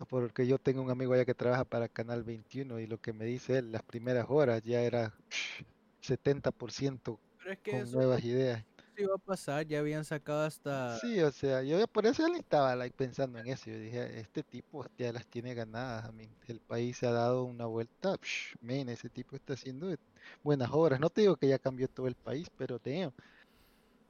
porque 0.08 0.48
yo 0.48 0.58
tengo 0.58 0.82
un 0.82 0.90
amigo 0.90 1.14
allá 1.14 1.26
que 1.26 1.34
trabaja 1.34 1.66
para 1.66 1.90
Canal 1.90 2.24
21 2.24 2.80
y 2.80 2.88
lo 2.88 3.00
que 3.00 3.12
me 3.12 3.26
dice 3.26 3.58
él, 3.58 3.72
las 3.72 3.84
primeras 3.84 4.28
horas 4.30 4.64
ya 4.64 4.82
era 4.82 5.14
70% 6.02 7.20
con 7.70 7.92
nuevas 7.92 8.24
ideas 8.24 8.64
iba 9.04 9.16
a 9.16 9.18
pasar, 9.18 9.66
ya 9.66 9.80
habían 9.80 10.06
sacado 10.06 10.44
hasta... 10.44 10.98
Sí, 11.00 11.20
o 11.22 11.32
sea, 11.32 11.64
yo 11.64 11.86
por 11.88 12.06
eso 12.06 12.28
ya 12.28 12.38
estaba 12.38 12.76
like, 12.76 12.96
pensando 12.96 13.40
en 13.40 13.48
eso, 13.48 13.70
yo 13.70 13.80
dije, 13.80 14.20
este 14.20 14.44
tipo 14.44 14.86
ya 14.98 15.12
las 15.12 15.26
tiene 15.28 15.54
ganadas, 15.54 16.06
a 16.06 16.12
mí, 16.12 16.30
el 16.48 16.60
país 16.60 16.98
se 16.98 17.08
ha 17.08 17.12
dado 17.12 17.44
una 17.44 17.66
vuelta, 17.66 18.18
psh, 18.18 18.56
ese 18.88 19.10
tipo 19.10 19.36
está 19.36 19.54
haciendo 19.54 19.96
buenas 20.44 20.70
obras, 20.72 21.00
no 21.00 21.10
te 21.10 21.22
digo 21.22 21.36
que 21.36 21.48
ya 21.48 21.60
cambió 21.60 21.88
todo 21.88 22.08
el 22.08 22.16
país, 22.16 22.50
pero 22.58 22.80
tengo 22.80 23.14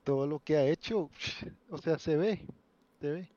todo 0.04 0.25
lo 0.25 0.39
que 0.39 0.58
ha 0.58 0.65
hecho, 0.65 1.10
o 1.69 1.78
sea, 1.78 1.99
se 1.99 2.17
ve, 2.17 2.45
se 2.99 3.12
ve, 3.12 3.30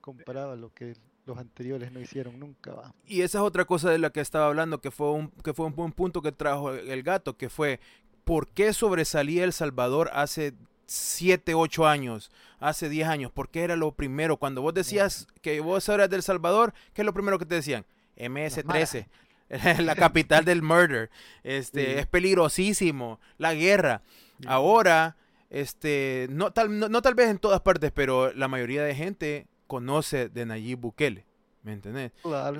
comparado 0.00 0.52
a 0.52 0.56
lo 0.56 0.72
que 0.72 0.96
los 1.26 1.36
anteriores 1.38 1.92
no 1.92 2.00
hicieron 2.00 2.38
nunca. 2.38 2.72
Va. 2.72 2.94
Y 3.04 3.22
esa 3.22 3.38
es 3.38 3.44
otra 3.44 3.64
cosa 3.64 3.90
de 3.90 3.98
la 3.98 4.10
que 4.10 4.20
estaba 4.20 4.46
hablando, 4.46 4.80
que 4.80 4.90
fue 4.90 5.10
un, 5.10 5.30
que 5.42 5.52
fue 5.52 5.66
un 5.66 5.74
buen 5.74 5.92
punto 5.92 6.22
que 6.22 6.32
trajo 6.32 6.72
el 6.72 7.02
gato, 7.02 7.36
que 7.36 7.48
fue 7.48 7.80
por 8.26 8.48
qué 8.48 8.72
sobresalía 8.72 9.44
El 9.44 9.52
Salvador 9.52 10.10
hace 10.12 10.52
7, 10.86 11.54
8 11.54 11.86
años, 11.86 12.32
hace 12.58 12.88
10 12.88 13.06
años, 13.06 13.30
¿por 13.30 13.48
qué 13.48 13.62
era 13.62 13.76
lo 13.76 13.92
primero? 13.92 14.36
Cuando 14.36 14.62
vos 14.62 14.74
decías 14.74 15.28
que 15.42 15.60
vos 15.60 15.88
eras 15.88 16.10
del 16.10 16.24
Salvador, 16.24 16.74
¿qué 16.92 17.02
es 17.02 17.06
lo 17.06 17.14
primero 17.14 17.38
que 17.38 17.46
te 17.46 17.54
decían? 17.54 17.86
MS-13, 18.16 19.06
la 19.78 19.94
capital 19.94 20.44
del 20.44 20.60
murder, 20.62 21.08
este, 21.44 22.00
es 22.00 22.06
peligrosísimo, 22.08 23.20
la 23.38 23.54
guerra. 23.54 24.02
Ahora, 24.44 25.16
este, 25.48 26.26
no 26.28 26.50
tal, 26.50 26.80
no, 26.80 27.02
tal 27.02 27.14
vez 27.14 27.28
en 27.30 27.38
todas 27.38 27.60
partes, 27.60 27.92
pero 27.92 28.32
la 28.32 28.48
mayoría 28.48 28.82
de 28.82 28.96
gente 28.96 29.46
conoce 29.68 30.28
de 30.30 30.46
Nayib 30.46 30.80
Bukele, 30.80 31.26
¿me 31.62 31.74
entendés? 31.74 32.10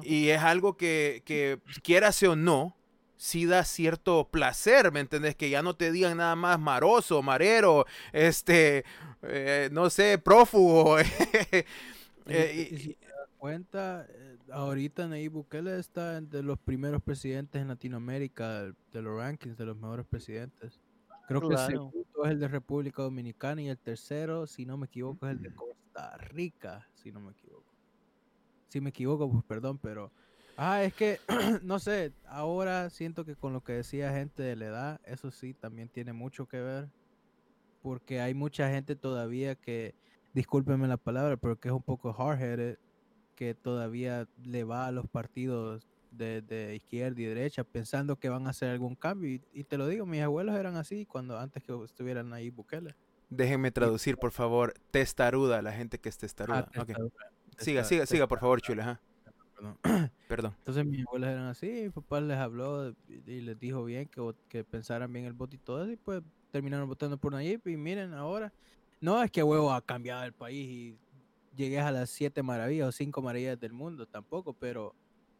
Y 0.04 0.28
es 0.28 0.42
algo 0.42 0.76
que, 0.76 1.22
que 1.24 1.58
quieras 1.82 2.22
o 2.22 2.36
no, 2.36 2.76
sí 3.16 3.46
da 3.46 3.64
cierto 3.64 4.28
placer, 4.28 4.92
¿me 4.92 5.00
entendés? 5.00 5.34
Que 5.34 5.50
ya 5.50 5.62
no 5.62 5.74
te 5.74 5.90
digan 5.90 6.18
nada 6.18 6.36
más 6.36 6.58
maroso, 6.60 7.22
marero, 7.22 7.86
este, 8.12 8.84
eh, 9.22 9.68
no 9.72 9.90
sé, 9.90 10.18
prófugo. 10.18 10.96
Eh, 12.28 12.70
y, 12.72 12.78
si 12.78 12.94
te 12.94 13.06
das 13.06 13.28
cuenta, 13.38 14.04
eh, 14.08 14.36
ahorita 14.50 15.06
Nayib 15.06 15.30
Bukele 15.30 15.78
está 15.78 16.16
entre 16.16 16.42
los 16.42 16.58
primeros 16.58 17.00
presidentes 17.00 17.62
en 17.62 17.68
Latinoamérica 17.68 18.62
de 18.64 19.00
los 19.00 19.16
rankings 19.16 19.56
de 19.56 19.64
los 19.64 19.76
mejores 19.76 20.04
presidentes. 20.06 20.80
Creo 21.28 21.40
que 21.48 21.54
el 21.54 21.58
segundo 21.60 22.24
es 22.24 22.30
el 22.32 22.40
de 22.40 22.48
República 22.48 23.04
Dominicana 23.04 23.62
y 23.62 23.68
el 23.68 23.78
tercero, 23.78 24.48
si 24.48 24.66
no 24.66 24.76
me 24.76 24.86
equivoco, 24.86 25.24
es 25.28 25.36
el 25.36 25.42
de 25.42 25.54
Costa 25.54 26.16
Rica, 26.16 26.88
si 26.94 27.12
no 27.12 27.20
me 27.20 27.30
equivoco. 27.30 27.72
Si 28.66 28.80
me 28.80 28.90
equivoco, 28.90 29.30
pues 29.30 29.44
perdón, 29.44 29.78
pero... 29.78 30.10
Ah, 30.56 30.82
es 30.82 30.94
que, 30.94 31.20
no 31.62 31.78
sé, 31.78 32.12
ahora 32.26 32.90
siento 32.90 33.24
que 33.24 33.36
con 33.36 33.52
lo 33.52 33.62
que 33.62 33.74
decía 33.74 34.12
gente 34.12 34.42
de 34.42 34.56
la 34.56 34.66
edad, 34.66 35.00
eso 35.04 35.30
sí, 35.30 35.54
también 35.54 35.88
tiene 35.88 36.12
mucho 36.12 36.46
que 36.46 36.60
ver, 36.60 36.88
porque 37.82 38.20
hay 38.20 38.34
mucha 38.34 38.70
gente 38.70 38.96
todavía 38.96 39.54
que, 39.54 39.94
discúlpenme 40.36 40.86
la 40.86 40.98
palabra, 40.98 41.36
pero 41.38 41.58
que 41.58 41.68
es 41.68 41.74
un 41.74 41.82
poco 41.82 42.12
hard-headed, 42.12 42.76
que 43.36 43.54
todavía 43.54 44.28
le 44.44 44.64
va 44.64 44.86
a 44.86 44.92
los 44.92 45.06
partidos 45.06 45.86
de, 46.10 46.74
izquierda 46.74 47.20
y 47.20 47.24
derecha 47.24 47.64
pensando 47.64 48.16
que 48.16 48.28
van 48.28 48.46
a 48.46 48.50
hacer 48.50 48.70
algún 48.70 48.96
cambio. 48.96 49.40
Y, 49.52 49.64
te 49.64 49.78
lo 49.78 49.86
digo, 49.86 50.04
mis 50.04 50.22
abuelos 50.22 50.54
eran 50.56 50.76
así 50.76 51.06
cuando 51.06 51.38
antes 51.38 51.62
que 51.62 51.72
estuvieran 51.84 52.32
ahí 52.32 52.50
Bukele. 52.50 52.94
Déjenme 53.30 53.70
traducir, 53.70 54.18
por 54.18 54.30
favor, 54.30 54.74
testaruda, 54.90 55.60
la 55.62 55.72
gente 55.72 55.98
que 55.98 56.08
es 56.08 56.18
testaruda. 56.18 56.68
Ah, 56.74 56.84
siga, 57.58 57.84
siga, 57.84 58.06
siga, 58.06 58.26
por 58.26 58.40
favor, 58.40 58.60
chula. 58.60 59.00
Perdón. 60.28 60.54
Entonces 60.58 60.84
mis 60.84 61.06
abuelos 61.06 61.30
eran 61.30 61.46
así, 61.46 61.66
mi 61.66 61.90
papá 61.90 62.20
les 62.20 62.36
habló 62.36 62.94
y 63.08 63.40
les 63.40 63.58
dijo 63.58 63.84
bien 63.84 64.08
que, 64.08 64.34
que 64.48 64.64
pensaran 64.64 65.12
bien 65.12 65.24
el 65.24 65.32
voto 65.32 65.56
y 65.56 65.58
todo 65.58 65.82
eso, 65.82 65.92
y 65.92 65.96
pues 65.96 66.22
terminaron 66.50 66.88
votando 66.88 67.18
por 67.18 67.32
Nayib 67.32 67.66
y 67.66 67.76
miren 67.76 68.14
ahora, 68.14 68.52
no 69.00 69.22
es 69.22 69.30
que 69.30 69.42
huevo 69.42 69.72
ha 69.72 69.82
cambiado 69.82 70.24
el 70.24 70.32
país 70.32 70.68
y 70.68 70.98
llegues 71.54 71.82
a 71.82 71.90
las 71.90 72.10
siete 72.10 72.42
maravillas 72.42 72.88
o 72.88 72.92
cinco 72.92 73.22
maravillas 73.22 73.58
del 73.58 73.72
mundo 73.72 74.06
tampoco, 74.06 74.52
pero 74.52 74.94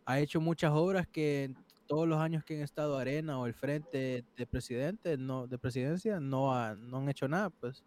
ha 0.05 0.21
hecho 0.21 0.41
muchas 0.41 0.73
obras 0.73 1.07
que 1.07 1.55
todos 1.87 2.09
los 2.09 2.19
años 2.19 2.45
que 2.45 2.55
han 2.57 2.63
estado 2.63 2.99
Arena 2.99 3.39
o 3.39 3.47
el 3.47 3.55
frente 3.55 4.25
de 4.37 4.47
presidente, 4.47 5.17
no, 5.17 5.47
de 5.47 5.59
presidencia, 5.59 6.21
no, 6.21 6.75
no 6.77 6.99
han 6.99 7.09
hecho 7.09 7.29
nada, 7.29 7.51
pues. 7.51 7.85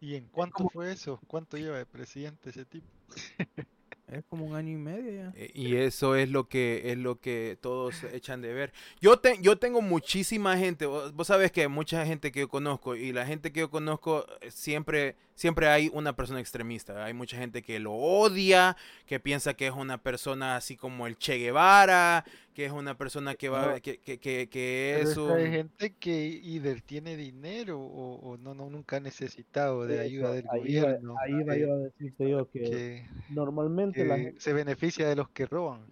¿Y 0.00 0.14
en 0.14 0.28
cuánto 0.28 0.68
fue 0.68 0.92
eso? 0.92 1.20
¿Cuánto 1.26 1.56
lleva 1.56 1.78
de 1.78 1.86
presidente 1.86 2.50
ese 2.50 2.64
tipo? 2.64 2.86
Es 4.08 4.24
como 4.24 4.44
un 4.44 4.54
año 4.54 4.72
y 4.72 4.76
medio 4.76 5.10
ya. 5.10 5.32
Eh, 5.34 5.50
y 5.52 5.76
eso 5.76 6.14
es 6.14 6.30
lo 6.30 6.48
que 6.48 6.92
es 6.92 6.98
lo 6.98 7.18
que 7.18 7.58
todos 7.60 8.04
echan 8.12 8.40
de 8.40 8.52
ver. 8.52 8.72
Yo 9.00 9.18
te, 9.18 9.38
yo 9.40 9.58
tengo 9.58 9.82
muchísima 9.82 10.56
gente, 10.56 10.86
vos, 10.86 11.12
vos 11.12 11.26
sabes 11.26 11.50
que 11.50 11.66
mucha 11.66 12.06
gente 12.06 12.30
que 12.30 12.40
yo 12.40 12.48
conozco 12.48 12.94
y 12.94 13.12
la 13.12 13.26
gente 13.26 13.52
que 13.52 13.60
yo 13.60 13.70
conozco 13.70 14.24
eh, 14.40 14.50
siempre 14.52 15.16
siempre 15.34 15.68
hay 15.68 15.90
una 15.92 16.14
persona 16.14 16.40
extremista. 16.40 17.04
Hay 17.04 17.14
mucha 17.14 17.36
gente 17.36 17.62
que 17.62 17.78
lo 17.78 17.92
odia, 17.92 18.76
que 19.06 19.20
piensa 19.20 19.54
que 19.54 19.66
es 19.66 19.72
una 19.72 19.98
persona 19.98 20.56
así 20.56 20.76
como 20.76 21.06
el 21.06 21.16
Che 21.18 21.38
Guevara, 21.38 22.24
que 22.56 22.64
es 22.64 22.72
una 22.72 22.96
persona 22.96 23.34
que 23.34 23.50
va, 23.50 23.80
que, 23.80 23.98
que, 23.98 24.18
que, 24.18 25.00
es 25.00 25.18
Hay 25.18 25.50
gente 25.50 25.94
que 26.00 26.26
either 26.26 26.80
tiene 26.80 27.14
dinero 27.14 27.78
o, 27.78 28.38
no, 28.38 28.54
no, 28.54 28.70
nunca 28.70 28.96
ha 28.96 29.00
necesitado 29.00 29.86
de 29.86 30.00
ayuda 30.00 30.32
del 30.32 30.46
gobierno. 30.46 31.16
ahí 31.20 31.42
va 31.42 31.54
yo 31.54 31.74
a 31.74 31.76
decirte 31.76 32.30
yo 32.30 32.50
que, 32.50 33.06
normalmente 33.28 34.06
la 34.06 34.16
gente... 34.16 34.40
se 34.40 34.54
beneficia 34.54 35.06
de 35.06 35.16
los 35.16 35.28
que 35.28 35.44
roban. 35.44 35.86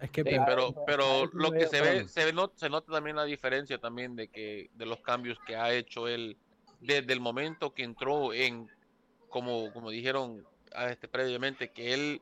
Es 0.00 0.10
que, 0.10 0.24
pero, 0.24 0.74
pero 0.84 1.26
lo 1.32 1.52
que 1.52 1.68
se 1.68 1.80
ve, 1.80 2.08
se, 2.08 2.24
ve 2.24 2.32
se 2.56 2.68
nota 2.68 2.92
también 2.92 3.14
la 3.14 3.24
diferencia 3.24 3.78
también 3.78 4.16
de 4.16 4.26
que 4.26 4.68
de 4.74 4.84
los 4.84 5.00
cambios 5.00 5.38
que 5.46 5.54
ha 5.54 5.72
hecho 5.72 6.08
él 6.08 6.36
desde 6.80 7.12
el 7.12 7.20
momento 7.20 7.72
que 7.72 7.84
entró 7.84 8.34
en, 8.34 8.68
como, 9.28 9.72
como 9.72 9.90
dijeron 9.90 10.44
a 10.74 10.88
este, 10.88 11.06
previamente, 11.06 11.70
que 11.70 11.94
él 11.94 12.20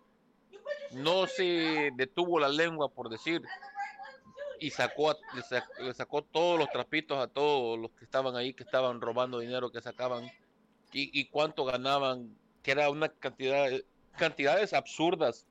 no 0.94 1.26
se 1.26 1.90
detuvo 1.94 2.38
la 2.38 2.48
lengua, 2.48 2.88
por 2.88 3.08
decir, 3.08 3.42
y 4.60 4.70
sacó, 4.70 5.16
le 5.78 5.94
sacó, 5.94 6.22
todos 6.22 6.58
los 6.58 6.70
trapitos 6.70 7.18
a 7.18 7.26
todos 7.26 7.78
los 7.78 7.90
que 7.92 8.04
estaban 8.04 8.36
ahí, 8.36 8.54
que 8.54 8.62
estaban 8.62 9.00
robando 9.00 9.38
dinero, 9.38 9.70
que 9.70 9.80
sacaban, 9.80 10.30
y, 10.92 11.24
cuánto 11.26 11.64
ganaban, 11.64 12.36
que 12.62 12.70
era 12.70 12.88
una 12.88 13.08
cantidad, 13.08 13.68
cantidades 14.16 14.72
absurdas 14.72 15.44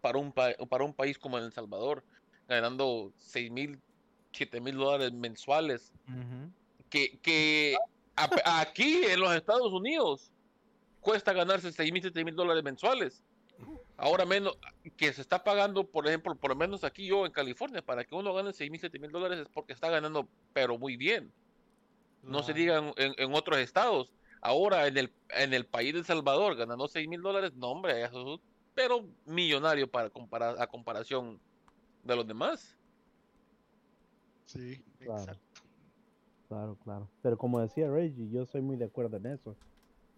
para 0.00 0.18
un, 0.18 0.32
para 0.32 0.84
un 0.84 0.94
país 0.94 1.18
como 1.18 1.36
El 1.36 1.52
Salvador, 1.52 2.04
ganando 2.48 3.12
6 3.18 3.50
mil, 3.50 3.80
7 4.32 4.60
mil 4.60 4.76
dólares 4.76 5.12
mensuales, 5.12 5.92
que, 6.90 7.18
que 7.18 7.76
aquí 8.44 9.04
en 9.04 9.20
los 9.20 9.34
Estados 9.34 9.72
Unidos 9.72 10.30
cuesta 11.00 11.32
ganarse 11.32 11.72
6 11.72 11.92
mil, 11.92 12.02
7 12.02 12.24
mil 12.24 12.36
dólares 12.36 12.62
mensuales. 12.62 13.22
Ahora 14.02 14.24
menos, 14.24 14.58
que 14.96 15.12
se 15.12 15.20
está 15.20 15.44
pagando, 15.44 15.84
por 15.84 16.08
ejemplo, 16.08 16.34
por 16.34 16.50
lo 16.50 16.56
menos 16.56 16.82
aquí 16.82 17.06
yo 17.06 17.24
en 17.24 17.30
California, 17.30 17.82
para 17.82 18.02
que 18.02 18.16
uno 18.16 18.34
gane 18.34 18.52
6 18.52 18.68
mil, 18.68 18.80
7 18.80 18.98
mil 18.98 19.12
dólares 19.12 19.38
es 19.38 19.48
porque 19.54 19.72
está 19.72 19.90
ganando, 19.90 20.26
pero 20.52 20.76
muy 20.76 20.96
bien. 20.96 21.32
No 22.24 22.42
se 22.42 22.52
diga 22.52 22.82
en, 22.96 23.32
otros 23.32 23.58
estados. 23.58 24.10
Ahora 24.40 24.88
en 24.88 24.96
el, 24.96 25.12
en 25.28 25.54
el 25.54 25.66
país 25.66 25.92
de 25.92 26.00
El 26.00 26.04
Salvador, 26.04 26.56
ganando 26.56 26.88
6 26.88 27.06
mil 27.06 27.22
dólares, 27.22 27.52
no, 27.54 27.68
hombre, 27.68 28.02
eso, 28.02 28.40
pero 28.74 29.06
millonario 29.24 29.88
para 29.88 30.10
comparar, 30.10 30.60
a 30.60 30.66
comparación 30.66 31.38
de 32.02 32.16
los 32.16 32.26
demás. 32.26 32.76
Sí, 34.46 34.84
exacto. 34.98 35.62
Claro, 36.48 36.76
claro. 36.82 37.08
Pero 37.22 37.38
como 37.38 37.60
decía 37.60 37.88
Reggie, 37.88 38.28
yo 38.30 38.46
soy 38.46 38.62
muy 38.62 38.74
de 38.74 38.86
acuerdo 38.86 39.16
en 39.18 39.26
eso. 39.26 39.54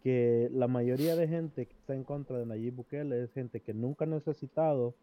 Que 0.04 0.50
la 0.52 0.68
mayoría 0.68 1.16
de 1.16 1.26
gente 1.26 1.66
que 1.66 1.74
está 1.74 1.94
en 1.94 2.04
contra 2.04 2.38
de 2.38 2.46
Nayib 2.46 2.76
Bukele 2.76 3.24
es 3.24 3.32
gente 3.32 3.60
que 3.60 3.74
nunca 3.74 4.04
ha 4.04 4.08
necesitado, 4.08 4.94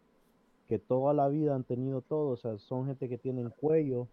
que 0.68 0.78
toda 0.78 1.12
la 1.12 1.28
vida 1.28 1.54
han 1.54 1.64
tenido 1.64 2.00
todo. 2.00 2.30
O 2.30 2.36
sea, 2.36 2.56
son 2.58 2.86
gente 2.86 3.08
que 3.08 3.18
tienen 3.18 3.50
cuello 3.50 4.06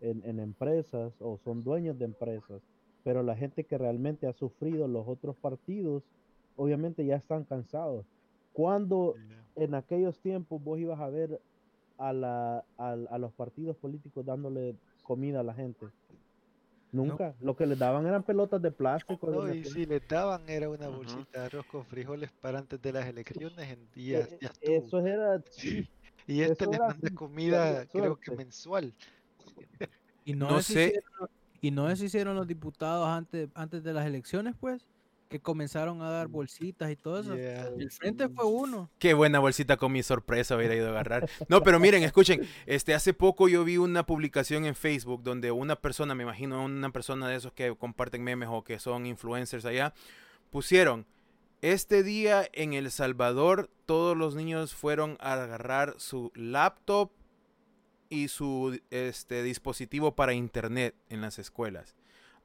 en, 0.00 0.40
empresas 0.40 1.14
o 1.20 1.38
son 1.38 1.64
dueños 1.64 1.98
de 1.98 2.04
empresas. 2.04 2.60
Pero 3.04 3.22
la 3.22 3.36
gente 3.36 3.64
que 3.64 3.78
realmente 3.78 4.26
ha 4.26 4.32
sufrido 4.32 4.88
los 4.88 5.08
otros 5.08 5.36
partidos, 5.36 6.02
obviamente 6.56 7.06
ya 7.06 7.16
están 7.16 7.44
cansados. 7.44 8.04
Cuando 8.52 9.14
en 9.56 9.74
aquellos 9.74 10.18
tiempos 10.18 10.62
vos 10.62 10.78
ibas 10.78 11.00
a 11.00 11.08
ver 11.08 11.40
a, 11.96 12.12
la, 12.12 12.64
a 12.76 13.18
los 13.18 13.32
partidos 13.32 13.76
políticos 13.76 14.26
dándole 14.26 14.74
comida 15.04 15.40
a 15.40 15.44
la 15.44 15.54
gente? 15.54 15.86
Nunca. 16.94 17.34
Lo 17.40 17.56
que 17.56 17.66
les 17.66 17.76
daban 17.76 18.06
eran 18.06 18.22
pelotas 18.22 18.62
de 18.62 18.70
plástico. 18.70 19.18
No, 19.28 19.52
y 19.52 19.64
si 19.64 19.84
les 19.84 20.06
daban 20.06 20.48
era 20.48 20.68
una 20.68 20.88
bolsita 20.88 21.40
de 21.40 21.46
arroz 21.46 21.66
con 21.66 21.84
frijoles 21.84 22.30
para 22.40 22.60
antes 22.60 22.80
de 22.80 22.92
las 22.92 23.06
elecciones 23.06 23.68
en 23.68 23.90
días. 23.92 24.28
E, 24.60 24.76
eso 24.76 25.04
era. 25.04 25.42
Y 26.26 26.40
este 26.40 26.66
les 26.66 26.80
manda 26.80 27.10
comida, 27.14 27.84
creo 27.84 28.16
que 28.16 28.30
mensual. 28.30 28.94
Y 30.24 30.32
no, 30.32 30.62
sé. 30.62 31.02
y 31.60 31.70
no 31.70 31.92
hicieron 31.92 32.34
los 32.34 32.46
diputados 32.46 33.06
antes, 33.06 33.50
antes 33.54 33.84
de 33.84 33.92
las 33.92 34.06
elecciones, 34.06 34.54
pues 34.58 34.86
que 35.34 35.40
comenzaron 35.40 36.00
a 36.00 36.10
dar 36.10 36.28
bolsitas 36.28 36.92
y 36.92 36.94
todo 36.94 37.18
eso. 37.18 37.34
El 37.34 37.90
frente 37.90 38.28
fue 38.28 38.44
uno. 38.44 38.88
Qué 39.00 39.14
buena 39.14 39.40
bolsita 39.40 39.76
con 39.76 39.90
mi 39.90 40.04
sorpresa 40.04 40.54
hubiera 40.54 40.76
ido 40.76 40.86
a 40.86 40.90
agarrar. 40.90 41.28
No, 41.48 41.64
pero 41.64 41.80
miren, 41.80 42.04
escuchen, 42.04 42.42
este 42.66 42.94
hace 42.94 43.14
poco 43.14 43.48
yo 43.48 43.64
vi 43.64 43.76
una 43.76 44.06
publicación 44.06 44.64
en 44.64 44.76
Facebook 44.76 45.24
donde 45.24 45.50
una 45.50 45.74
persona, 45.74 46.14
me 46.14 46.22
imagino 46.22 46.64
una 46.64 46.90
persona 46.90 47.26
de 47.26 47.34
esos 47.34 47.52
que 47.52 47.74
comparten 47.74 48.22
memes 48.22 48.48
o 48.48 48.62
que 48.62 48.78
son 48.78 49.06
influencers 49.06 49.64
allá, 49.64 49.92
pusieron 50.50 51.04
este 51.62 52.04
día 52.04 52.48
en 52.52 52.72
El 52.72 52.92
Salvador 52.92 53.68
todos 53.86 54.16
los 54.16 54.36
niños 54.36 54.72
fueron 54.72 55.16
a 55.18 55.32
agarrar 55.32 55.96
su 55.98 56.30
laptop 56.36 57.10
y 58.08 58.28
su 58.28 58.80
este 58.90 59.42
dispositivo 59.42 60.14
para 60.14 60.32
internet 60.32 60.94
en 61.08 61.22
las 61.22 61.40
escuelas 61.40 61.96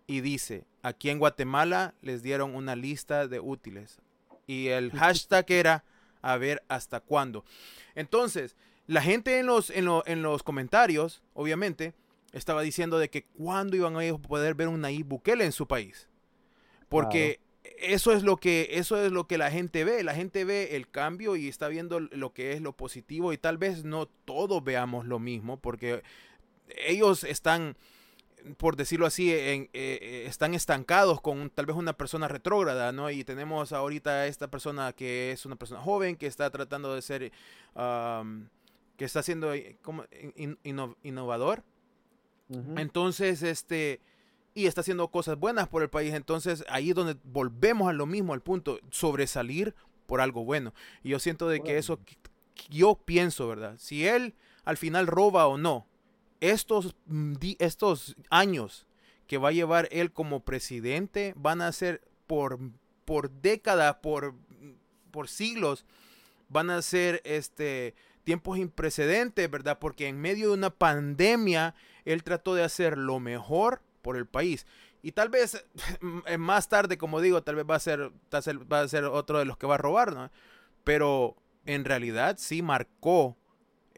y 0.09 0.21
dice, 0.21 0.65
aquí 0.81 1.11
en 1.11 1.19
Guatemala 1.19 1.93
les 2.01 2.23
dieron 2.23 2.55
una 2.55 2.75
lista 2.75 3.27
de 3.27 3.39
útiles. 3.39 3.99
Y 4.47 4.69
el 4.69 4.91
hashtag 4.91 5.45
era, 5.51 5.83
a 6.23 6.35
ver 6.37 6.63
hasta 6.67 6.99
cuándo. 6.99 7.45
Entonces, 7.93 8.55
la 8.87 9.03
gente 9.03 9.37
en 9.37 9.45
los, 9.45 9.69
en, 9.69 10.23
los 10.23 10.41
comentarios, 10.41 11.21
obviamente, 11.35 11.93
estaba 12.33 12.63
diciendo 12.63 12.97
de 12.97 13.11
que 13.11 13.25
cuándo 13.25 13.77
iban 13.77 13.95
a 13.97 14.17
poder 14.17 14.55
ver 14.55 14.67
un 14.67 14.81
Nayib 14.81 15.05
Bukele 15.05 15.45
en 15.45 15.51
su 15.51 15.67
país. 15.67 16.09
Porque 16.89 17.39
eso 17.77 18.11
es 18.11 18.23
lo 18.23 18.37
que 18.37 18.67
eso 18.71 18.99
es 18.99 19.11
lo 19.11 19.27
que 19.27 19.37
la 19.37 19.51
gente 19.51 19.83
ve, 19.83 20.03
la 20.03 20.15
gente 20.15 20.43
ve 20.43 20.75
el 20.75 20.89
cambio 20.89 21.35
y 21.35 21.47
está 21.47 21.67
viendo 21.67 21.99
lo 21.99 22.33
que 22.33 22.53
es 22.53 22.61
lo 22.61 22.73
positivo 22.73 23.31
y 23.31 23.37
tal 23.37 23.59
vez 23.59 23.83
no 23.83 24.07
todos 24.07 24.63
veamos 24.63 25.05
lo 25.05 25.19
mismo 25.19 25.59
porque 25.59 26.01
ellos 26.67 27.23
están 27.23 27.77
por 28.57 28.75
decirlo 28.75 29.05
así, 29.05 29.31
en, 29.33 29.63
eh, 29.73 29.99
eh, 30.01 30.23
están 30.27 30.53
estancados 30.53 31.21
con 31.21 31.49
tal 31.49 31.65
vez 31.65 31.75
una 31.75 31.93
persona 31.93 32.27
retrógrada, 32.27 32.91
¿no? 32.91 33.09
Y 33.09 33.23
tenemos 33.23 33.71
ahorita 33.73 34.27
esta 34.27 34.49
persona 34.49 34.93
que 34.93 35.31
es 35.31 35.45
una 35.45 35.55
persona 35.55 35.81
joven 35.81 36.15
que 36.15 36.27
está 36.27 36.49
tratando 36.49 36.95
de 36.95 37.01
ser 37.01 37.31
que 38.97 39.05
está 39.05 39.23
siendo 39.23 39.53
como 39.81 40.03
innovador. 41.03 41.63
Entonces, 42.75 43.43
este, 43.43 44.01
y 44.53 44.65
está 44.65 44.81
haciendo 44.81 45.07
cosas 45.09 45.37
buenas 45.37 45.67
por 45.67 45.83
el 45.83 45.89
país. 45.89 46.13
Entonces, 46.13 46.65
ahí 46.67 46.89
es 46.89 46.95
donde 46.95 47.15
volvemos 47.23 47.89
a 47.89 47.93
lo 47.93 48.05
mismo, 48.05 48.33
al 48.33 48.41
punto, 48.41 48.79
sobresalir 48.89 49.75
por 50.05 50.21
algo 50.21 50.43
bueno. 50.43 50.73
Y 51.03 51.09
yo 51.09 51.19
siento 51.19 51.47
de 51.47 51.61
que 51.61 51.77
eso, 51.77 51.99
yo 52.69 52.95
pienso, 52.95 53.47
¿verdad? 53.47 53.75
Si 53.77 54.07
él 54.07 54.33
al 54.65 54.77
final 54.77 55.07
roba 55.07 55.47
o 55.47 55.57
no, 55.57 55.87
estos, 56.41 56.95
mm, 57.05 57.35
estos 57.59 58.15
años 58.29 58.85
que 59.27 59.37
va 59.37 59.49
a 59.49 59.53
llevar 59.53 59.87
él 59.91 60.11
como 60.11 60.39
presidente 60.41 61.33
van 61.35 61.61
a 61.61 61.71
ser 61.71 62.01
por, 62.27 62.59
por 63.05 63.29
décadas, 63.29 63.97
por, 64.01 64.33
por 65.11 65.27
siglos, 65.27 65.85
van 66.49 66.69
a 66.69 66.81
ser 66.81 67.21
este, 67.23 67.93
tiempos 68.23 68.57
imprecedentes, 68.57 69.49
¿verdad? 69.49 69.79
Porque 69.79 70.07
en 70.07 70.19
medio 70.19 70.49
de 70.49 70.53
una 70.53 70.69
pandemia, 70.69 71.75
él 72.05 72.23
trató 72.23 72.55
de 72.55 72.63
hacer 72.63 72.97
lo 72.97 73.19
mejor 73.19 73.81
por 74.01 74.17
el 74.17 74.25
país. 74.25 74.65
Y 75.01 75.13
tal 75.13 75.29
vez 75.29 75.65
más 76.39 76.69
tarde, 76.69 76.97
como 76.97 77.21
digo, 77.21 77.43
tal 77.43 77.55
vez 77.55 77.65
va 77.69 77.75
a 77.75 77.79
ser, 77.79 78.11
va 78.31 78.81
a 78.81 78.87
ser 78.87 79.05
otro 79.05 79.39
de 79.39 79.45
los 79.45 79.57
que 79.57 79.67
va 79.67 79.75
a 79.75 79.79
robar, 79.79 80.13
¿no? 80.13 80.31
Pero 80.83 81.35
en 81.65 81.85
realidad 81.85 82.37
sí 82.39 82.61
marcó 82.61 83.37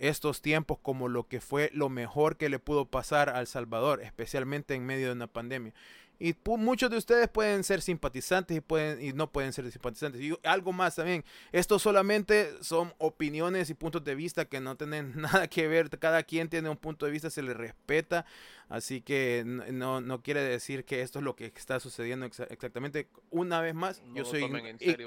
estos 0.01 0.41
tiempos 0.41 0.79
como 0.81 1.07
lo 1.07 1.27
que 1.27 1.39
fue 1.39 1.69
lo 1.73 1.87
mejor 1.87 2.35
que 2.35 2.49
le 2.49 2.57
pudo 2.57 2.85
pasar 2.85 3.29
al 3.29 3.45
Salvador, 3.45 4.01
especialmente 4.01 4.73
en 4.73 4.85
medio 4.85 5.07
de 5.07 5.13
una 5.13 5.27
pandemia. 5.27 5.73
Y 6.19 6.35
muchos 6.45 6.91
de 6.91 6.97
ustedes 6.97 7.27
pueden 7.29 7.63
ser 7.63 7.81
simpatizantes 7.81 8.55
y, 8.55 8.61
pueden, 8.61 9.03
y 9.03 9.11
no 9.11 9.31
pueden 9.31 9.53
ser 9.53 9.71
simpatizantes. 9.71 10.21
Y 10.21 10.37
algo 10.43 10.71
más 10.71 10.95
también, 10.95 11.23
esto 11.51 11.79
solamente 11.79 12.51
son 12.61 12.93
opiniones 12.99 13.71
y 13.71 13.73
puntos 13.73 14.03
de 14.03 14.13
vista 14.13 14.45
que 14.45 14.59
no 14.59 14.75
tienen 14.75 15.13
nada 15.21 15.47
que 15.47 15.67
ver. 15.67 15.89
Cada 15.97 16.21
quien 16.23 16.49
tiene 16.49 16.69
un 16.69 16.77
punto 16.77 17.05
de 17.05 17.11
vista, 17.11 17.29
se 17.31 17.41
le 17.41 17.53
respeta. 17.55 18.25
Así 18.69 19.01
que 19.01 19.43
no, 19.45 20.01
no 20.01 20.21
quiere 20.21 20.41
decir 20.41 20.85
que 20.85 21.01
esto 21.01 21.19
es 21.19 21.25
lo 21.25 21.35
que 21.35 21.45
está 21.45 21.79
sucediendo 21.79 22.25
exactamente. 22.25 23.07
Una 23.31 23.59
vez 23.61 23.73
más, 23.73 24.01
yo, 24.13 24.23
soy, 24.23 24.47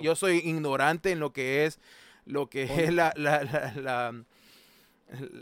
yo 0.03 0.17
soy 0.17 0.39
ignorante 0.39 1.13
en 1.13 1.21
lo 1.21 1.33
que 1.33 1.65
es 1.65 1.81
lo 2.27 2.49
que 2.49 2.65
es 2.65 2.93
la, 2.93 3.13
la, 3.17 3.45
la, 3.45 3.73
la, 3.77 4.25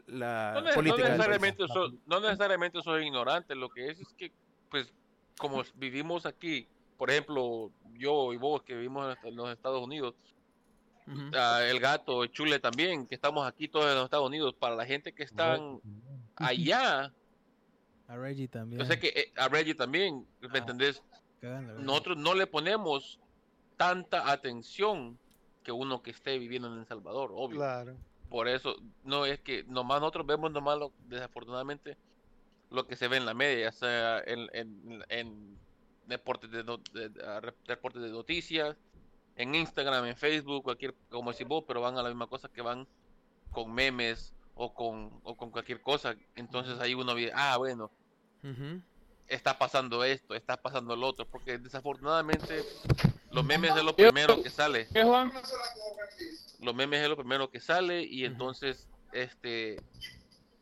no, 0.06 0.74
política. 0.74 1.02
No 1.02 1.08
necesariamente, 1.08 1.64
no 2.06 2.20
necesariamente 2.20 2.82
soy 2.82 3.06
ignorante, 3.06 3.54
lo 3.54 3.68
que 3.68 3.90
es 3.90 4.00
es 4.00 4.12
que 4.14 4.32
pues 4.70 4.92
como 5.38 5.62
vivimos 5.74 6.26
aquí, 6.26 6.66
por 6.96 7.10
ejemplo, 7.10 7.70
yo 7.94 8.32
y 8.32 8.36
vos 8.36 8.62
que 8.62 8.74
vivimos 8.74 9.16
en 9.22 9.36
los 9.36 9.50
Estados 9.50 9.82
Unidos, 9.82 10.14
ah, 11.34 11.60
el 11.64 11.80
gato, 11.80 12.22
el 12.24 12.30
chule 12.30 12.58
también, 12.58 13.06
que 13.06 13.14
estamos 13.14 13.46
aquí 13.46 13.68
todos 13.68 13.86
en 13.86 13.94
los 13.94 14.04
Estados 14.04 14.26
Unidos, 14.26 14.54
para 14.54 14.76
la 14.76 14.86
gente 14.86 15.12
que 15.12 15.22
están 15.24 15.80
allá. 16.36 17.12
A 18.08 18.16
Reggie 18.16 18.48
también. 18.48 18.80
Yo 18.80 18.86
sé 18.86 18.98
que 18.98 19.08
eh, 19.08 19.32
a 19.36 19.48
Reggie 19.48 19.74
también, 19.74 20.26
¿me 20.40 20.48
ah, 20.52 20.58
entendés? 20.58 21.02
Nosotros 21.78 22.18
no 22.18 22.34
le 22.34 22.46
ponemos 22.46 23.18
tanta 23.78 24.30
atención 24.30 25.18
que 25.62 25.72
uno 25.72 26.02
que 26.02 26.10
esté 26.10 26.38
viviendo 26.38 26.70
en 26.70 26.80
El 26.80 26.86
Salvador, 26.86 27.30
obvio. 27.32 27.56
Claro. 27.56 27.96
Por 28.32 28.48
eso, 28.48 28.76
no 29.04 29.26
es 29.26 29.40
que 29.40 29.62
nomás 29.64 30.00
nosotros 30.00 30.26
vemos 30.26 30.50
nomás 30.50 30.78
lo, 30.78 30.90
desafortunadamente 31.06 31.98
lo 32.70 32.86
que 32.86 32.96
se 32.96 33.06
ve 33.06 33.18
en 33.18 33.26
la 33.26 33.34
media, 33.34 33.70
sea 33.72 34.22
en, 34.24 34.48
en, 35.10 35.58
deportes, 36.06 36.50
de, 36.50 36.62
de 36.62 38.10
noticias, 38.10 38.74
en 39.36 39.54
Instagram, 39.54 40.06
en 40.06 40.16
Facebook, 40.16 40.62
cualquier, 40.62 40.94
como 41.10 41.30
decís 41.30 41.46
vos, 41.46 41.64
pero 41.68 41.82
van 41.82 41.98
a 41.98 42.02
la 42.02 42.08
misma 42.08 42.26
cosa 42.26 42.48
que 42.48 42.62
van 42.62 42.88
con 43.50 43.70
memes 43.70 44.32
o 44.54 44.72
con, 44.72 45.20
o 45.24 45.36
con 45.36 45.50
cualquier 45.50 45.82
cosa. 45.82 46.16
Entonces 46.34 46.80
ahí 46.80 46.94
uno 46.94 47.14
ve, 47.14 47.30
ah, 47.34 47.58
bueno, 47.58 47.90
está 49.28 49.58
pasando 49.58 50.04
esto, 50.04 50.34
está 50.34 50.56
pasando 50.56 50.96
lo 50.96 51.06
otro, 51.06 51.26
porque 51.26 51.58
desafortunadamente 51.58 52.64
los 53.32 53.44
memes 53.44 53.74
es 53.76 53.82
lo 53.82 53.96
primero 53.96 54.42
que 54.42 54.50
sale. 54.50 54.86
¿Qué, 54.92 55.02
Juan? 55.02 55.32
Los 56.60 56.74
memes 56.74 57.02
es 57.02 57.08
lo 57.08 57.16
primero 57.16 57.50
que 57.50 57.60
sale 57.60 58.02
y 58.02 58.24
entonces, 58.24 58.86
este, 59.12 59.80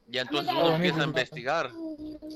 ya 0.07 0.23
entonces 0.23 0.53
uno 0.53 0.77
empieza 0.77 1.03
a 1.03 1.05
investigar. 1.05 1.71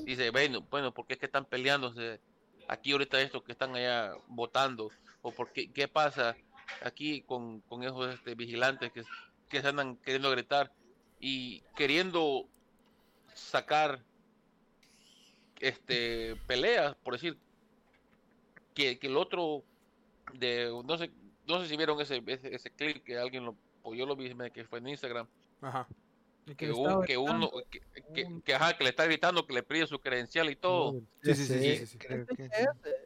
Dice, 0.03 0.29
bueno, 0.29 0.61
bueno, 0.69 0.93
¿por 0.93 1.07
qué 1.07 1.13
es 1.13 1.19
que 1.19 1.25
están 1.25 1.45
peleándose? 1.45 2.19
Aquí 2.67 2.91
ahorita 2.91 3.21
esto 3.21 3.43
que 3.43 3.53
están 3.53 3.75
allá 3.75 4.13
votando. 4.27 4.91
¿O 5.21 5.31
por 5.31 5.51
qué, 5.51 5.71
qué 5.71 5.87
pasa 5.87 6.35
aquí 6.83 7.21
con, 7.21 7.61
con 7.61 7.83
esos 7.83 8.13
este, 8.13 8.35
vigilantes 8.35 8.91
que, 8.91 9.03
que 9.49 9.61
se 9.61 9.67
andan 9.67 9.95
queriendo 9.97 10.29
gritar 10.31 10.71
y 11.19 11.61
queriendo 11.75 12.45
sacar 13.33 14.03
este 15.59 16.35
peleas, 16.47 16.95
por 16.97 17.13
decir 17.13 17.37
que, 18.73 18.99
que 18.99 19.07
el 19.07 19.17
otro 19.17 19.63
de 20.33 20.71
no 20.85 20.97
sé 20.97 21.11
no 21.47 21.61
sé 21.61 21.67
si 21.67 21.77
vieron 21.77 21.99
ese, 22.01 22.23
ese, 22.25 22.55
ese 22.55 22.71
clip 22.71 23.03
que 23.03 23.17
alguien 23.17 23.45
lo 23.45 23.55
yo 23.93 24.05
lo 24.05 24.15
vi 24.15 24.33
que 24.51 24.65
fue 24.65 24.79
en 24.79 24.87
Instagram 24.89 25.27
Ajá 25.61 25.87
que, 26.45 26.55
que 26.55 26.71
uno 27.17 27.51
que, 27.71 28.41
que, 28.43 28.53
ajá, 28.53 28.77
que, 28.77 28.83
le 28.83 28.91
está 28.91 29.05
gritando 29.05 29.45
que 29.47 29.53
le 29.53 29.63
pide 29.63 29.87
su 29.87 29.99
credencial 29.99 30.49
y 30.49 30.55
todo. 30.55 31.01
Sí, 31.23 31.33
sí, 31.33 31.45
sí. 31.45 31.85
sí, 31.87 31.97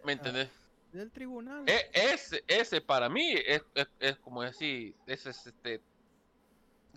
¿Me 0.03 0.13
entendés? 0.13 0.49
Del 0.91 1.11
tribunal. 1.11 1.63
E, 1.67 1.89
ese, 1.93 2.43
ese 2.47 2.81
para 2.81 3.07
mí 3.07 3.33
es, 3.45 3.63
es, 3.99 4.17
como 4.17 4.43
decir, 4.43 4.95
es 5.05 5.25
este 5.25 5.81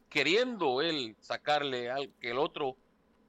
queriendo 0.09 0.83
él 0.83 1.17
sacarle 1.21 1.91
al 1.91 2.11
que 2.21 2.31
el 2.31 2.39
otro 2.39 2.77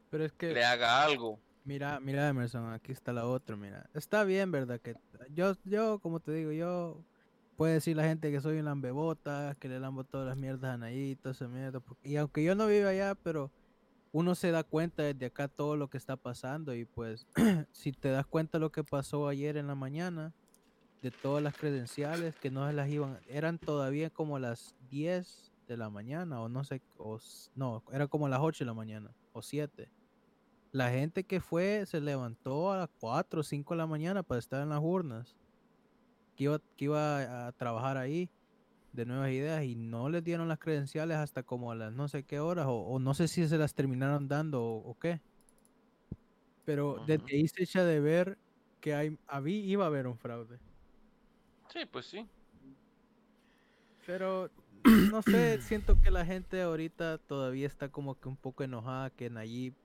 Pero 0.10 0.26
es 0.26 0.34
que, 0.34 0.52
le 0.52 0.64
haga 0.64 1.04
algo. 1.04 1.40
Mira, 1.66 2.00
mira 2.02 2.28
Emerson, 2.28 2.74
aquí 2.74 2.92
está 2.92 3.14
la 3.14 3.26
otra, 3.26 3.56
mira. 3.56 3.90
Está 3.94 4.24
bien, 4.26 4.52
¿verdad? 4.52 4.82
Que 4.82 4.96
yo, 5.34 5.54
yo, 5.64 6.00
como 6.00 6.20
te 6.20 6.34
digo, 6.34 6.52
yo 6.52 7.02
puede 7.56 7.76
decir 7.76 7.96
la 7.96 8.04
gente 8.04 8.32
que 8.32 8.42
soy 8.42 8.60
un 8.60 8.66
lambebota, 8.66 9.56
que 9.60 9.70
le 9.70 9.80
lambo 9.80 10.04
todas 10.04 10.28
las 10.28 10.38
mierdas 10.38 10.74
a 10.74 10.78
Nayi, 10.78 11.16
toda 11.16 11.32
esa 11.32 11.48
mierda. 11.48 11.82
Y 12.04 12.18
aunque 12.18 12.44
yo 12.44 12.56
no 12.56 12.68
vivo 12.68 12.90
allá, 12.90 13.16
pero 13.16 13.50
uno 14.12 14.36
se 14.36 14.52
da 14.52 14.64
cuenta 14.64 15.04
desde 15.04 15.28
acá 15.28 15.48
todo 15.48 15.78
lo 15.78 15.90
que 15.90 15.98
está 15.98 16.18
pasando. 16.18 16.76
Y 16.76 16.84
pues, 16.84 17.26
si 17.72 17.94
te 17.94 18.10
das 18.10 18.26
cuenta 18.26 18.60
lo 18.60 18.72
que 18.72 18.84
pasó 18.84 19.30
ayer 19.30 19.56
en 19.56 19.68
la 19.68 19.76
mañana, 19.76 20.34
de 21.02 21.12
todas 21.12 21.44
las 21.44 21.56
credenciales 21.56 22.36
que 22.36 22.50
no 22.50 22.68
se 22.68 22.74
las 22.74 22.90
iban, 22.90 23.20
eran 23.28 23.58
todavía 23.58 24.10
como 24.10 24.40
las 24.40 24.76
10 24.90 25.52
de 25.68 25.78
la 25.78 25.90
mañana, 25.90 26.42
o 26.42 26.48
no 26.48 26.64
sé, 26.64 26.82
o, 26.98 27.20
no, 27.56 27.84
era 27.92 28.08
como 28.08 28.28
las 28.30 28.40
8 28.42 28.64
de 28.64 28.68
la 28.68 28.74
mañana, 28.74 29.12
o 29.34 29.42
7. 29.42 29.90
La 30.74 30.90
gente 30.90 31.24
que 31.24 31.40
fue 31.40 31.86
se 31.86 32.02
levantó 32.02 32.72
a 32.72 32.78
las 32.78 32.90
4 33.00 33.42
o 33.42 33.44
5 33.44 33.76
de 33.76 33.78
la 33.78 33.86
mañana 33.86 34.24
para 34.24 34.40
estar 34.40 34.64
en 34.64 34.70
las 34.70 34.80
urnas 34.82 35.36
que 36.36 36.46
iba, 36.46 36.60
que 36.76 36.86
iba 36.86 37.48
a 37.48 37.52
trabajar 37.52 37.96
ahí 37.96 38.28
de 38.92 39.06
nuevas 39.06 39.30
ideas 39.30 39.64
y 39.64 39.76
no 39.76 40.10
les 40.10 40.24
dieron 40.24 40.48
las 40.48 40.58
credenciales 40.58 41.18
hasta 41.18 41.44
como 41.44 41.72
a 41.72 41.76
las 41.76 41.94
no 41.94 42.08
sé 42.08 42.24
qué 42.24 42.40
horas 42.40 42.66
o, 42.68 42.98
no 42.98 43.14
sé 43.14 43.28
si 43.28 43.48
se 43.48 43.60
las 43.60 43.76
terminaron 43.76 44.28
dando 44.28 44.64
o, 44.64 44.98
qué. 45.00 45.22
Pero 46.66 47.04
desde 47.06 47.36
ahí 47.36 47.48
se 47.48 47.64
echa 47.64 47.84
de 47.84 48.00
ver 48.00 48.40
que 48.82 48.96
hay, 48.96 49.16
había, 49.28 49.58
iba 49.58 49.84
a 49.84 49.88
haber 49.88 50.08
un 50.08 50.18
fraude. 50.18 50.58
Sí, 51.72 51.82
pues 51.86 52.08
sí. 52.08 52.28
Pero 54.08 54.50
no 55.12 55.22
sé, 55.22 55.62
siento 55.62 56.02
que 56.02 56.10
la 56.10 56.26
gente 56.26 56.64
ahorita 56.64 57.20
todavía 57.20 57.68
está 57.68 57.90
como 57.90 58.20
que 58.20 58.28
un 58.28 58.38
poco 58.38 58.64
enojada 58.64 59.12
que 59.12 59.30
Nayib 59.30 59.76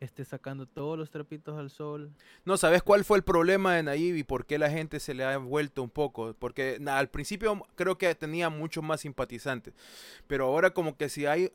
esté 0.00 0.24
sacando 0.24 0.66
todos 0.66 0.98
los 0.98 1.10
trapitos 1.10 1.58
al 1.58 1.70
sol. 1.70 2.12
No, 2.44 2.56
¿sabes 2.56 2.82
cuál 2.82 3.04
fue 3.04 3.18
el 3.18 3.24
problema 3.24 3.74
de 3.74 3.82
Naive 3.82 4.18
y 4.18 4.24
por 4.24 4.44
qué 4.44 4.58
la 4.58 4.70
gente 4.70 5.00
se 5.00 5.14
le 5.14 5.24
ha 5.24 5.38
vuelto 5.38 5.82
un 5.82 5.90
poco? 5.90 6.34
Porque 6.38 6.78
al 6.86 7.08
principio 7.08 7.62
creo 7.74 7.96
que 7.96 8.14
tenía 8.14 8.50
mucho 8.50 8.82
más 8.82 9.00
simpatizantes, 9.00 9.74
pero 10.26 10.46
ahora 10.46 10.70
como 10.70 10.96
que 10.96 11.08
si 11.08 11.26
hay, 11.26 11.50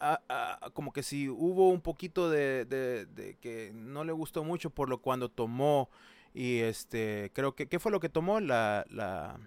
como 0.73 0.91
que 0.91 1.04
si 1.04 1.30
hubo 1.30 1.69
un 1.69 1.82
poquito 1.82 2.30
de, 2.30 2.65
de, 2.65 3.38
que 3.39 3.71
no 3.73 4.04
le 4.04 4.12
gustó 4.12 4.43
mucho 4.43 4.69
por 4.69 4.89
lo 4.89 4.99
cuando 4.99 5.30
tomó 5.30 5.89
y 6.34 6.60
este, 6.60 7.32
creo 7.34 7.56
que, 7.56 7.67
¿qué 7.67 7.80
fue 7.80 7.91
lo 7.91 7.99
que 7.99 8.10
tomó? 8.10 8.39
La, 8.39 8.86
la, 8.89 9.38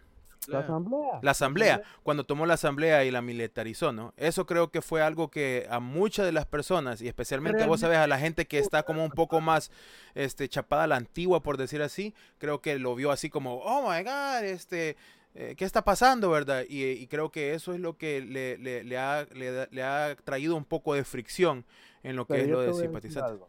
la 0.48 0.60
asamblea. 0.60 1.20
La 1.22 1.30
asamblea, 1.30 1.82
cuando 2.02 2.24
tomó 2.24 2.46
la 2.46 2.54
asamblea 2.54 3.04
y 3.04 3.10
la 3.10 3.22
militarizó, 3.22 3.92
¿no? 3.92 4.12
Eso 4.16 4.46
creo 4.46 4.70
que 4.70 4.82
fue 4.82 5.02
algo 5.02 5.30
que 5.30 5.66
a 5.70 5.80
muchas 5.80 6.26
de 6.26 6.32
las 6.32 6.46
personas, 6.46 7.00
y 7.02 7.08
especialmente 7.08 7.66
vos 7.66 7.80
sabes, 7.80 7.98
a 7.98 8.06
la 8.06 8.18
gente 8.18 8.46
que 8.46 8.58
está 8.58 8.82
como 8.82 9.04
un 9.04 9.10
poco 9.10 9.40
más 9.40 9.70
este, 10.14 10.48
chapada 10.48 10.84
a 10.84 10.86
la 10.86 10.96
antigua, 10.96 11.42
por 11.42 11.56
decir 11.56 11.82
así, 11.82 12.14
creo 12.38 12.60
que 12.60 12.78
lo 12.78 12.94
vio 12.94 13.10
así 13.10 13.30
como, 13.30 13.56
oh 13.56 13.90
my 13.90 14.02
god, 14.02 14.44
este, 14.44 14.96
eh, 15.34 15.54
¿qué 15.56 15.64
está 15.64 15.82
pasando, 15.82 16.30
verdad? 16.30 16.64
Y, 16.68 17.06
creo 17.08 17.30
que 17.30 17.54
eso 17.54 17.72
es 17.72 17.80
lo 17.80 17.96
que 17.96 18.20
le, 18.20 18.56
le, 18.58 18.84
le, 18.84 18.98
ha, 18.98 19.26
le, 19.32 19.82
ha, 19.82 20.16
traído 20.22 20.56
un 20.56 20.64
poco 20.64 20.94
de 20.94 21.04
fricción 21.04 21.64
en 22.02 22.16
lo 22.16 22.26
que 22.26 22.42
es 22.42 22.48
lo 22.48 22.60
de 22.60 22.72
simpatizante. 22.72 23.44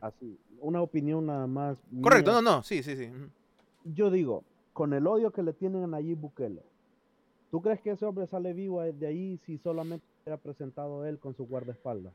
Así, 0.00 0.38
una 0.60 0.82
opinión 0.82 1.26
nada 1.26 1.46
más. 1.46 1.76
Correcto, 2.02 2.32
no, 2.32 2.42
no, 2.42 2.62
sí, 2.62 2.82
sí, 2.82 2.96
sí. 2.96 3.10
Yo 3.84 4.10
digo, 4.10 4.44
con 4.78 4.92
el 4.92 5.08
odio 5.08 5.32
que 5.32 5.42
le 5.42 5.52
tienen 5.52 5.82
a 5.82 5.86
Nayib 5.88 6.18
Bukele, 6.18 6.62
¿tú 7.50 7.60
crees 7.60 7.80
que 7.80 7.90
ese 7.90 8.06
hombre 8.06 8.28
sale 8.28 8.52
vivo 8.52 8.80
de 8.80 9.06
ahí 9.08 9.36
si 9.38 9.58
solamente 9.58 10.06
hubiera 10.22 10.40
presentado 10.40 11.04
él 11.04 11.18
con 11.18 11.34
su 11.34 11.48
guardaespaldas? 11.48 12.14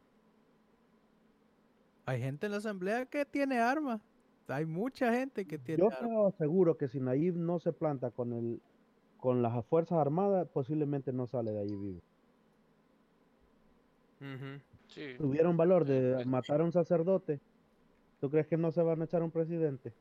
hay 2.06 2.21
gente 2.21 2.45
en 2.45 2.54
la 2.54 2.60
asamblea 2.60 3.06
que 3.06 3.26
tiene 3.26 3.60
armas. 3.60 3.99
Hay 4.47 4.65
mucha 4.65 5.13
gente 5.13 5.43
que 5.43 5.58
tiene 5.58 5.84
Yo 5.84 5.89
creo 5.89 6.32
seguro 6.38 6.78
que 6.78 6.88
si 6.88 7.02
Nayib 7.02 7.36
no 7.36 7.60
se 7.60 7.73
planta 7.73 8.12
con 8.12 8.32
el 8.32 8.62
con 9.17 9.41
las 9.41 9.65
fuerzas 9.65 9.97
armadas, 9.97 10.47
posiblemente 10.47 11.12
no 11.12 11.28
sale 11.28 11.52
de 11.52 11.60
ahí 11.60 11.76
vivo. 11.76 12.02
Tuvieron 15.17 15.58
valor 15.58 15.84
de 15.84 16.23
matar 16.23 16.62
a 16.62 16.63
un 16.63 16.71
sacerdote. 16.71 17.41
¿Tú 18.21 18.30
crees 18.30 18.47
que 18.47 18.56
no 18.56 18.71
se 18.71 18.82
van 18.82 19.02
a 19.02 19.04
echar 19.04 19.21
un 19.21 19.32
presidente? 19.32 19.91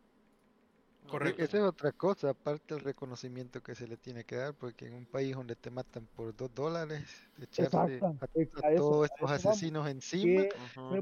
Correcto. 1.12 1.42
Esa 1.44 1.59
es 1.59 1.62
otra 1.64 1.92
cosa, 1.92 2.31
aparte 2.31 2.75
del 2.75 2.83
reconocimiento 2.85 3.62
que 3.62 3.75
se 3.75 3.87
le 3.87 3.98
tiene 3.98 4.25
que 4.25 4.37
dar, 4.37 4.55
porque 4.55 4.87
en 4.87 4.94
un 4.94 5.05
país 5.05 5.37
donde 5.37 5.55
te 5.55 5.70
matan 5.70 6.09
por 6.16 6.35
dos 6.35 6.51
dólares, 6.55 7.05
echarse 7.38 8.01
a, 8.01 8.77
todos 8.77 9.11
estos 9.11 9.31
asesinos 9.31 9.87
encima, 9.90 10.44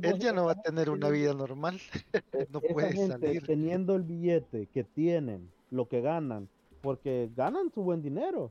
él 0.02 0.18
ya 0.18 0.32
no 0.32 0.46
va 0.46 0.52
a 0.52 0.62
tener 0.62 0.90
una 0.90 1.08
vida 1.10 1.32
normal, 1.32 1.80
e, 2.32 2.48
no 2.50 2.60
puede 2.60 3.06
salir. 3.06 3.46
Teniendo 3.46 3.94
el 3.94 4.02
billete 4.02 4.66
que 4.66 4.82
tienen, 4.82 5.48
lo 5.70 5.86
que 5.86 6.00
ganan, 6.00 6.48
porque 6.82 7.30
ganan 7.36 7.70
su 7.70 7.84
buen 7.84 8.02
dinero 8.02 8.50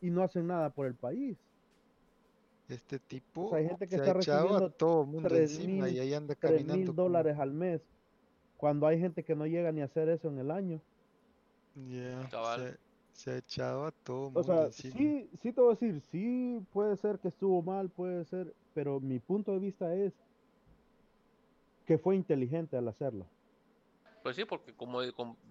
y 0.00 0.10
no 0.10 0.24
hacen 0.24 0.48
nada 0.48 0.70
por 0.70 0.86
el 0.86 0.94
país. 0.94 1.36
Este 2.68 2.98
tipo 2.98 3.54
hay 3.54 3.68
gente 3.68 3.86
que 3.86 3.94
está 3.94 4.12
recibiendo 4.12 4.66
a 4.66 4.70
todo 4.70 5.04
mundo 5.06 5.36
encima 5.36 5.88
y 5.88 6.00
ahí 6.00 6.14
anda 6.14 6.34
caminando. 6.34 6.74
mil 6.74 6.94
dólares 6.96 7.38
al 7.38 7.52
mes 7.52 7.80
cuando 8.64 8.86
hay 8.86 8.98
gente 8.98 9.22
que 9.22 9.36
no 9.36 9.46
llega 9.46 9.70
ni 9.72 9.82
a 9.82 9.84
hacer 9.84 10.08
eso 10.08 10.28
en 10.28 10.38
el 10.38 10.50
año. 10.50 10.80
se, 13.12 13.30
ha 13.30 13.36
echado 13.36 13.84
a 13.84 13.90
todo. 13.90 14.32
O 14.32 14.42
sea, 14.42 14.70
sí, 14.72 15.28
sí 15.42 15.52
te 15.52 15.60
voy 15.60 15.72
a 15.72 15.78
decir, 15.78 16.00
sí 16.10 16.62
puede 16.72 16.96
ser 16.96 17.18
que 17.18 17.28
estuvo 17.28 17.60
mal, 17.60 17.90
puede 17.90 18.24
ser, 18.24 18.54
pero 18.72 19.00
mi 19.00 19.18
punto 19.18 19.52
de 19.52 19.58
vista 19.58 19.94
es 19.94 20.14
que 21.84 21.98
fue 21.98 22.16
inteligente 22.16 22.78
al 22.78 22.88
hacerlo. 22.88 23.26
Pues 24.22 24.34
sí, 24.34 24.46
porque 24.46 24.72
como, 24.72 25.02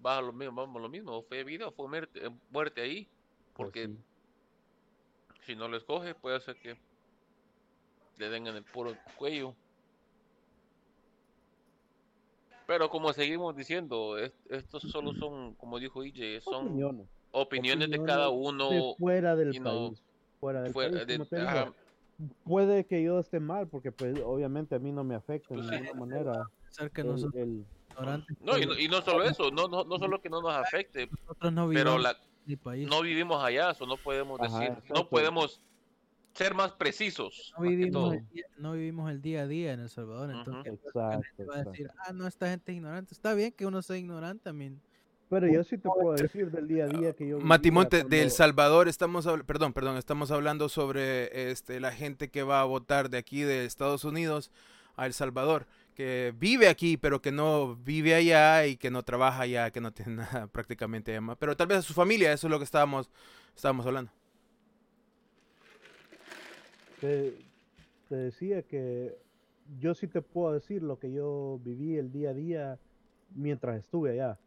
va 0.04 0.20
lo 0.20 0.32
mismo, 0.32 0.56
vamos 0.56 0.82
lo 0.82 0.88
mismo, 0.88 1.22
fue 1.22 1.44
vida 1.44 1.68
o 1.68 1.70
fue 1.70 1.86
muerte, 1.86 2.26
eh, 2.26 2.30
muerte 2.50 2.80
ahí, 2.80 3.04
pues 3.52 3.68
porque 3.68 3.90
si 5.46 5.54
no 5.54 5.68
lo 5.68 5.76
escoge 5.76 6.16
puede 6.16 6.40
ser 6.40 6.56
que 6.56 6.76
le 8.18 8.28
den 8.28 8.48
en 8.48 8.56
el 8.56 8.64
puro 8.64 8.92
cuello. 9.16 9.54
Pero 12.66 12.88
como 12.88 13.12
seguimos 13.12 13.54
diciendo, 13.56 14.16
estos 14.48 14.82
solo 14.82 15.14
son, 15.14 15.54
como 15.54 15.78
dijo 15.78 16.04
IJ, 16.04 16.40
son 16.40 17.08
opiniones, 17.30 17.90
de 17.90 18.02
cada 18.02 18.30
uno. 18.30 18.94
fuera 18.98 19.36
del 19.36 19.60
país. 19.60 20.02
fuera 20.40 20.62
del 20.62 20.72
país. 20.72 21.72
puede 22.44 22.86
que 22.86 23.02
yo 23.02 23.18
esté 23.18 23.40
mal, 23.40 23.68
porque 23.68 23.92
pues 23.92 24.18
obviamente 24.24 24.74
a 24.74 24.78
mí 24.78 24.92
no 24.92 25.04
me 25.04 25.14
afecta 25.14 25.54
de 25.54 25.60
pues 25.60 25.70
ninguna 25.70 26.00
manera. 26.00 26.50
no, 28.40 28.58
y 28.58 28.88
no, 28.88 29.02
solo 29.02 29.24
eso, 29.24 29.50
no, 29.50 29.68
no, 29.68 29.84
no 29.84 29.98
solo 29.98 30.20
que 30.20 30.30
no 30.30 30.40
nos 30.40 30.52
afecte, 30.54 31.08
pero 31.38 31.98
la, 31.98 32.16
no 32.46 33.02
vivimos 33.02 33.42
allá, 33.42 33.70
eso 33.70 33.86
no 33.86 33.96
podemos 33.96 34.40
decir, 34.40 34.72
no 34.92 35.08
podemos 35.08 35.62
ser 36.34 36.54
más 36.54 36.72
precisos. 36.72 37.52
No 37.56 37.62
vivimos, 37.62 38.14
el 38.14 38.28
día, 38.28 38.44
no 38.58 38.72
vivimos 38.72 39.10
el 39.10 39.22
día 39.22 39.42
a 39.42 39.46
día 39.46 39.72
en 39.72 39.80
El 39.80 39.88
Salvador, 39.88 40.30
entonces 40.30 40.78
va 40.96 41.14
a 41.54 41.64
decir, 41.64 41.88
ah, 42.06 42.12
no, 42.12 42.26
esta 42.26 42.50
gente 42.50 42.72
es 42.72 42.76
ignorante. 42.76 43.14
Está 43.14 43.34
bien 43.34 43.52
que 43.52 43.66
uno 43.66 43.82
sea 43.82 43.96
ignorante 43.96 44.44
también. 44.44 44.80
Pero 45.30 45.48
yo 45.50 45.64
sí 45.64 45.78
te 45.78 45.88
puedo 45.88 46.12
decir 46.12 46.50
del 46.50 46.68
día 46.68 46.84
a 46.84 46.88
día 46.88 47.12
que 47.14 47.26
yo... 47.26 47.40
Matimonte, 47.40 48.04
de 48.04 48.22
El 48.22 48.30
Salvador 48.30 48.88
estamos, 48.88 49.26
perdón, 49.46 49.72
perdón, 49.72 49.96
estamos 49.96 50.30
hablando 50.30 50.68
sobre 50.68 51.50
este, 51.50 51.80
la 51.80 51.92
gente 51.92 52.28
que 52.28 52.42
va 52.42 52.60
a 52.60 52.64
votar 52.64 53.08
de 53.10 53.18
aquí 53.18 53.42
de 53.42 53.64
Estados 53.64 54.04
Unidos 54.04 54.50
a 54.96 55.06
El 55.06 55.14
Salvador, 55.14 55.66
que 55.94 56.34
vive 56.36 56.68
aquí, 56.68 56.96
pero 56.96 57.22
que 57.22 57.32
no 57.32 57.74
vive 57.76 58.14
allá 58.14 58.66
y 58.66 58.76
que 58.76 58.90
no 58.90 59.02
trabaja 59.02 59.42
allá, 59.42 59.70
que 59.70 59.80
no 59.80 59.92
tiene 59.92 60.16
nada 60.16 60.46
prácticamente 60.48 61.16
allá. 61.16 61.36
Pero 61.36 61.56
tal 61.56 61.68
vez 61.68 61.78
a 61.78 61.82
su 61.82 61.94
familia, 61.94 62.32
eso 62.32 62.46
es 62.48 62.50
lo 62.50 62.58
que 62.58 62.64
estábamos, 62.64 63.10
estábamos 63.54 63.86
hablando 63.86 64.12
te, 68.08 68.16
decía 68.16 68.62
que 68.62 69.16
yo 69.80 69.94
sí 69.94 70.06
te 70.06 70.22
puedo 70.22 70.52
decir 70.52 70.82
lo 70.82 70.98
que 70.98 71.12
yo 71.12 71.60
viví 71.64 71.96
el 71.96 72.12
día 72.12 72.30
a 72.30 72.34
día 72.34 72.78
mientras 73.34 73.78
estuve 73.78 74.12
allá. 74.12 74.38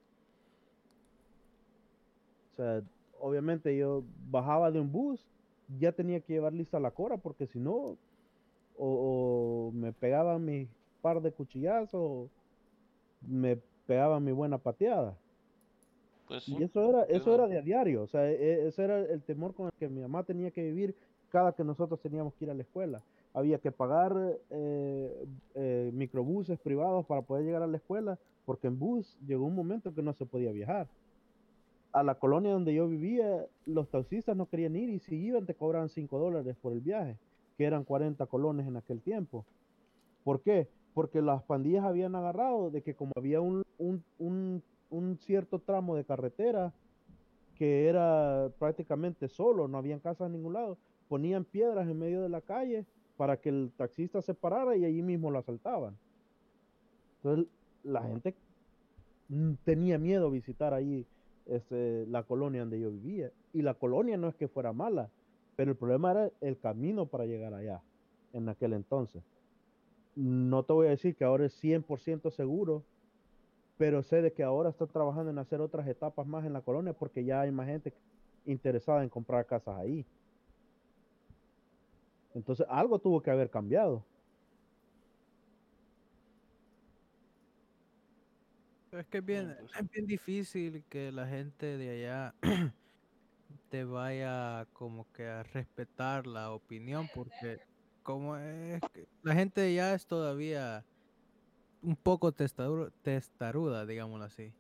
O 2.54 2.56
sea, 2.56 2.82
obviamente 3.20 3.76
yo 3.78 4.04
bajaba 4.30 4.72
de 4.72 4.80
un 4.80 4.92
bus, 4.92 5.26
ya 5.80 5.92
tenía 5.92 6.20
que 6.20 6.34
llevar 6.34 6.54
lista 6.54 6.80
la 6.80 6.92
cora 6.92 7.18
porque 7.18 7.48
si 7.48 7.60
no, 7.60 7.98
o, 8.78 9.72
me 9.74 9.92
pegaban 9.92 10.46
mi 10.46 10.68
par 11.02 11.22
de 11.22 11.32
cuchillazos, 11.32 11.94
o 11.94 12.30
me 13.22 13.58
pegaban 13.86 14.24
mi 14.24 14.32
buena 14.32 14.58
pateada. 14.58 15.16
Pues 16.28 16.48
y 16.50 16.62
eso 16.62 16.90
era, 16.90 17.04
eso 17.04 17.34
era 17.34 17.48
de 17.48 17.58
a 17.58 17.62
diario, 17.62 18.04
o 18.04 18.08
sea, 18.08 18.30
e, 18.30 18.68
ese 18.68 18.84
era 18.84 19.00
el 19.00 19.22
temor 19.22 19.54
con 19.54 19.68
el 19.68 19.72
que 19.74 19.88
mi 19.88 20.02
mamá 20.02 20.24
tenía 20.24 20.52
que 20.52 20.62
vivir 20.62 20.94
cada 21.30 21.54
que 21.54 21.64
nosotros 21.64 22.00
teníamos 22.02 22.34
que 22.34 22.46
ir 22.46 22.52
a 22.52 22.54
la 22.54 22.64
escuela. 22.64 23.02
Había 23.34 23.60
que 23.60 23.72
pagar 23.72 24.14
eh, 24.50 25.28
eh, 25.56 25.92
microbuses 25.94 26.60
privados 26.60 27.06
para 27.06 27.22
poder 27.22 27.46
llegar 27.46 27.62
a 27.62 27.68
la 27.68 27.78
escuela, 27.78 28.18
porque 28.46 28.68
en 28.68 28.80
bus 28.80 29.18
llegó 29.28 29.46
un 29.46 29.56
momento 29.56 29.94
que 29.94 30.02
no 30.02 30.14
se 30.14 30.26
podía 30.26 30.52
viajar. 30.52 30.88
A 31.92 32.04
la 32.04 32.16
colonia 32.16 32.54
donde 32.54 32.74
yo 32.74 32.88
vivía, 32.88 33.46
los 33.66 33.90
taxistas 33.90 34.36
no 34.36 34.48
querían 34.48 34.76
ir 34.76 34.90
y 34.90 35.00
si 35.00 35.16
iban 35.16 35.46
te 35.46 35.54
cobraban 35.54 35.90
5 35.90 36.20
dólares 36.20 36.56
por 36.62 36.74
el 36.74 36.82
viaje, 36.82 37.18
que 37.58 37.66
eran 37.66 37.84
40 37.84 38.26
colones 38.28 38.68
en 38.68 38.78
aquel 38.78 39.02
tiempo. 39.02 39.46
¿Por 40.24 40.42
qué? 40.42 40.68
Porque 40.94 41.22
las 41.22 41.44
pandillas 41.44 41.86
habían 41.86 42.16
agarrado 42.16 42.72
de 42.72 42.82
que 42.82 42.96
como 42.96 43.12
había 43.16 43.40
un, 43.42 43.64
un 43.78 45.18
cierto 45.20 45.60
tramo 45.60 45.96
de 45.96 46.06
carretera 46.06 46.74
que 47.58 47.88
era 47.88 48.50
prácticamente 48.60 49.28
solo, 49.28 49.68
no 49.68 49.78
habían 49.78 50.00
casas 50.00 50.28
en 50.28 50.34
ningún 50.34 50.54
lado, 50.54 50.78
ponían 51.08 51.46
piedras 51.46 51.88
en 51.88 52.00
medio 52.00 52.22
de 52.22 52.30
la 52.30 52.42
calle 52.42 52.86
para 53.18 53.38
que 53.38 53.50
el 53.50 53.72
taxista 53.76 54.22
se 54.22 54.34
parara 54.34 54.76
y 54.76 54.86
allí 54.86 55.02
mismo 55.02 55.32
lo 55.32 55.40
asaltaban. 55.40 55.98
Entonces 57.18 57.48
la 57.84 58.04
gente 58.04 58.36
tenía 59.64 59.98
miedo 59.98 60.30
visitar 60.30 60.74
ahí 60.74 61.06
este, 61.46 62.06
la 62.08 62.24
colonia 62.24 62.62
donde 62.62 62.80
yo 62.80 62.92
vivía. 62.92 63.32
Y 63.54 63.62
la 63.62 63.74
colonia 63.74 64.18
no 64.18 64.28
es 64.28 64.36
que 64.36 64.48
fuera 64.48 64.74
mala, 64.74 65.10
pero 65.56 65.72
el 65.72 65.78
problema 65.78 66.12
era 66.12 66.32
el 66.42 66.58
camino 66.58 67.08
para 67.08 67.26
llegar 67.26 67.54
allá 67.54 67.82
en 68.34 68.50
aquel 68.50 68.74
entonces. 68.74 69.24
No 70.16 70.64
te 70.64 70.74
voy 70.74 70.88
a 70.88 70.92
decir 70.92 71.16
que 71.16 71.24
ahora 71.24 71.46
es 71.46 71.64
100% 71.64 72.32
seguro, 72.32 72.84
pero 73.78 74.02
sé 74.04 74.22
de 74.22 74.34
que 74.34 74.44
ahora 74.44 74.70
está 74.70 74.88
trabajando 74.88 75.32
en 75.32 75.38
hacer 75.38 75.62
otras 75.62 75.88
etapas 75.88 76.26
más 76.28 76.46
en 76.46 76.54
la 76.54 76.62
colonia 76.62 76.94
porque 76.94 77.24
ya 77.24 77.42
hay 77.42 77.52
más 77.52 77.68
gente 77.68 77.94
interesada 78.46 79.04
en 79.04 79.10
comprar 79.10 79.46
casas 79.46 79.78
ahí. 79.78 80.06
Entonces 82.38 82.68
algo 82.70 83.00
tuvo 83.00 83.20
que 83.22 83.32
haber 83.32 83.50
cambiado. 83.50 84.06
Es 88.92 89.08
que 89.08 89.18
es 89.18 89.26
bien, 89.26 89.56
pues 89.60 89.72
es 89.82 89.92
bien 89.92 90.06
difícil 90.06 90.84
que 90.88 91.12
la 91.12 91.28
gente 91.28 91.78
de 91.78 91.90
allá 91.90 92.36
te 93.70 93.84
vaya 93.84 94.68
como 94.74 95.12
que 95.14 95.28
a 95.28 95.42
respetar 95.44 96.28
la 96.28 96.52
opinión 96.52 97.10
porque 97.14 97.60
como 98.04 98.38
es 98.38 98.82
que 98.94 99.08
la 99.24 99.34
gente 99.34 99.62
de 99.62 99.68
allá 99.70 99.96
es 99.96 100.06
todavía 100.06 100.86
un 101.82 101.96
poco 101.96 102.32
testaruda, 102.32 103.86
digámoslo 103.88 104.26
así. 104.26 104.54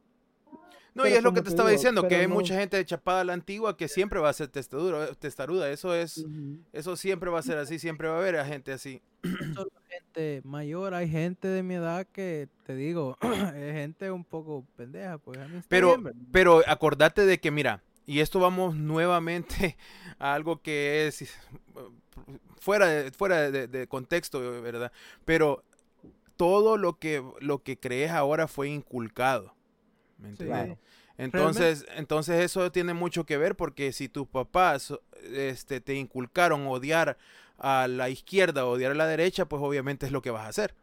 No, 0.94 1.08
y 1.08 1.12
es 1.12 1.22
lo 1.22 1.32
que 1.32 1.44
te 1.44 1.50
estaba 1.50 1.70
diciendo, 1.70 2.08
que 2.08 2.16
hay 2.16 2.28
mucha 2.28 2.56
gente 2.56 2.76
de 2.78 2.86
Chapada 2.86 3.24
la 3.24 3.34
Antigua 3.34 3.78
que 3.78 3.88
siempre 3.88 4.20
va 4.20 4.30
a 4.30 4.34
ser 4.34 4.48
testaruda. 4.48 5.14
testaruda. 5.14 5.70
Eso 5.70 5.94
es, 5.94 6.26
eso 6.74 6.96
siempre 6.96 7.30
va 7.30 7.40
a 7.40 7.44
ser 7.44 7.60
así, 7.60 7.78
siempre 7.78 8.08
va 8.08 8.16
a 8.16 8.20
haber 8.20 8.38
a 8.38 8.46
gente 8.46 8.72
así. 8.72 9.02
Solo 9.54 9.70
gente 9.88 10.42
mayor, 10.44 10.94
hay 10.94 11.10
gente 11.10 11.48
de 11.48 11.64
mi 11.64 11.76
edad 11.76 12.08
que, 12.12 12.50
te 12.66 12.76
digo, 12.76 13.18
es 13.56 13.74
gente 13.74 14.12
un 14.12 14.24
poco 14.24 14.66
pendeja. 14.76 15.18
Pues, 15.18 15.40
pero, 15.68 15.98
pero 16.32 16.64
acordate 16.68 17.26
de 17.26 17.40
que, 17.40 17.52
mira, 17.52 17.84
y 18.06 18.20
esto 18.22 18.40
vamos 18.40 18.76
nuevamente 18.76 19.78
a 20.20 20.34
algo 20.34 20.62
que 20.62 21.08
es 21.08 21.32
fuera 22.60 22.88
de, 22.88 23.12
fuera 23.12 23.52
de, 23.52 23.88
contexto, 23.88 24.40
¿verdad? 24.62 24.92
Pero 25.26 25.63
todo 26.36 26.78
lo 26.78 26.98
que, 26.98 27.24
lo 27.40 27.63
que 27.63 27.78
crees 27.78 28.12
ahora 28.12 28.48
fue 28.48 28.70
inculcado. 28.70 29.57
¿Me 30.18 30.30
entiendes? 30.30 30.78
Entonces, 31.18 31.86
entonces 31.96 32.44
eso 32.44 32.72
tiene 32.72 32.94
mucho 32.94 33.26
que 33.26 33.38
ver 33.38 33.56
porque 33.56 33.92
si 33.92 34.08
tus 34.08 34.28
papás 34.28 34.94
este, 35.24 35.82
te 35.82 35.96
inculcaron 35.96 36.68
odiar 36.68 37.18
a 37.58 37.88
la 37.88 38.10
izquierda 38.10 38.65
o 38.65 38.72
odiar 38.72 38.92
a 38.92 38.96
la 38.96 39.08
derecha, 39.08 39.48
pues 39.48 39.62
obviamente 39.62 40.06
es 40.06 40.12
lo 40.12 40.22
que 40.22 40.30
vas 40.30 40.46
a 40.46 40.50
hacer. 40.50 40.76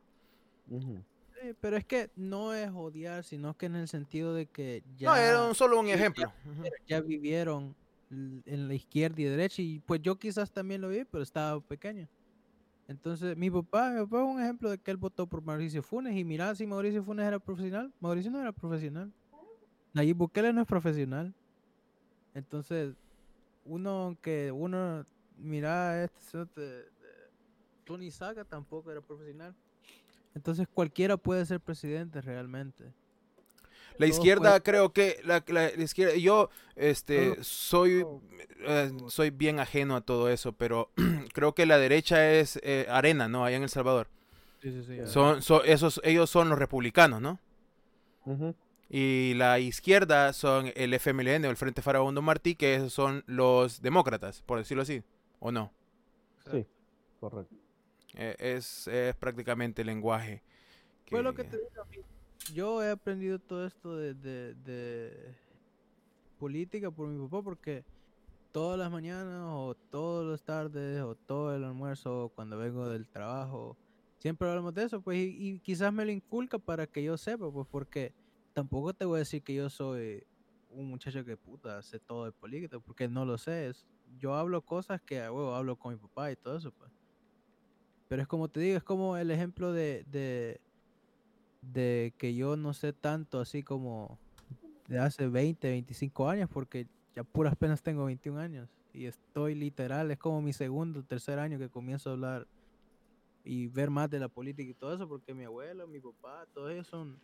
pero 1.60 1.76
es 1.76 1.84
que 1.84 2.10
no 2.16 2.52
es 2.52 2.70
odiar, 2.74 3.22
sino 3.22 3.56
que 3.56 3.66
en 3.66 3.76
el 3.76 3.86
sentido 3.86 4.34
de 4.34 4.46
que 4.46 4.82
ya... 4.96 5.10
No, 5.10 5.16
era 5.16 5.54
solo 5.54 5.78
un 5.78 5.88
ejemplo. 5.88 6.32
Ya, 6.86 7.00
vivieron 7.00 7.76
en 8.10 8.68
la 8.68 8.74
izquierda 8.74 9.20
y 9.20 9.24
derecha 9.24 9.62
y 9.62 9.80
pues 9.80 10.02
yo 10.02 10.16
quizás 10.16 10.50
también 10.50 10.80
lo 10.80 10.88
vi, 10.88 11.04
pero 11.04 11.22
estaba 11.22 11.60
pequeño. 11.60 12.08
Entonces, 12.88 13.36
mi 13.36 13.50
papá, 13.50 13.90
mi 13.90 14.00
papá 14.00 14.18
es 14.18 14.28
un 14.28 14.42
ejemplo 14.42 14.70
de 14.70 14.78
que 14.78 14.90
él 14.90 14.96
votó 14.96 15.26
por 15.26 15.42
Mauricio 15.42 15.82
Funes 15.82 16.16
y 16.16 16.24
mira 16.24 16.54
si 16.54 16.66
Mauricio 16.66 17.02
Funes 17.02 17.26
era 17.26 17.38
profesional. 17.38 17.92
Mauricio 18.00 18.30
no 18.30 18.40
era 18.40 18.52
profesional. 18.52 19.12
Nayib 19.94 20.16
Bukele 20.16 20.52
no 20.52 20.60
es 20.60 20.66
profesional. 20.66 21.32
Entonces, 22.34 22.94
uno 23.64 24.16
que 24.20 24.52
uno 24.52 25.06
mira 25.38 26.04
este 26.04 26.46
Tony 27.84 28.10
Saga 28.10 28.44
tampoco 28.44 28.90
era 28.90 29.00
profesional. 29.00 29.54
Entonces 30.34 30.66
cualquiera 30.72 31.16
puede 31.16 31.46
ser 31.46 31.60
presidente 31.60 32.20
realmente. 32.20 32.92
La 33.96 34.06
izquierda 34.06 34.58
creo 34.60 34.92
que 34.92 35.20
la, 35.22 35.44
izquierda 35.78 36.16
yo 36.16 36.50
este 36.74 37.42
soy 37.44 38.04
eh, 38.66 38.90
soy 39.06 39.30
bien 39.30 39.60
ajeno 39.60 39.94
a 39.94 40.00
todo 40.00 40.28
eso, 40.28 40.52
pero 40.52 40.90
creo 41.32 41.54
que 41.54 41.66
la 41.66 41.78
derecha 41.78 42.32
es 42.32 42.58
eh, 42.64 42.86
arena, 42.90 43.28
¿no? 43.28 43.44
Allá 43.44 43.56
en 43.56 43.62
El 43.62 43.68
Salvador. 43.68 44.08
Sí, 44.60 44.72
sí, 44.72 44.82
sí, 44.82 45.06
son, 45.06 45.40
esos 45.66 46.00
ellos 46.02 46.30
son 46.30 46.48
los 46.48 46.58
republicanos, 46.58 47.20
¿no? 47.20 47.38
Y 48.96 49.34
la 49.34 49.58
izquierda 49.58 50.32
son 50.32 50.70
el 50.76 50.94
FMLN 50.94 51.44
o 51.46 51.50
el 51.50 51.56
Frente 51.56 51.82
Farabundo 51.82 52.22
Martí, 52.22 52.54
que 52.54 52.76
esos 52.76 52.92
son 52.92 53.24
los 53.26 53.82
demócratas, 53.82 54.40
por 54.42 54.58
decirlo 54.58 54.84
así, 54.84 55.02
¿o 55.40 55.50
no? 55.50 55.72
Sí, 56.48 56.64
correcto. 57.18 57.56
Eh, 58.14 58.36
es, 58.38 58.86
es, 58.86 59.16
prácticamente 59.16 59.82
el 59.82 59.86
lenguaje. 59.86 60.44
Fue 61.10 61.24
lo 61.24 61.34
que 61.34 61.42
te 61.42 61.56
digo 61.56 61.82
a 61.82 61.84
mí 61.86 61.96
yo 62.52 62.84
he 62.84 62.90
aprendido 62.92 63.40
todo 63.40 63.66
esto 63.66 63.96
de, 63.96 64.14
de, 64.14 65.34
política 66.38 66.88
por 66.92 67.08
mi 67.08 67.20
papá 67.26 67.42
porque 67.42 67.84
todas 68.52 68.78
las 68.78 68.92
mañanas 68.92 69.40
o 69.44 69.74
todas 69.90 70.26
las 70.30 70.42
tardes 70.42 71.00
o 71.00 71.14
todo 71.14 71.52
el 71.56 71.64
almuerzo 71.64 72.30
cuando 72.36 72.58
vengo 72.58 72.88
del 72.88 73.08
trabajo 73.08 73.76
siempre 74.18 74.48
hablamos 74.48 74.72
de 74.72 74.84
eso 74.84 75.00
pues 75.00 75.18
y, 75.18 75.58
quizás 75.60 75.92
me 75.92 76.04
lo 76.04 76.12
inculca 76.12 76.58
para 76.58 76.86
que 76.86 77.02
yo 77.02 77.16
sepa 77.16 77.50
pues 77.50 77.66
porque 77.68 78.12
tampoco 78.54 78.94
te 78.94 79.04
voy 79.04 79.16
a 79.16 79.18
decir 79.18 79.42
que 79.42 79.54
yo 79.54 79.68
soy 79.68 80.24
un 80.70 80.88
muchacho 80.88 81.24
que 81.24 81.36
puta 81.36 81.78
hace 81.78 82.00
todo 82.00 82.24
de 82.24 82.32
política 82.32 82.80
porque 82.80 83.06
no 83.08 83.24
lo 83.24 83.36
sé 83.36 83.72
yo 84.18 84.34
hablo 84.34 84.62
cosas 84.62 85.00
que 85.02 85.20
hablo 85.20 85.76
con 85.76 85.92
mi 85.92 85.98
papá 86.00 86.32
y 86.32 86.36
todo 86.36 86.56
eso 86.56 86.72
pues. 86.72 86.90
Pero 88.08 88.22
es 88.22 88.28
como 88.28 88.48
te 88.48 88.60
digo 88.60 88.76
es 88.76 88.84
como 88.84 89.16
el 89.16 89.30
ejemplo 89.30 89.72
de 89.72 90.04
de 91.72 92.14
que 92.18 92.34
yo 92.34 92.56
no 92.56 92.72
sé 92.72 92.92
tanto 92.92 93.40
así 93.40 93.62
como 93.62 94.18
de 94.88 94.98
hace 94.98 95.28
20, 95.28 95.68
25 95.68 96.28
años, 96.28 96.50
porque 96.52 96.86
ya 97.14 97.24
puras 97.24 97.56
penas 97.56 97.82
tengo 97.82 98.04
21 98.04 98.38
años 98.38 98.68
y 98.92 99.06
estoy 99.06 99.54
literal, 99.54 100.10
es 100.10 100.18
como 100.18 100.42
mi 100.42 100.52
segundo, 100.52 101.02
tercer 101.02 101.38
año 101.38 101.58
que 101.58 101.68
comienzo 101.68 102.10
a 102.10 102.12
hablar 102.12 102.46
y 103.44 103.66
ver 103.66 103.90
más 103.90 104.08
de 104.10 104.20
la 104.20 104.28
política 104.28 104.70
y 104.70 104.74
todo 104.74 104.94
eso, 104.94 105.08
porque 105.08 105.34
mi 105.34 105.44
abuelo, 105.44 105.86
mi 105.86 106.00
papá, 106.00 106.46
todos 106.54 106.70
ellos 106.70 106.86
son, 106.86 107.18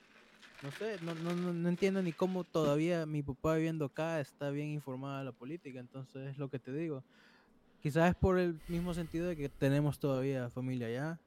no 0.62 0.70
sé, 0.72 0.96
no, 1.02 1.14
no, 1.14 1.34
no, 1.34 1.68
entiendo 1.68 2.02
ni 2.02 2.12
cómo 2.12 2.44
todavía 2.44 3.06
mi 3.06 3.22
papá 3.22 3.54
viviendo 3.54 3.86
acá 3.86 4.20
está 4.20 4.50
bien 4.50 4.68
informado 4.68 5.18
de 5.18 5.24
la 5.24 5.32
política, 5.32 5.80
entonces 5.80 6.30
es 6.30 6.38
lo 6.38 6.48
que 6.48 6.58
te 6.58 6.72
digo. 6.72 7.02
Quizás 7.82 8.10
es 8.10 8.16
por 8.16 8.38
el 8.38 8.58
mismo 8.68 8.92
sentido 8.92 9.26
de 9.28 9.36
que 9.36 9.48
tenemos 9.48 9.98
todavía 9.98 10.50
familia 10.50 10.88
allá 10.88 11.18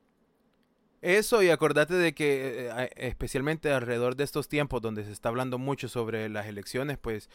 eso 1.03 1.43
y 1.43 1.49
acordate 1.49 1.95
de 1.95 2.13
que 2.13 2.69
eh, 2.71 2.89
especialmente 2.95 3.69
alrededor 3.69 4.15
de 4.15 4.23
estos 4.23 4.47
tiempos 4.47 4.81
donde 4.81 5.03
se 5.03 5.11
está 5.11 5.27
hablando 5.27 5.57
mucho 5.57 5.89
sobre 5.89 6.29
las 6.29 6.47
elecciones, 6.47 6.97
pues 6.97 7.29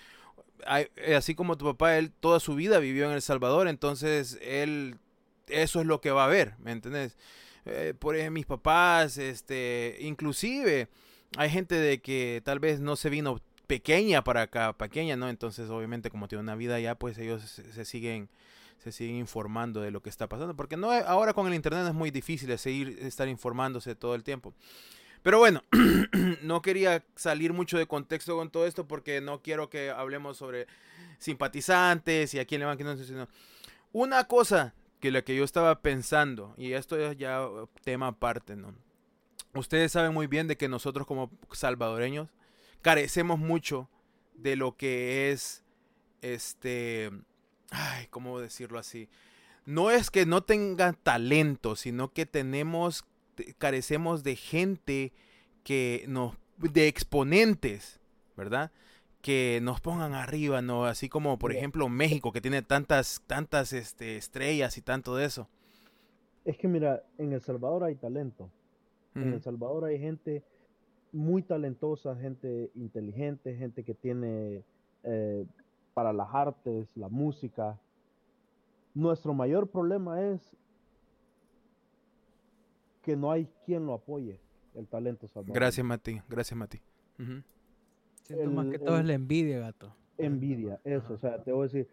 eh, 0.67 1.15
así 1.15 1.35
como 1.35 1.59
tu 1.59 1.67
papá, 1.67 1.99
él 1.99 2.11
toda 2.11 2.41
su 2.41 2.55
vida 2.55 2.79
vivió 2.79 3.05
en 3.05 3.13
El 3.13 3.21
Salvador, 3.21 3.69
entonces 3.69 4.39
él 4.41 4.97
eso 5.49 5.81
es 5.81 5.87
lo 5.87 6.01
que 6.01 6.11
va 6.11 6.25
a 6.25 6.29
ver, 6.29 6.55
¿me 6.61 6.73
entiendes? 6.73 7.19
Eh, 7.67 7.93
por 7.99 8.17
ejemplo, 8.17 8.39
mis 8.39 8.47
papás, 8.47 9.19
este, 9.19 9.99
inclusive 10.01 10.89
hay 11.37 11.51
gente 11.51 11.75
de 11.75 12.01
que 12.01 12.43
tal 12.45 12.59
vez 12.59 12.81
no 12.81 12.97
se 12.97 13.11
vino 13.11 13.41
pequeña 13.67 14.25
para 14.25 14.43
acá, 14.43 14.73
pequeña, 14.77 15.17
¿no? 15.17 15.29
Entonces 15.29 15.69
obviamente 15.71 16.11
como 16.11 16.29
tiene 16.29 16.43
una 16.43 16.57
vida 16.57 16.77
allá, 16.77 16.95
pues 16.95 17.19
ellos 17.19 17.43
se 17.43 17.85
siguen 17.85 18.29
se 18.79 18.93
siguen 18.93 19.17
informando 19.17 19.81
de 19.81 19.91
lo 19.91 20.03
que 20.03 20.09
está 20.09 20.29
pasando. 20.29 20.57
Porque 20.57 20.77
no 20.77 20.91
ahora 20.91 21.35
con 21.35 21.47
el 21.47 21.55
internet 21.55 21.87
es 21.87 21.95
muy 21.95 22.11
difícil 22.11 22.57
seguir 22.59 22.99
estar 23.01 23.29
informándose 23.29 23.95
todo 23.95 24.15
el 24.15 24.23
tiempo. 24.23 24.55
Pero 25.23 25.39
bueno, 25.39 25.63
no 26.43 26.63
quería 26.63 27.05
salir 27.17 27.53
mucho 27.53 27.77
de 27.77 27.87
contexto 27.87 28.37
con 28.37 28.51
todo 28.51 28.67
esto 28.67 28.87
porque 28.87 29.21
no 29.21 29.43
quiero 29.43 29.69
que 29.69 29.91
hablemos 29.91 30.37
sobre 30.37 30.67
simpatizantes 31.19 32.35
y 32.35 32.39
a 32.39 32.45
quién 32.45 32.61
le 32.61 32.67
van, 32.67 32.77
quién 32.77 33.17
no. 33.17 33.29
Una 33.93 34.25
cosa 34.25 34.75
que 35.01 35.11
la 35.11 35.23
que 35.23 35.35
yo 35.35 35.45
estaba 35.45 35.81
pensando, 35.81 36.55
y 36.57 36.73
esto 36.73 36.97
es 36.97 37.17
ya 37.17 37.47
tema 37.85 38.09
aparte, 38.09 38.57
¿no? 38.57 38.75
Ustedes 39.55 39.93
saben 39.93 40.15
muy 40.15 40.27
bien 40.27 40.49
de 40.49 40.57
que 40.57 40.69
nosotros 40.69 41.07
como 41.07 41.31
salvadoreños 41.53 42.29
carecemos 42.83 43.39
mucho 43.39 43.89
de 44.35 44.57
lo 44.57 44.77
que 44.77 45.33
es 45.33 45.65
este 46.21 47.11
ay, 47.71 48.07
¿cómo 48.09 48.41
decirlo 48.41 48.79
así? 48.79 49.09
No 49.67 49.91
es 49.91 50.11
que 50.11 50.27
no 50.27 50.43
tengan 50.43 50.95
talento, 50.95 51.77
sino 51.77 52.13
que 52.13 52.27
tenemos, 52.27 53.05
carecemos 53.59 54.23
de 54.23 54.37
gente 54.37 55.13
que 55.63 56.05
nos, 56.09 56.37
de 56.57 56.89
exponentes, 56.89 58.01
¿verdad? 58.37 58.71
Que 59.21 59.61
nos 59.63 59.81
pongan 59.81 60.15
arriba, 60.15 60.63
¿no? 60.63 60.87
Así 60.87 61.09
como, 61.09 61.39
por 61.39 61.53
ejemplo, 61.53 61.89
México, 61.89 62.33
que 62.33 62.41
tiene 62.41 62.63
tantas, 62.63 63.23
tantas 63.27 63.73
este, 63.73 64.17
estrellas 64.17 64.79
y 64.79 64.83
tanto 64.83 65.17
de 65.17 65.27
eso. 65.27 65.49
Es 66.45 66.57
que 66.57 66.67
mira, 66.67 67.03
en 67.19 67.33
El 67.35 67.43
Salvador 67.43 67.85
hay 67.85 67.95
talento. 67.97 68.51
En 69.15 69.33
El 69.33 69.43
Salvador 69.43 69.85
hay 69.85 69.99
gente 69.99 70.45
muy 71.13 71.43
talentosa, 71.43 72.15
gente 72.17 72.71
inteligente, 72.75 73.57
gente 73.57 73.83
que 73.83 73.95
tiene 73.95 74.63
eh, 75.03 75.47
para 75.95 76.13
las 76.13 76.29
artes, 76.33 76.89
la 76.97 77.09
música. 77.09 77.81
Nuestro 78.95 79.35
mayor 79.35 79.69
problema 79.69 80.23
es 80.23 80.57
que 83.03 83.17
no 83.17 83.33
hay 83.33 83.49
quien 83.65 83.87
lo 83.87 83.95
apoye, 83.95 84.39
el 84.75 84.87
talento 84.87 85.27
salvadoreño. 85.27 85.55
Gracias, 85.55 85.87
Mati. 85.87 86.21
Gracias, 86.29 86.57
Mati. 86.57 86.81
Siento 88.23 88.51
más 88.51 88.67
que 88.67 88.79
todo 88.79 88.99
es 88.99 89.07
la 89.07 89.15
envidia, 89.15 89.59
gato. 89.61 89.95
Envidia, 90.19 90.81
eso. 90.85 91.15
O 91.15 91.19
sea, 91.19 91.43
te 91.43 91.53
voy 91.53 91.63
a 91.63 91.65
decir, 91.65 91.89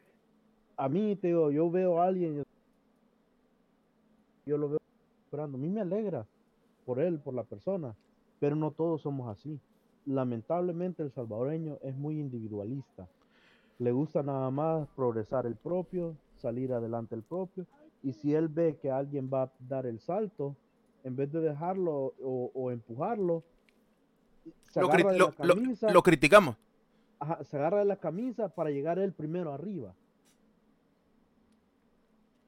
a 0.75 0.89
mí, 0.89 1.15
te 1.15 1.27
digo, 1.27 1.51
yo 1.51 1.69
veo 1.71 2.01
a 2.01 2.07
alguien, 2.07 2.43
yo, 4.45 4.57
lo 4.57 4.69
veo 4.69 4.79
esperando. 5.25 5.57
A 5.57 5.61
mí 5.61 5.69
me 5.69 5.81
alegra 5.81 6.27
por 6.85 6.99
él, 6.99 7.19
por 7.19 7.33
la 7.33 7.43
persona, 7.43 7.95
pero 8.39 8.55
no 8.55 8.71
todos 8.71 9.01
somos 9.01 9.29
así. 9.29 9.59
Lamentablemente 10.05 11.03
el 11.03 11.11
salvadoreño 11.11 11.79
es 11.81 11.95
muy 11.95 12.19
individualista 12.19 13.07
le 13.79 13.91
gusta 13.91 14.23
nada 14.23 14.49
más 14.51 14.87
progresar 14.95 15.45
el 15.45 15.55
propio, 15.55 16.15
salir 16.37 16.73
adelante 16.73 17.15
el 17.15 17.23
propio, 17.23 17.65
y 18.03 18.13
si 18.13 18.33
él 18.33 18.47
ve 18.47 18.77
que 18.81 18.91
alguien 18.91 19.29
va 19.33 19.43
a 19.43 19.51
dar 19.59 19.85
el 19.85 19.99
salto, 19.99 20.55
en 21.03 21.15
vez 21.15 21.31
de 21.31 21.39
dejarlo 21.39 22.13
o, 22.21 22.71
empujarlo, 22.71 23.43
se 24.63 24.81
lo, 24.81 24.87
agarra 24.87 25.11
de 25.11 25.19
la 25.19 25.31
camisa, 25.31 25.91
lo, 25.91 26.03
criticamos. 26.03 26.55
se 27.43 27.57
agarra 27.57 27.79
de 27.79 27.85
la 27.85 27.97
camisa 27.97 28.49
para 28.49 28.69
llegar 28.69 28.99
él 28.99 29.11
primero 29.13 29.51
arriba. 29.51 29.93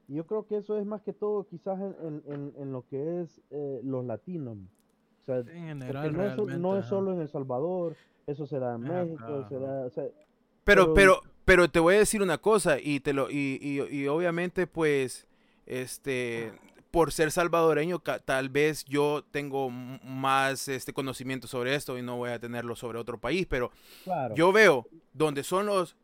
Y 0.07 0.15
yo 0.15 0.25
creo 0.25 0.45
que 0.47 0.57
eso 0.57 0.77
es 0.77 0.85
más 0.85 1.01
que 1.01 1.13
todo 1.13 1.45
quizás 1.45 1.79
en, 1.79 2.71
lo 2.71 2.85
que 2.89 3.21
es 3.21 3.41
eh, 3.51 3.81
los 3.83 4.05
latinos. 4.05 4.57
O 5.21 5.25
sea, 5.25 5.43
no, 6.57 6.77
es, 6.77 6.85
solo 6.85 7.13
en 7.13 7.21
El 7.21 7.27
Salvador, 7.27 7.95
eso 8.25 8.45
se 8.47 8.59
da 8.59 8.75
en 8.75 8.81
México, 8.81 9.45
se 9.49 9.59
da, 9.59 9.89
pero, 10.67 10.93
pero, 10.93 11.21
pero 11.45 11.69
te 11.69 11.79
voy 11.79 11.95
a 11.95 11.99
decir 11.99 12.21
una 12.21 12.37
cosa, 12.37 12.77
y 12.77 12.99
te 12.99 13.13
lo, 13.13 13.31
y, 13.31 13.87
y, 13.89 14.07
obviamente, 14.07 14.67
pues, 14.67 15.25
este, 15.65 16.51
por 16.91 17.13
ser 17.13 17.31
salvadoreño, 17.31 17.99
tal 17.99 18.49
vez 18.49 18.83
yo 18.83 19.23
tengo 19.31 19.69
más 19.69 20.67
este 20.67 20.91
conocimiento 20.91 21.47
sobre 21.47 21.73
esto 21.73 21.97
y 21.97 22.01
no 22.01 22.17
voy 22.17 22.31
a 22.31 22.39
tenerlo 22.39 22.75
sobre 22.75 22.99
otro 22.99 23.17
país, 23.17 23.47
pero 23.49 23.71
yo 24.35 24.51
veo 24.51 24.87
donde 25.13 25.43
son 25.43 25.67
los, 25.67 25.95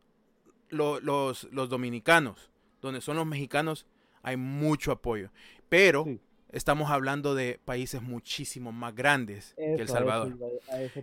los, 0.70 1.02
los, 1.02 1.68
dominicanos, 1.68 2.50
donde 2.80 3.02
son 3.02 3.16
los 3.16 3.26
mexicanos, 3.26 3.86
hay 4.24 4.36
mucho 4.36 4.90
apoyo. 4.90 5.30
Pero 5.68 6.06
estamos 6.50 6.90
hablando 6.90 7.34
de 7.34 7.60
países 7.64 8.02
muchísimo 8.02 8.72
más 8.72 8.94
grandes 8.94 9.54
que 9.56 9.74
El 9.74 9.88
Salvador. 9.88 10.36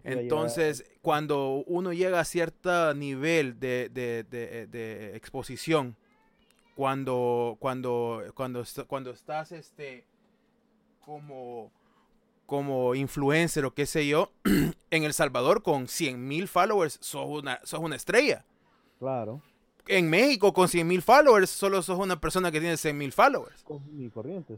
Entonces, 0.03 0.91
cuando 1.01 1.63
uno 1.67 1.93
llega 1.93 2.19
a 2.19 2.26
cierto 2.26 2.93
nivel 2.93 3.59
de, 3.59 5.11
exposición, 5.13 5.95
cuando, 6.76 7.57
cuando, 7.59 8.24
cuando, 8.34 8.63
cuando 8.88 9.11
estás 9.11 9.51
este, 9.51 10.05
como, 11.01 11.72
como 12.45 12.95
influencer 12.95 13.65
o 13.65 13.74
qué 13.74 13.86
sé 13.86 14.07
yo, 14.07 14.32
en 14.89 15.03
El 15.03 15.13
Salvador 15.13 15.61
con 15.61 15.88
100 15.88 16.28
mil 16.28 16.47
followers 16.47 16.97
sos 17.01 17.28
una, 17.28 17.59
sos 17.63 17.82
una 17.82 17.95
estrella. 17.97 18.45
Claro. 18.99 19.41
En 19.88 20.09
México 20.09 20.53
con 20.53 20.67
100 20.67 20.88
mil 20.88 21.01
followers 21.01 21.49
solo 21.49 21.82
sos 21.82 21.99
una 21.99 22.19
persona 22.19 22.51
que 22.51 22.59
tiene 22.59 22.77
100 22.77 22.97
mil 22.97 23.11
followers. 23.11 23.63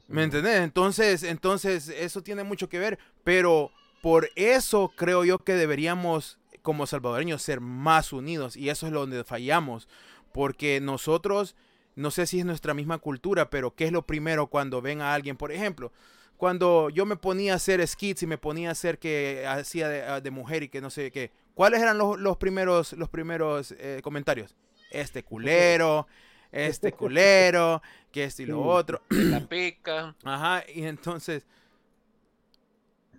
¿Me 0.08 0.24
entendés? 0.24 0.62
Entonces, 0.62 1.24
entonces 1.24 1.90
eso 1.90 2.22
tiene 2.22 2.44
mucho 2.44 2.70
que 2.70 2.80
ver, 2.80 3.00
pero 3.24 3.72
por 4.02 4.30
eso 4.36 4.92
creo 4.96 5.24
yo 5.24 5.40
que 5.40 5.54
deberíamos 5.54 6.38
como 6.62 6.88
salvadoreños 6.88 7.42
ser 7.42 7.62
más 7.62 8.12
unidos 8.12 8.56
y 8.58 8.70
eso 8.70 8.88
es 8.88 8.94
donde 8.94 9.24
fallamos, 9.24 9.88
porque 10.32 10.82
nosotros, 10.82 11.56
no 11.96 12.10
sé 12.10 12.26
si 12.26 12.40
es 12.40 12.46
nuestra 12.46 12.74
misma 12.74 12.98
cultura, 12.98 13.50
pero 13.50 13.76
¿qué 13.76 13.86
es 13.86 13.92
lo 13.92 14.06
primero 14.06 14.48
cuando 14.48 14.82
ven 14.82 15.02
a 15.02 15.14
alguien, 15.14 15.38
por 15.38 15.52
ejemplo? 15.52 15.92
Cuando 16.38 16.90
yo 16.90 17.06
me 17.06 17.16
ponía 17.16 17.54
a 17.54 17.58
hacer 17.58 17.86
skits 17.88 18.24
y 18.24 18.28
me 18.28 18.38
ponía 18.38 18.70
a 18.70 18.72
hacer 18.72 18.98
que 18.98 19.46
hacía 19.48 19.88
de, 19.88 20.32
mujer 20.32 20.64
y 20.64 20.70
que 20.70 20.82
no 20.82 20.90
sé 20.90 21.12
qué, 21.12 21.32
¿cuáles 21.54 21.82
eran 21.82 21.98
los, 21.98 22.38
primeros, 22.38 22.94
los 22.94 23.10
primeros 23.10 23.74
eh, 23.78 24.02
comentarios? 24.04 24.56
Este 24.94 25.24
culero, 25.24 26.08
este 26.52 26.92
culero, 26.94 27.82
que 28.12 28.24
esto 28.24 28.44
y 28.44 28.46
lo 28.46 28.62
otro. 28.62 29.02
La 29.10 29.40
pica. 29.50 30.16
Ajá, 30.24 30.64
y 30.74 30.84
entonces, 30.86 31.46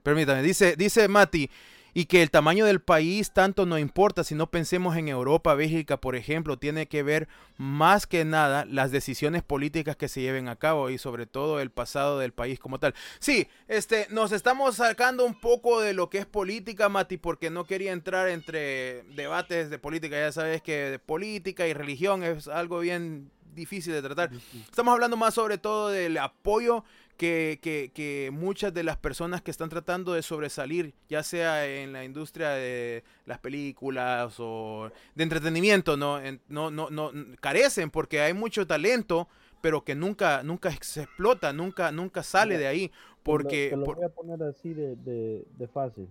permítame, 0.02 0.42
dice, 0.42 0.76
dice 0.76 1.08
Mati, 1.08 1.50
y 1.94 2.06
que 2.06 2.22
el 2.22 2.30
tamaño 2.30 2.66
del 2.66 2.80
país 2.80 3.32
tanto 3.32 3.66
no 3.66 3.78
importa 3.78 4.24
si 4.24 4.34
no 4.34 4.50
pensemos 4.50 4.96
en 4.96 5.08
Europa, 5.08 5.54
Bélgica, 5.54 6.00
por 6.00 6.16
ejemplo, 6.16 6.58
tiene 6.58 6.88
que 6.88 7.04
ver 7.04 7.28
más 7.56 8.06
que 8.08 8.24
nada 8.24 8.64
las 8.64 8.90
decisiones 8.90 9.44
políticas 9.44 9.96
que 9.96 10.08
se 10.08 10.20
lleven 10.20 10.48
a 10.48 10.56
cabo 10.56 10.90
y 10.90 10.98
sobre 10.98 11.26
todo 11.26 11.60
el 11.60 11.70
pasado 11.70 12.18
del 12.18 12.32
país 12.32 12.58
como 12.58 12.80
tal. 12.80 12.94
Sí, 13.20 13.46
este, 13.68 14.08
nos 14.10 14.32
estamos 14.32 14.76
sacando 14.76 15.24
un 15.24 15.40
poco 15.40 15.80
de 15.80 15.94
lo 15.94 16.10
que 16.10 16.18
es 16.18 16.26
política, 16.26 16.88
Mati, 16.88 17.16
porque 17.16 17.48
no 17.48 17.64
quería 17.64 17.92
entrar 17.92 18.28
entre 18.28 19.04
debates 19.14 19.70
de 19.70 19.78
política. 19.78 20.16
Ya 20.16 20.32
sabes 20.32 20.62
que 20.62 21.00
política 21.06 21.68
y 21.68 21.74
religión 21.74 22.24
es 22.24 22.48
algo 22.48 22.80
bien 22.80 23.30
difícil 23.54 23.92
de 23.92 24.02
tratar. 24.02 24.30
Estamos 24.68 24.92
hablando 24.92 25.16
más 25.16 25.34
sobre 25.34 25.58
todo 25.58 25.88
del 25.88 26.18
apoyo 26.18 26.84
que, 27.16 27.58
que, 27.62 27.90
que, 27.94 28.30
muchas 28.32 28.74
de 28.74 28.82
las 28.82 28.96
personas 28.96 29.42
que 29.42 29.50
están 29.50 29.68
tratando 29.68 30.12
de 30.12 30.22
sobresalir, 30.22 30.94
ya 31.08 31.22
sea 31.22 31.66
en 31.66 31.92
la 31.92 32.04
industria 32.04 32.50
de 32.50 33.04
las 33.26 33.38
películas 33.38 34.36
o 34.38 34.90
de 35.14 35.22
entretenimiento, 35.22 35.96
no, 35.96 36.20
no, 36.48 36.70
no, 36.70 36.90
no 36.90 37.12
carecen 37.40 37.90
porque 37.90 38.20
hay 38.20 38.34
mucho 38.34 38.66
talento, 38.66 39.28
pero 39.60 39.84
que 39.84 39.94
nunca, 39.94 40.42
nunca 40.42 40.70
se 40.82 41.02
explota, 41.02 41.52
nunca, 41.52 41.90
nunca 41.90 42.22
sale 42.22 42.58
de 42.58 42.66
ahí. 42.66 42.92
Porque, 43.22 43.70
te 43.70 43.76
lo, 43.76 43.86
voy 43.86 44.04
a 44.04 44.10
poner 44.10 44.42
así 44.42 44.74
de, 44.74 44.96
de, 44.96 45.68
fácil. 45.68 46.10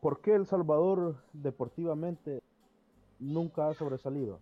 ¿Por 0.00 0.20
qué 0.20 0.34
El 0.34 0.46
Salvador 0.46 1.16
deportivamente 1.32 2.42
nunca 3.18 3.68
ha 3.68 3.74
sobresalido? 3.74 4.40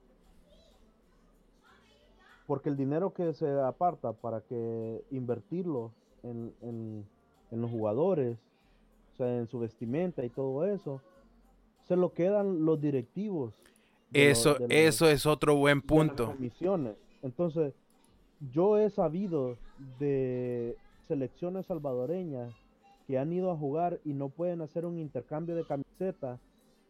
Porque 2.50 2.68
el 2.68 2.76
dinero 2.76 3.14
que 3.14 3.32
se 3.32 3.48
aparta 3.60 4.12
para 4.12 4.40
que 4.40 5.04
invertirlo 5.12 5.92
en, 6.24 6.52
en, 6.62 7.06
los 7.52 7.70
jugadores, 7.70 8.38
o 9.14 9.16
sea, 9.18 9.38
en 9.38 9.46
su 9.46 9.60
vestimenta 9.60 10.24
y 10.24 10.30
todo 10.30 10.66
eso, 10.66 11.00
se 11.86 11.94
lo 11.94 12.12
quedan 12.12 12.64
los 12.64 12.80
directivos. 12.80 13.54
Eso, 14.12 14.56
eso 14.68 15.08
es 15.08 15.26
otro 15.26 15.54
buen 15.54 15.80
punto. 15.80 16.34
Entonces, 17.22 17.72
yo 18.52 18.78
he 18.78 18.90
sabido 18.90 19.56
de 20.00 20.76
selecciones 21.06 21.66
salvadoreñas 21.66 22.52
que 23.06 23.16
han 23.20 23.32
ido 23.32 23.52
a 23.52 23.56
jugar 23.56 24.00
y 24.04 24.12
no 24.12 24.28
pueden 24.28 24.60
hacer 24.60 24.86
un 24.86 24.98
intercambio 24.98 25.54
de 25.54 25.62
camiseta 25.62 26.40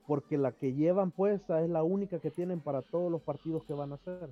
porque 0.07 0.39
la 0.39 0.53
que 0.53 0.73
llevan 0.73 1.11
puesta 1.11 1.63
es 1.63 1.69
la 1.69 1.83
única 1.83 2.19
que 2.19 2.31
tienen 2.31 2.61
para 2.61 2.81
todos 2.81 3.13
los 3.13 3.21
partidos 3.21 3.63
que 3.65 3.75
van 3.75 3.93
a 3.93 3.97
hacer. 3.97 4.31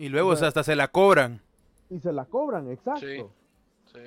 Y 0.00 0.08
luego 0.08 0.32
hasta 0.32 0.62
se 0.62 0.74
la 0.76 0.88
cobran. 0.88 1.42
Y 1.90 2.00
se 2.00 2.10
la 2.10 2.24
cobran, 2.24 2.70
exacto. 2.70 3.34
Sí, 3.92 4.00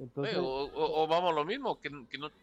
Entonces, 0.00 0.38
o, 0.40 1.06
vamos 1.06 1.34
lo 1.34 1.44
mismo, 1.44 1.78
que, 1.78 1.90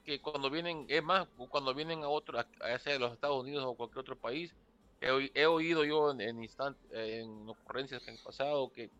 que, 0.05 0.21
cuando 0.21 0.51
vienen, 0.51 0.85
es 0.89 1.03
más, 1.03 1.27
cuando 1.49 1.73
vienen 1.73 2.03
a 2.03 2.09
otro, 2.09 2.37
a, 2.37 2.77
sea 2.77 2.93
de 2.93 2.99
los 2.99 3.13
Estados 3.13 3.41
Unidos 3.41 3.65
o 3.65 3.73
cualquier 3.73 4.01
otro 4.01 4.15
país, 4.15 4.53
he, 5.01 5.45
oído 5.47 5.85
yo 5.85 6.11
en, 6.11 6.21
en, 6.21 6.47
en 6.91 7.49
ocurrencias 7.49 8.03
que 8.03 8.11
han 8.11 8.17
pasado 8.23 8.71
que 8.71 8.91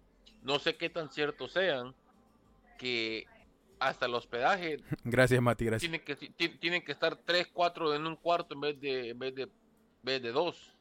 no 0.42 0.58
sé 0.58 0.76
qué 0.76 0.90
tan 0.90 1.12
ciertos 1.12 1.52
sean, 1.52 1.94
que 2.80 3.28
hasta 3.78 4.08
el 4.08 4.16
hospedaje. 4.16 4.78
Gracias, 5.04 5.40
Mati, 5.40 5.66
gracias. 5.66 5.92
Tienen 5.92 6.04
que, 6.04 6.50
tienen 6.58 6.84
que 6.84 6.94
estar 6.94 7.16
tres, 7.16 7.48
cuatro 7.54 7.94
en 7.94 8.08
un 8.08 8.16
cuarto 8.16 8.56
en 8.56 8.62
vez 8.62 8.82
de, 8.82 9.10
en 9.10 9.20
vez 9.20 9.36
de, 9.36 9.44
en 9.44 9.52
vez 10.02 10.20
de 10.20 10.32
dos. 10.32 10.73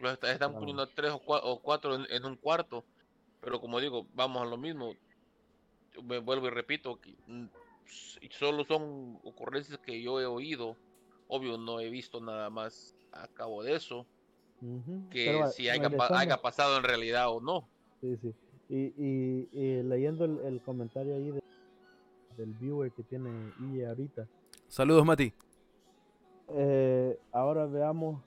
Los 0.00 0.18
están 0.22 0.54
poniendo 0.54 0.86
tres 0.88 1.12
o 1.12 1.60
cuatro, 1.60 1.94
en, 2.06 2.24
un 2.24 2.36
cuarto. 2.36 2.84
Pero 3.40 3.60
como 3.60 3.80
digo, 3.80 4.06
vamos 4.14 4.42
a 4.42 4.46
lo 4.46 4.56
mismo. 4.56 4.94
Me 6.02 6.18
vuelvo 6.18 6.46
y 6.46 6.50
repito, 6.50 6.98
que 7.00 7.14
mm, 7.26 7.46
solo 8.30 8.64
son 8.64 9.18
ocurrencias 9.24 9.78
que 9.78 10.00
yo 10.00 10.20
he 10.20 10.26
oído. 10.26 10.76
Obvio, 11.28 11.58
no 11.58 11.80
he 11.80 11.90
visto 11.90 12.20
nada 12.20 12.48
más 12.48 12.96
a 13.12 13.28
cabo 13.28 13.62
de 13.62 13.76
eso. 13.76 14.06
Que 15.10 15.42
si 15.54 15.68
haya, 15.68 15.90
pasado 16.40 16.76
en 16.78 16.82
realidad 16.82 17.30
o 17.30 17.40
no. 17.40 17.68
Sí, 18.00 18.16
sí. 18.16 18.34
Y, 18.70 19.82
leyendo 19.82 20.24
el, 20.24 20.62
comentario 20.62 21.14
ahí 21.14 21.32
del 22.36 22.54
viewer 22.54 22.90
que 22.92 23.02
tiene 23.02 23.30
I 23.60 23.84
ahorita. 23.84 24.26
Saludos, 24.68 25.04
Mati. 25.04 25.32
Eh, 26.48 27.18
ahora 27.32 27.66
veamos 27.66 28.22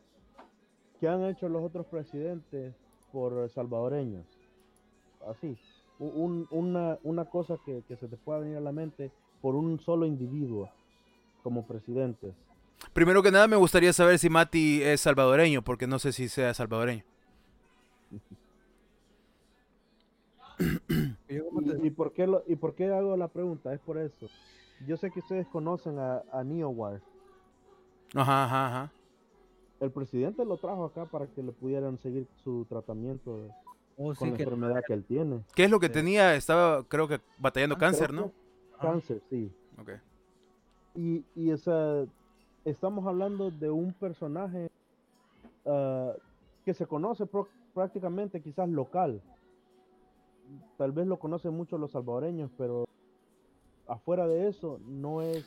¿Qué 1.04 1.10
han 1.10 1.26
hecho 1.26 1.50
los 1.50 1.62
otros 1.62 1.86
presidentes 1.88 2.74
por 3.12 3.50
salvadoreños? 3.50 4.26
Así, 5.30 5.58
una, 6.00 6.98
una, 7.04 7.26
cosa 7.26 7.58
que, 7.66 7.84
se 7.90 8.08
te 8.08 8.16
pueda 8.16 8.40
venir 8.40 8.56
a 8.56 8.62
la 8.62 8.72
mente 8.72 9.12
por 9.42 9.54
un 9.54 9.82
solo 9.82 10.06
individuo 10.06 10.70
como 11.44 11.68
presidentes. 11.68 12.34
Primero 12.94 13.22
que 13.22 13.32
nada 13.32 13.50
me 13.50 13.58
gustaría 13.58 13.92
saber 13.92 14.18
si 14.18 14.30
Mati 14.30 14.82
es 14.82 15.02
salvadoreño, 15.02 15.62
porque 15.62 15.88
no 15.88 16.00
sé 16.00 16.14
si 16.14 16.30
sea 16.30 16.54
salvadoreño. 16.54 17.04
¿Y, 21.28 21.90
por 21.90 22.14
qué 22.14 22.34
¿Y 22.48 22.56
por 22.56 22.76
qué 22.76 22.86
hago 22.94 23.18
la 23.18 23.28
pregunta? 23.28 23.74
Es 23.74 23.82
por 23.82 23.98
eso. 23.98 24.28
Yo 24.88 24.96
sé 24.96 25.12
que 25.12 25.20
ustedes 25.20 25.48
conocen 25.48 26.00
a, 26.00 26.24
a 26.32 26.46
NeoWire. 26.46 27.02
Ajá, 28.16 28.46
ajá, 28.46 28.68
ajá 28.68 28.92
el 29.84 29.92
presidente 29.92 30.46
lo 30.46 30.58
trajo 30.58 30.86
acá 30.86 31.06
para 31.06 31.28
que 31.28 31.44
le 31.44 31.52
pudieran 31.52 31.98
seguir 32.00 32.28
su 32.44 32.66
tratamiento 32.66 33.50
oh, 33.98 34.14
con 34.16 34.30
la 34.30 34.36
enfermedad 34.36 34.82
que 34.86 34.94
él 34.94 35.04
tiene. 35.04 35.44
¿Qué 35.56 35.66
es 35.66 35.72
lo 35.72 35.80
que 35.80 35.90
tenía? 35.90 36.36
Estaba, 36.36 36.84
creo 36.84 37.08
que, 37.08 37.20
batallando 37.38 37.76
ah, 37.76 37.80
cáncer, 37.80 38.14
¿no? 38.14 38.32
Cáncer, 38.80 39.22
sí. 39.30 39.52
Ok. 39.80 39.92
Y, 40.96 41.26
y 41.36 41.52
esa, 41.52 42.06
estamos 42.64 43.06
hablando 43.06 43.52
de 43.52 43.70
un 43.70 43.94
personaje 43.94 44.70
ah, 45.66 46.14
que 46.64 46.74
se 46.74 46.86
conoce 46.86 47.26
prácticamente 47.74 48.42
quizás 48.42 48.70
local. 48.70 49.22
Tal 50.78 50.92
vez 50.92 51.08
lo 51.08 51.20
conocen 51.20 51.54
mucho 51.54 51.78
los 51.78 51.92
salvadoreños, 51.92 52.52
pero 52.58 52.86
afuera 53.88 54.28
de 54.28 54.48
eso 54.48 54.80
no 54.86 55.22
es 55.22 55.46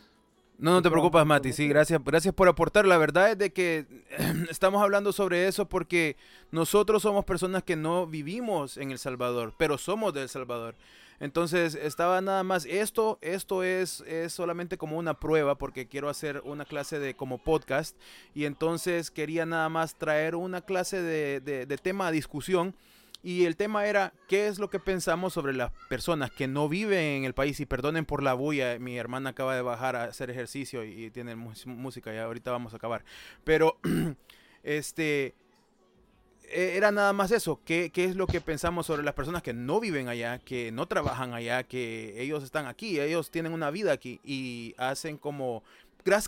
no, 0.58 0.72
no 0.72 0.82
te 0.82 0.90
preocupes, 0.90 1.26
Mati. 1.26 1.52
Sí, 1.52 1.68
gracias, 1.68 2.02
gracias 2.02 2.32
por 2.32 2.48
aportar. 2.48 2.86
La 2.86 2.96
verdad 2.96 3.32
es 3.32 3.38
de 3.38 3.52
que 3.52 3.86
estamos 4.50 4.82
hablando 4.82 5.12
sobre 5.12 5.48
eso 5.48 5.68
porque 5.68 6.16
nosotros 6.50 7.02
somos 7.02 7.24
personas 7.26 7.62
que 7.62 7.76
no 7.76 8.06
vivimos 8.06 8.78
en 8.78 8.90
El 8.90 8.98
Salvador, 8.98 9.54
pero 9.58 9.76
somos 9.76 10.14
de 10.14 10.22
El 10.22 10.28
Salvador. 10.30 10.74
Entonces 11.20 11.74
estaba 11.74 12.20
nada 12.20 12.42
más 12.42 12.66
esto, 12.66 13.18
esto 13.22 13.62
es, 13.62 14.00
es 14.02 14.32
solamente 14.32 14.76
como 14.78 14.98
una 14.98 15.14
prueba 15.14 15.56
porque 15.56 15.88
quiero 15.88 16.08
hacer 16.08 16.42
una 16.44 16.64
clase 16.64 16.98
de 16.98 17.14
como 17.14 17.38
podcast 17.38 17.96
y 18.34 18.44
entonces 18.44 19.10
quería 19.10 19.46
nada 19.46 19.68
más 19.68 19.94
traer 19.94 20.36
una 20.36 20.60
clase 20.60 21.00
de, 21.00 21.40
de, 21.40 21.64
de 21.64 21.78
tema 21.78 22.08
a 22.08 22.10
discusión 22.10 22.74
y 23.26 23.44
el 23.44 23.56
tema 23.56 23.84
era, 23.86 24.12
¿qué 24.28 24.46
es 24.46 24.60
lo 24.60 24.70
que 24.70 24.78
pensamos 24.78 25.32
sobre 25.32 25.52
las 25.52 25.72
personas 25.88 26.30
que 26.30 26.46
no 26.46 26.68
viven 26.68 27.00
en 27.00 27.24
el 27.24 27.34
país? 27.34 27.58
Y 27.58 27.66
perdonen 27.66 28.04
por 28.04 28.22
la 28.22 28.34
bulla, 28.34 28.78
mi 28.78 28.96
hermana 28.96 29.30
acaba 29.30 29.56
de 29.56 29.62
bajar 29.62 29.96
a 29.96 30.04
hacer 30.04 30.30
ejercicio 30.30 30.84
y, 30.84 31.10
tiene 31.10 31.34
música 31.34 32.14
y 32.14 32.18
ahorita 32.18 32.52
vamos 32.52 32.72
a 32.72 32.76
acabar. 32.76 33.04
Pero, 33.42 33.80
este, 34.62 35.34
e, 36.44 36.76
era 36.76 36.92
nada 36.92 37.12
más 37.12 37.32
eso. 37.32 37.60
¿Qué, 37.64 37.90
¿Qué, 37.92 38.04
es 38.04 38.14
lo 38.14 38.28
que 38.28 38.40
pensamos 38.40 38.86
sobre 38.86 39.02
las 39.02 39.14
personas 39.14 39.42
que 39.42 39.52
no 39.52 39.80
viven 39.80 40.06
allá, 40.06 40.38
que 40.38 40.70
no 40.70 40.86
trabajan 40.86 41.34
allá, 41.34 41.64
que 41.64 42.22
ellos 42.22 42.44
están 42.44 42.66
aquí, 42.66 43.00
ellos 43.00 43.32
tienen 43.32 43.52
una 43.52 43.72
vida 43.72 43.90
aquí 43.90 44.20
y 44.22 44.76
hacen 44.78 45.18
como, 45.18 45.64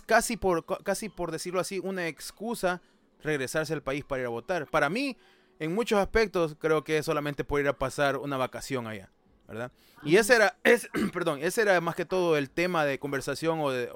casi 0.05 0.35
por, 0.35 0.65
casi 0.83 1.07
por 1.07 1.31
decirlo 1.31 1.61
así, 1.61 1.79
una 1.79 2.09
excusa 2.09 2.81
regresarse 3.23 3.71
al 3.71 3.83
país 3.83 4.03
para 4.03 4.23
ir 4.23 4.25
a 4.25 4.31
votar? 4.31 4.67
Para 4.67 4.89
mí, 4.89 5.15
en 5.59 5.75
muchos 5.75 5.99
aspectos 5.99 6.55
creo 6.57 6.83
que 6.83 6.97
es 6.97 7.05
solamente 7.05 7.43
por 7.43 7.59
ir 7.59 7.67
a 7.67 7.77
pasar 7.77 8.17
una 8.17 8.37
vacación 8.37 8.87
allá, 8.87 9.09
¿verdad? 9.47 9.71
Y 10.03 10.15
ese 10.15 10.35
era, 10.35 10.57
es, 10.63 10.89
perdón, 11.13 11.39
ese 11.41 11.61
era 11.61 11.79
más 11.81 11.95
que 11.95 12.05
todo 12.05 12.37
el 12.37 12.49
tema 12.49 12.85
de 12.85 12.99
conversación 12.99 13.59
o, 13.59 13.71
de, 13.71 13.91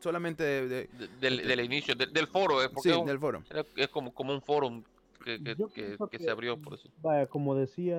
Solamente 0.00 0.44
de, 0.44 0.88
del, 1.20 1.60
inicio, 1.64 1.96
del 1.96 2.28
foro, 2.28 2.62
eh, 2.62 2.70
sí, 2.80 2.90
del 3.04 3.18
foro. 3.18 3.42
Es 3.74 3.88
como, 3.88 4.14
como 4.14 4.32
un 4.32 4.40
foro 4.40 4.84
que, 5.24 5.42
que, 5.74 6.18
se 6.18 6.30
abrió, 6.30 6.56
por 6.56 6.74
eso. 6.74 6.88
Vaya, 7.02 7.26
como 7.26 7.56
decía, 7.56 7.96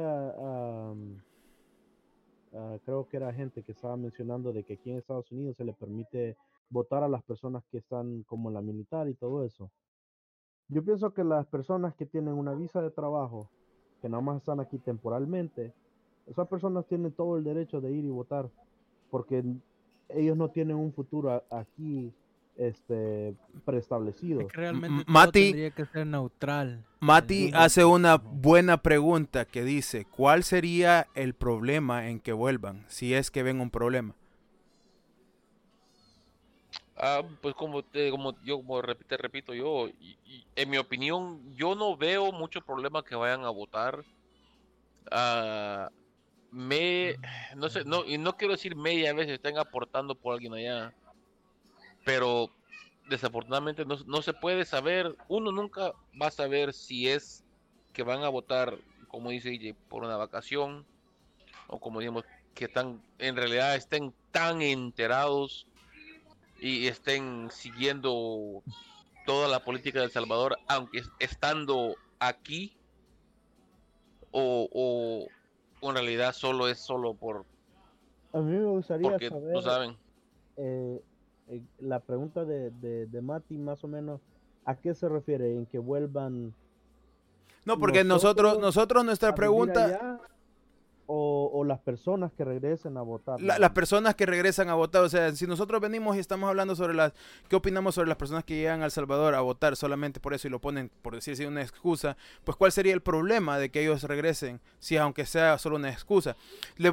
creo 2.85 3.07
que 3.09 3.17
era 3.17 3.33
gente 3.33 3.61
que 3.63 3.73
estaba 3.73 3.97
mencionando 3.97 4.53
de 4.53 4.63
que 4.63 4.75
aquí 4.75 4.89
en 4.89 4.99
Estados 4.99 5.29
Unidos 5.33 5.57
se 5.57 5.65
le 5.65 5.73
permite 5.73 6.37
votar 6.69 7.03
a 7.03 7.09
las 7.09 7.23
personas 7.23 7.61
que 7.69 7.79
están 7.79 8.23
como 8.23 8.49
en 8.49 8.53
la 8.53 8.61
militar 8.61 9.09
y 9.09 9.13
todo 9.13 9.45
eso. 9.45 9.69
Yo 10.71 10.81
pienso 10.83 11.13
que 11.13 11.25
las 11.25 11.45
personas 11.47 11.93
que 11.95 12.05
tienen 12.05 12.33
una 12.33 12.53
visa 12.53 12.81
de 12.81 12.91
trabajo, 12.91 13.49
que 14.01 14.07
nada 14.07 14.23
más 14.23 14.37
están 14.37 14.61
aquí 14.61 14.77
temporalmente, 14.77 15.73
esas 16.27 16.47
personas 16.47 16.85
tienen 16.87 17.11
todo 17.11 17.37
el 17.37 17.43
derecho 17.43 17.81
de 17.81 17.91
ir 17.91 18.05
y 18.05 18.09
votar, 18.09 18.49
porque 19.09 19.43
ellos 20.07 20.37
no 20.37 20.47
tienen 20.49 20.77
un 20.77 20.93
futuro 20.93 21.43
aquí 21.51 22.13
este 22.55 23.35
preestablecido. 23.65 24.47
realmente 24.53 25.03
Mati, 25.07 25.43
tendría 25.43 25.71
que 25.71 25.85
ser 25.85 26.07
neutral. 26.07 26.85
Mati 27.01 27.51
hace 27.53 27.83
una 27.83 28.15
buena 28.15 28.81
pregunta 28.81 29.43
que 29.43 29.65
dice, 29.65 30.05
¿cuál 30.05 30.43
sería 30.43 31.07
el 31.15 31.33
problema 31.33 32.07
en 32.07 32.21
que 32.21 32.31
vuelvan 32.31 32.85
si 32.87 33.13
es 33.13 33.29
que 33.29 33.43
ven 33.43 33.59
un 33.59 33.71
problema? 33.71 34.15
Ah, 37.03 37.23
pues 37.41 37.55
como, 37.55 37.83
te, 37.83 38.11
como 38.11 38.39
yo 38.43 38.57
como 38.57 38.79
te 38.83 39.17
repito 39.17 39.55
yo, 39.55 39.89
en 40.55 40.69
mi 40.69 40.77
opinión, 40.77 41.41
yo 41.55 41.73
no 41.73 41.97
veo 41.97 42.31
mucho 42.31 42.61
problema 42.61 43.03
que 43.03 43.15
vayan 43.15 43.43
a 43.43 43.49
votar. 43.49 44.05
Uh, 45.11 45.89
me, 46.51 47.15
no 47.55 47.69
sé, 47.69 47.83
no, 47.85 48.05
y 48.05 48.19
no 48.19 48.37
quiero 48.37 48.53
decir 48.53 48.75
media 48.75 49.13
vez 49.13 49.27
estén 49.29 49.57
aportando 49.57 50.13
por 50.13 50.35
alguien 50.35 50.53
allá, 50.53 50.93
pero 52.05 52.51
desafortunadamente 53.09 53.83
no, 53.83 53.97
no 54.05 54.21
se 54.21 54.33
puede 54.33 54.63
saber, 54.63 55.15
uno 55.27 55.51
nunca 55.51 55.93
va 56.21 56.27
a 56.27 56.31
saber 56.31 56.71
si 56.71 57.09
es 57.09 57.43
que 57.93 58.03
van 58.03 58.23
a 58.23 58.29
votar, 58.29 58.77
como 59.07 59.31
dice 59.31 59.75
por 59.89 60.03
una 60.03 60.17
vacación, 60.17 60.85
o 61.65 61.79
como 61.79 61.99
digamos, 61.99 62.25
que 62.53 62.65
están, 62.65 63.01
en 63.17 63.35
realidad 63.35 63.75
estén 63.75 64.13
tan 64.29 64.61
enterados 64.61 65.65
y 66.61 66.87
estén 66.87 67.49
siguiendo 67.49 68.61
toda 69.25 69.47
la 69.47 69.63
política 69.63 69.99
de 69.99 70.05
El 70.05 70.11
Salvador, 70.11 70.57
aunque 70.67 71.01
estando 71.19 71.95
aquí, 72.19 72.77
o, 74.31 75.27
en 75.81 75.93
realidad 75.93 76.33
solo 76.33 76.67
es 76.67 76.79
solo 76.79 77.15
por... 77.15 77.45
A 78.31 78.39
mí 78.39 78.55
me 78.55 78.65
gustaría 78.65 79.17
saber... 79.17 79.53
No 79.53 79.61
saben. 79.61 79.97
Eh, 80.55 81.01
eh, 81.49 81.61
la 81.79 81.99
pregunta 81.99 82.45
de, 82.45 82.69
de, 82.69 83.07
de 83.07 83.21
Mati, 83.21 83.57
más 83.57 83.83
o 83.83 83.87
menos, 83.87 84.21
¿a 84.63 84.75
qué 84.75 84.93
se 84.93 85.09
refiere? 85.09 85.57
¿En 85.57 85.65
que 85.65 85.79
vuelvan... 85.79 86.53
No, 87.65 87.77
porque 87.77 88.03
nosotros, 88.03 88.59
nosotros 88.59 89.03
nuestra 89.03 89.33
pregunta 89.35 90.19
o, 91.07 91.40
las 91.65 91.79
personas 91.79 92.31
que 92.31 92.45
regresen 92.45 92.97
a 92.97 93.01
votar. 93.01 93.39
las 93.41 93.71
personas 93.71 94.15
que 94.15 94.25
regresan 94.25 94.69
a 94.69 94.73
votar, 94.73 95.03
o 95.03 95.09
sea, 95.09 95.33
si 95.35 95.45
nosotros 95.45 95.81
venimos 95.81 96.15
y 96.15 96.19
estamos 96.19 96.49
hablando 96.49 96.75
sobre 96.75 96.93
las, 96.93 97.13
¿qué 97.49 97.55
opinamos 97.55 97.95
sobre 97.95 98.07
las 98.07 98.17
personas 98.17 98.43
que 98.43 98.55
llegan 98.55 98.81
a 98.81 98.85
El 98.85 98.91
Salvador 98.91 99.35
a 99.35 99.41
votar 99.41 99.75
solamente 99.75 100.19
por 100.19 100.33
eso 100.33 100.47
y 100.47 100.51
lo 100.51 100.59
ponen, 100.59 100.89
por 101.01 101.15
decir 101.15 101.33
así, 101.33 101.45
una 101.45 101.61
excusa? 101.61 102.17
Pues 102.43 102.57
¿cuál 102.57 102.71
sería 102.71 102.93
el 102.93 103.01
problema 103.01 103.59
de 103.59 103.69
que 103.69 103.81
ellos 103.81 104.03
regresen, 104.03 104.61
si 104.79 104.97
aunque 104.97 105.25
sea 105.25 105.57
solo 105.57 105.75
una 105.75 105.89
excusa? 105.89 106.35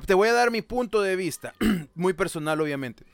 te 0.07 0.15
voy 0.15 0.29
a 0.29 0.33
dar 0.33 0.51
mi 0.51 0.63
punto 0.63 1.01
de 1.01 1.17
vista, 1.17 1.55
muy 1.95 2.13
personal 2.13 2.61
obviamente. 2.61 3.05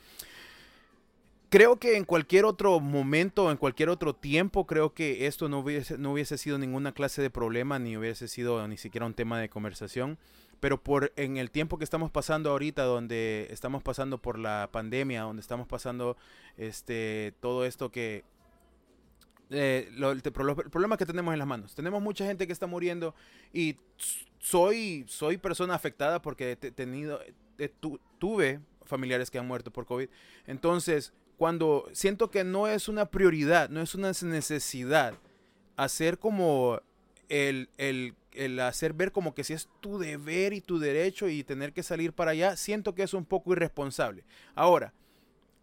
Creo 1.51 1.77
que 1.77 1.97
en 1.97 2.05
cualquier 2.05 2.47
otro 2.47 2.81
momento, 2.81 3.49
en 3.49 3.57
cualquier 3.57 3.89
otro 3.89 4.13
tiempo, 4.13 4.67
creo 4.67 4.93
que 4.93 5.29
esto 5.29 5.49
no 5.49 5.61
hubiese, 5.61 5.99
no 5.99 6.13
hubiese 6.13 6.37
sido 6.37 6.59
ninguna 6.59 6.91
clase 6.91 7.23
de 7.23 7.31
problema, 7.31 7.79
ni 7.79 7.97
hubiese 7.97 8.27
sido 8.27 8.67
ni 8.67 8.77
siquiera 8.77 9.07
un 9.07 9.15
tema 9.15 9.39
de 9.39 9.49
conversación 9.49 10.19
pero 10.65 10.83
por 10.83 11.13
en 11.17 11.37
el 11.37 11.51
tiempo 11.51 11.77
que 11.77 11.85
estamos 11.85 12.11
pasando 12.11 12.49
ahorita, 12.51 12.85
donde 12.85 13.49
estamos 13.51 13.83
pasando 13.83 14.17
por 14.17 14.39
la 14.39 14.71
pandemia, 14.73 15.21
donde 15.21 15.43
estamos 15.43 15.67
pasando 15.67 16.17
este 16.57 17.35
todo 17.41 17.67
esto 17.67 17.91
que 17.91 18.25
eh, 19.51 19.91
el, 19.95 20.23
problema 20.33 20.97
que 20.97 21.05
tenemos 21.05 21.35
en 21.35 21.39
las 21.39 21.47
manos. 21.47 21.75
Tenemos 21.75 22.01
mucha 22.01 22.25
gente 22.25 22.47
que 22.47 22.55
está 22.55 22.67
muriendo 22.67 23.15
y 23.53 23.77
soy 24.39 25.05
soy 25.07 25.37
persona 25.37 25.75
afectada 25.75 26.23
porque 26.23 26.53
he 26.53 26.57
tenido 26.57 27.21
tuve 28.19 28.61
familiares 28.87 29.31
que 29.31 29.39
han 29.39 29.47
muerto 29.47 29.71
por 29.71 29.85
COVID. 29.85 30.09
Entonces, 30.47 31.13
cuando 31.37 31.91
siento 31.93 32.31
que 32.31 32.43
no 32.43 32.69
es 32.69 32.89
una 32.89 33.11
prioridad, 33.11 33.69
no 33.69 33.83
es 33.83 33.95
una 33.95 34.13
necesidad 34.23 35.13
hacer 35.77 36.19
como 36.19 36.81
el, 37.29 37.69
el 37.77 38.15
el 38.35 38.59
hacer 38.61 38.93
ver 38.93 39.13
como 39.13 39.35
que 39.35 39.45
si 39.45 39.53
es 39.53 39.69
tu 39.81 39.99
deber 39.99 40.53
y 40.53 40.61
tu 40.61 40.79
derecho 40.79 41.29
y 41.29 41.45
tener 41.45 41.73
que 41.73 41.83
salir 41.83 42.13
para 42.13 42.33
allá, 42.33 42.57
siento 42.57 42.95
que 42.95 43.03
es 43.03 43.15
un 43.15 43.25
poco 43.25 43.53
irresponsable. 43.53 44.25
Ahora, 44.55 44.93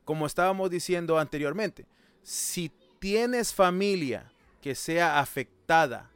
como 0.06 0.26
estábamos 0.26 0.70
diciendo 0.70 1.20
anteriormente, 1.20 1.86
si 2.24 2.72
tienes 3.00 3.54
familia 3.54 4.32
que 4.62 4.76
sea 4.76 5.20
afectada 5.20 6.12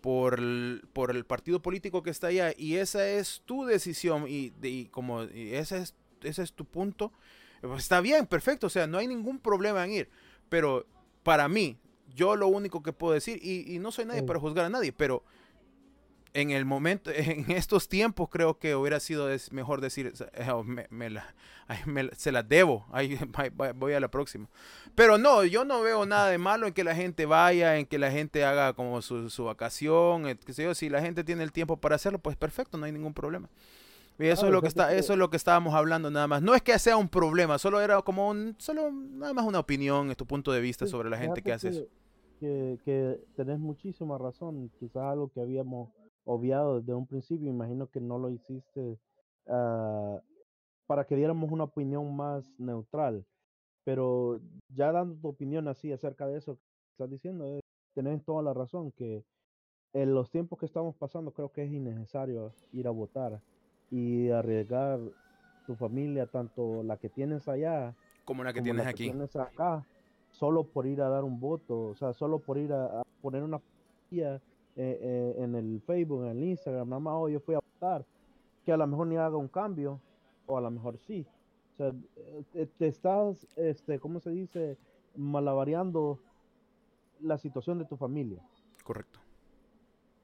por 0.00 0.38
el, 0.38 0.82
por 0.92 1.10
el 1.10 1.24
partido 1.24 1.60
político 1.60 2.02
que 2.02 2.10
está 2.10 2.28
allá 2.28 2.52
y 2.56 2.76
esa 2.76 3.06
es 3.08 3.42
tu 3.44 3.64
decisión 3.64 4.24
y, 4.28 4.86
como 4.86 5.22
ese, 5.22 5.78
es, 5.78 5.94
ese 6.22 6.42
es 6.42 6.52
tu 6.52 6.64
punto, 6.64 7.12
pues 7.60 7.82
está 7.82 8.00
bien, 8.00 8.26
perfecto, 8.26 8.68
o 8.68 8.70
sea, 8.70 8.86
no 8.86 8.98
hay 8.98 9.06
ningún 9.06 9.38
problema 9.38 9.84
en 9.84 9.92
ir. 9.92 10.08
Pero 10.48 10.86
para 11.22 11.48
mí, 11.48 11.76
yo 12.14 12.34
lo 12.36 12.48
único 12.48 12.82
que 12.82 12.92
puedo 12.92 13.12
decir, 13.12 13.38
y, 13.42 13.74
y 13.74 13.78
no 13.78 13.92
soy 13.92 14.06
nadie 14.06 14.22
para 14.22 14.40
juzgar 14.40 14.64
a 14.64 14.70
nadie, 14.70 14.92
pero 14.92 15.22
en 16.34 16.50
el 16.50 16.64
momento, 16.64 17.10
en 17.14 17.50
estos 17.50 17.88
tiempos 17.88 18.28
creo 18.28 18.58
que 18.58 18.74
hubiera 18.74 19.00
sido 19.00 19.28
mejor 19.50 19.80
decir, 19.80 20.12
eh, 20.34 20.50
oh, 20.50 20.62
me, 20.64 20.86
se 22.16 22.32
las 22.32 22.48
debo, 22.48 22.86
ahí, 22.92 23.18
voy 23.76 23.92
a 23.92 24.00
la 24.00 24.10
próxima. 24.10 24.48
Pero 24.94 25.18
no, 25.18 25.44
yo 25.44 25.64
no 25.64 25.82
veo 25.82 26.06
nada 26.06 26.28
de 26.28 26.38
malo 26.38 26.66
en 26.66 26.72
que 26.72 26.84
la 26.84 26.94
gente 26.94 27.26
vaya, 27.26 27.76
en 27.76 27.86
que 27.86 27.98
la 27.98 28.10
gente 28.10 28.44
haga 28.44 28.72
como 28.72 29.02
su, 29.02 29.30
su 29.30 29.44
vacación, 29.44 30.38
qué 30.44 30.52
sé 30.52 30.64
yo, 30.64 30.74
si 30.74 30.88
la 30.88 31.00
gente 31.00 31.24
tiene 31.24 31.42
el 31.42 31.52
tiempo 31.52 31.76
para 31.76 31.96
hacerlo, 31.96 32.18
pues 32.18 32.36
perfecto, 32.36 32.78
no 32.78 32.86
hay 32.86 32.92
ningún 32.92 33.14
problema. 33.14 33.48
Y 34.18 34.26
eso 34.26 34.46
es 34.46 34.52
lo 34.52 34.60
que 34.60 34.68
está, 34.68 34.94
eso 34.94 35.14
es 35.14 35.18
lo 35.18 35.30
que 35.30 35.38
estábamos 35.38 35.72
hablando 35.72 36.10
nada 36.10 36.26
más. 36.26 36.42
No 36.42 36.54
es 36.54 36.60
que 36.60 36.78
sea 36.78 36.98
un 36.98 37.08
problema, 37.08 37.58
solo 37.58 37.80
era 37.80 38.02
como 38.02 38.28
un, 38.28 38.54
solo 38.58 38.92
nada 38.92 39.32
más 39.32 39.46
una 39.46 39.60
opinión, 39.60 40.10
es 40.10 40.16
tu 40.18 40.26
punto 40.26 40.52
de 40.52 40.60
vista 40.60 40.86
sobre 40.86 41.08
la 41.08 41.16
gente 41.16 41.40
que 41.40 41.52
hace 41.54 41.68
eso. 41.68 41.86
Que, 42.38 42.78
que 42.84 43.18
tenés 43.36 43.58
muchísima 43.58 44.18
razón, 44.18 44.70
quizás 44.78 45.02
algo 45.04 45.28
que 45.28 45.40
habíamos 45.40 45.90
obviado 46.30 46.80
desde 46.80 46.94
un 46.94 47.06
principio. 47.06 47.48
Imagino 47.48 47.88
que 47.88 48.00
no 48.00 48.18
lo 48.18 48.30
hiciste 48.30 48.98
ah, 49.48 50.20
para 50.86 51.04
que 51.04 51.16
diéramos 51.16 51.50
una 51.50 51.64
opinión 51.64 52.14
más 52.14 52.44
neutral. 52.58 53.24
Pero 53.84 54.40
ya 54.68 54.92
dando 54.92 55.16
tu 55.16 55.28
opinión 55.28 55.66
así 55.68 55.92
acerca 55.92 56.26
de 56.26 56.38
eso 56.38 56.56
que 56.56 56.92
estás 56.92 57.10
diciendo, 57.10 57.46
eh, 57.46 57.60
tenés 57.94 58.24
toda 58.24 58.42
la 58.42 58.54
razón 58.54 58.92
que 58.92 59.24
en 59.92 60.14
los 60.14 60.30
tiempos 60.30 60.58
que 60.58 60.66
estamos 60.66 60.94
pasando 60.96 61.32
creo 61.32 61.50
que 61.50 61.64
es 61.64 61.72
innecesario 61.72 62.52
ir 62.72 62.86
a 62.86 62.90
votar 62.90 63.40
y 63.90 64.30
arriesgar 64.30 65.00
tu 65.66 65.74
familia, 65.74 66.26
tanto 66.26 66.82
la 66.84 66.96
que 66.96 67.08
tienes 67.08 67.48
allá 67.48 67.94
como 68.24 68.44
la 68.44 68.52
que 68.52 68.62
tienes 68.62 68.86
aquí. 68.86 69.10
acá, 69.34 69.84
solo 70.30 70.64
por 70.64 70.86
ir 70.86 71.02
a 71.02 71.08
dar 71.08 71.24
un 71.24 71.40
voto, 71.40 71.88
o 71.88 71.96
sea, 71.96 72.12
solo 72.12 72.38
por 72.38 72.58
ir 72.58 72.72
a, 72.72 73.02
poner 73.20 73.42
una 73.42 73.60
eh, 74.76 74.98
eh, 75.02 75.34
en 75.42 75.54
el 75.56 75.80
Facebook, 75.82 76.24
en 76.24 76.30
el 76.30 76.44
Instagram, 76.44 76.88
nada 76.88 77.00
más 77.00 77.14
hoy 77.16 77.32
yo 77.32 77.40
fui 77.40 77.54
a 77.54 77.58
votar, 77.58 78.04
que 78.64 78.72
a 78.72 78.76
lo 78.76 78.86
mejor 78.86 79.08
ni 79.08 79.16
haga 79.16 79.36
un 79.36 79.48
cambio, 79.48 80.00
o 80.46 80.56
a 80.56 80.60
lo 80.60 80.70
mejor 80.70 80.96
sí. 80.98 81.26
O 81.74 81.76
sea, 81.76 81.92
eh, 82.54 82.66
te 82.78 82.86
estás, 82.86 83.46
este, 83.56 83.98
¿cómo 83.98 84.20
se 84.20 84.30
dice? 84.30 84.78
Malabareando 85.16 86.20
la 87.20 87.36
situación 87.36 87.78
de 87.78 87.84
tu 87.84 87.96
familia. 87.96 88.42
Correcto. 88.84 89.18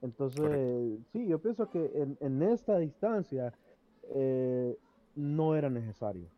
Entonces, 0.01 1.01
sí, 1.13 1.27
yo 1.27 1.41
pienso 1.41 1.69
que 1.69 1.91
en, 1.95 2.17
en 2.21 2.43
esta 2.43 2.79
distancia 2.79 3.53
no 5.17 5.57
era 5.57 5.69
necesario. 5.69 6.29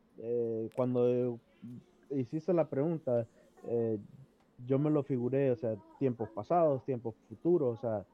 cuando 0.74 1.38
hiciste 2.10 2.54
la 2.54 2.68
pregunta, 2.68 3.26
yo 4.66 4.78
me 4.78 4.90
lo 4.90 5.02
figuré, 5.02 5.50
o 5.50 5.56
sea, 5.56 5.76
tiempos 5.98 6.30
pasados, 6.30 6.84
tiempos 6.84 7.14
futuros, 7.28 7.78
o 7.78 7.80
sea, 7.80 8.04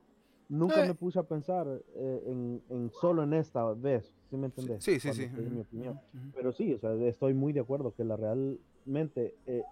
nunca 0.49 0.85
eh. 0.85 0.89
me 0.89 0.95
puse 0.95 1.19
a 1.19 1.23
pensar 1.23 1.67
eh, 1.95 2.23
en, 2.27 2.63
en, 2.69 2.91
solo 2.91 3.23
en 3.23 3.35
esta 3.35 3.65
vez, 3.73 4.13
¿sí 4.31 4.37
me 4.37 4.47
entendés? 4.47 4.85
Sí, 4.85 5.01
sí, 5.01 5.13
sí. 5.13 5.29
mi 5.29 5.61
opinión. 5.61 6.01
Pero 6.35 6.53
sí, 6.53 6.75
o 6.75 6.79
sea, 6.79 6.93
estoy 6.95 7.35
muy 7.35 7.53
de 7.53 7.61
acuerdo 7.61 7.95
que 7.95 8.05
la 8.05 8.17
realmente 8.17 9.35
eh, 9.47 9.63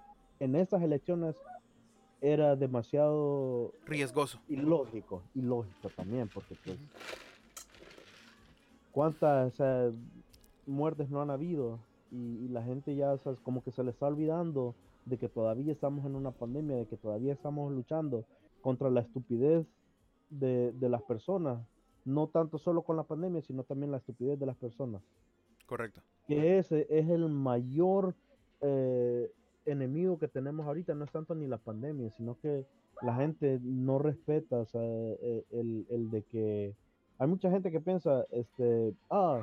en 0.40 0.56
estas 0.56 0.82
elecciones 0.82 1.36
era 2.20 2.56
demasiado 2.56 3.72
riesgoso. 3.84 4.40
Ilógico, 4.48 5.22
ilógico 5.34 5.88
también, 5.96 6.28
porque 6.32 6.56
pues 6.64 6.78
cuántas 8.92 9.54
muertes 10.66 11.10
no 11.10 11.20
han 11.20 11.30
habido 11.30 11.80
y, 12.12 12.48
la 12.48 12.62
gente 12.62 12.94
ya, 12.94 13.12
o 13.12 13.18
sea, 13.18 13.34
como 13.42 13.62
que 13.64 13.72
se 13.72 13.82
le 13.82 13.90
está 13.90 14.06
olvidando 14.06 14.74
de 15.04 15.18
que 15.18 15.28
todavía 15.28 15.72
estamos 15.72 16.04
en 16.06 16.14
una 16.14 16.30
pandemia, 16.30 16.76
de 16.76 16.86
que 16.86 16.96
todavía 16.96 17.32
estamos 17.32 17.72
luchando 17.72 18.24
contra 18.60 18.90
la 18.90 19.00
estupidez 19.00 19.66
de, 20.30 20.72
de 20.72 20.88
las 20.88 21.02
personas, 21.02 21.60
no 22.04 22.28
tanto 22.28 22.58
solo 22.58 22.82
con 22.82 22.96
la 22.96 23.04
pandemia, 23.04 23.42
sino 23.42 23.64
también 23.64 23.90
la 23.90 23.98
estupidez 23.98 24.38
de 24.38 24.46
las 24.46 24.56
personas. 24.56 25.02
Correcto. 25.66 26.00
Que 26.26 26.58
ese 26.58 26.86
es 26.90 27.08
el 27.08 27.28
mayor 27.28 28.14
eh, 28.60 29.30
enemigo 29.66 30.18
que 30.18 30.28
tenemos 30.28 30.66
ahorita, 30.66 30.94
no 30.94 31.04
es 31.04 31.10
tanto 31.10 31.34
ni 31.34 31.46
la 31.46 31.58
pandemia, 31.58 32.10
sino 32.10 32.38
que 32.38 32.66
la 33.00 33.16
gente 33.16 33.58
no 33.62 33.98
respeta 33.98 34.58
o 34.58 34.66
sea, 34.66 34.80
eh, 34.82 35.44
el, 35.50 35.86
el, 35.90 36.10
de 36.10 36.22
que 36.22 36.74
hay 37.18 37.26
mucha 37.26 37.50
gente 37.50 37.70
que 37.70 37.80
piensa, 37.80 38.24
este, 38.30 38.94
ah, 39.10 39.42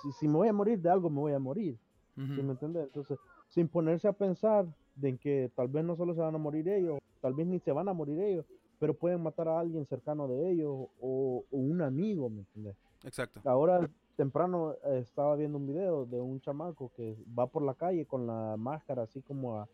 si, 0.00 0.12
si, 0.12 0.28
me 0.28 0.34
voy 0.34 0.48
a 0.48 0.52
morir 0.52 0.80
de 0.80 0.90
algo, 0.90 1.10
me 1.10 1.20
voy 1.20 1.32
a 1.32 1.38
morir. 1.38 1.78
¿Sí 2.14 2.42
me 2.42 2.52
entiendes? 2.52 2.84
Entonces, 2.84 3.18
sin 3.48 3.68
ponerse 3.68 4.06
a 4.06 4.12
pensar 4.12 4.66
de 4.96 5.16
que 5.16 5.50
tal 5.54 5.68
vez 5.68 5.84
no 5.84 5.96
solo 5.96 6.14
se 6.14 6.20
van 6.20 6.34
a 6.34 6.38
morir 6.38 6.68
ellos, 6.68 6.98
tal 7.20 7.34
vez 7.34 7.46
ni 7.46 7.58
se 7.60 7.72
van 7.72 7.88
a 7.88 7.92
morir 7.92 8.20
ellos, 8.20 8.44
pero 8.78 8.94
pueden 8.94 9.22
matar 9.22 9.48
a 9.48 9.60
alguien 9.60 9.86
cercano 9.86 10.28
de 10.28 10.50
ellos 10.50 10.88
o, 11.00 11.44
un 11.50 11.82
amigo, 11.82 12.28
¿me 12.28 12.40
entiendes? 12.40 12.76
Exacto. 13.04 13.40
Ahora 13.44 13.88
temprano 14.16 14.74
eh, 14.84 14.98
estaba 14.98 15.36
viendo 15.36 15.58
un 15.58 15.66
video 15.66 16.04
de 16.04 16.20
un 16.20 16.40
chamaco 16.40 16.92
que 16.94 17.16
va 17.38 17.46
por 17.46 17.62
la 17.62 17.74
calle 17.74 18.06
con 18.06 18.26
la 18.26 18.56
máscara 18.56 19.02
así 19.02 19.22
como 19.22 19.58
a, 19.58 19.68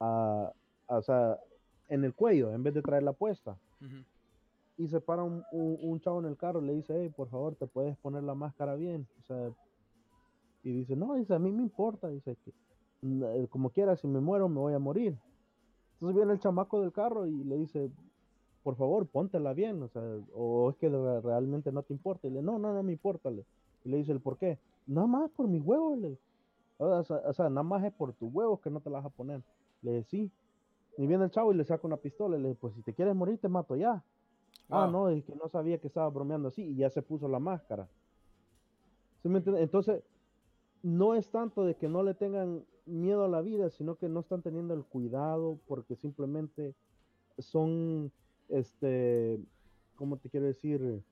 a, 0.00 0.52
o 0.86 1.02
sea, 1.02 1.38
en 1.88 2.04
el 2.04 2.14
cuello 2.14 2.52
en 2.52 2.62
vez 2.62 2.74
de 2.74 2.82
traerla 2.82 3.12
puesta. 3.12 3.56
Y 4.78 4.86
se 4.88 5.00
para 5.00 5.22
un, 5.22 5.44
un, 5.50 6.00
chavo 6.00 6.20
en 6.20 6.26
el 6.26 6.36
carro 6.36 6.62
y 6.62 6.66
le 6.66 6.74
dice, 6.74 6.94
hey, 6.96 7.12
por 7.14 7.28
favor, 7.28 7.54
te 7.56 7.66
puedes 7.66 7.96
poner 7.98 8.22
la 8.22 8.34
máscara 8.34 8.74
bien. 8.74 9.06
O 9.20 9.22
sea, 9.24 9.50
y 10.62 10.72
dice, 10.72 10.96
no, 10.96 11.14
dice, 11.14 11.34
a 11.34 11.38
mí 11.38 11.50
me 11.50 11.62
importa, 11.62 12.08
dice 12.08 12.36
que 12.44 12.52
como 13.50 13.70
quiera, 13.70 13.96
si 13.96 14.06
me 14.06 14.20
muero, 14.20 14.48
me 14.48 14.60
voy 14.60 14.74
a 14.74 14.78
morir. 14.78 15.18
Entonces 15.94 16.16
viene 16.16 16.32
el 16.32 16.38
chamaco 16.40 16.80
del 16.80 16.92
carro 16.92 17.26
y 17.26 17.44
le 17.44 17.56
dice, 17.56 17.90
por 18.62 18.76
favor, 18.76 19.06
póntela 19.06 19.52
bien, 19.54 19.82
o 19.82 19.88
sea, 19.88 20.02
o 20.34 20.70
es 20.70 20.76
que 20.76 20.88
realmente 20.88 21.72
no 21.72 21.82
te 21.82 21.92
importa. 21.92 22.28
Y 22.28 22.30
le 22.30 22.42
no, 22.42 22.58
no, 22.58 22.72
no 22.72 22.82
me 22.82 22.92
importa. 22.92 23.30
Y 23.30 23.88
le 23.88 23.96
dice 23.96 24.12
el 24.12 24.20
por 24.20 24.38
qué. 24.38 24.58
Nada 24.86 25.06
más 25.06 25.30
por 25.30 25.48
mis 25.48 25.62
huevos, 25.62 25.98
le. 25.98 26.18
O 26.78 27.04
sea, 27.04 27.48
nada 27.48 27.62
más 27.62 27.84
es 27.84 27.92
por 27.92 28.12
tus 28.12 28.32
huevos 28.32 28.60
que 28.60 28.70
no 28.70 28.80
te 28.80 28.90
la 28.90 28.98
vas 28.98 29.06
a 29.06 29.10
poner. 29.10 29.42
Le 29.82 29.96
dice, 29.96 30.08
sí. 30.08 30.30
Y 30.98 31.06
viene 31.06 31.24
el 31.24 31.30
chavo 31.30 31.52
y 31.52 31.56
le 31.56 31.64
saca 31.64 31.86
una 31.86 31.96
pistola 31.96 32.36
y 32.36 32.42
le 32.42 32.48
dice, 32.48 32.60
pues 32.60 32.74
si 32.74 32.82
te 32.82 32.92
quieres 32.92 33.14
morir, 33.14 33.38
te 33.38 33.48
mato 33.48 33.76
ya. 33.76 34.02
Ah, 34.68 34.88
no, 34.90 35.08
es 35.08 35.24
que 35.24 35.34
no 35.34 35.48
sabía 35.48 35.78
que 35.78 35.86
estaba 35.86 36.08
bromeando 36.08 36.48
así 36.48 36.62
y 36.62 36.76
ya 36.76 36.90
se 36.90 37.02
puso 37.02 37.28
la 37.28 37.38
máscara. 37.38 37.88
¿Sí 39.22 39.28
me 39.28 39.42
Entonces, 39.60 40.02
no 40.82 41.14
es 41.14 41.30
tanto 41.30 41.64
de 41.64 41.76
que 41.76 41.88
no 41.88 42.02
le 42.02 42.14
tengan 42.14 42.64
miedo 42.86 43.24
a 43.24 43.28
la 43.28 43.40
vida, 43.40 43.70
sino 43.70 43.96
que 43.96 44.08
no 44.08 44.20
están 44.20 44.42
teniendo 44.42 44.74
el 44.74 44.84
cuidado 44.84 45.58
porque 45.66 45.96
simplemente 45.96 46.74
son, 47.38 48.12
este, 48.48 49.38
¿cómo 49.96 50.16
te 50.18 50.28
quiero 50.28 50.46
decir? 50.46 51.02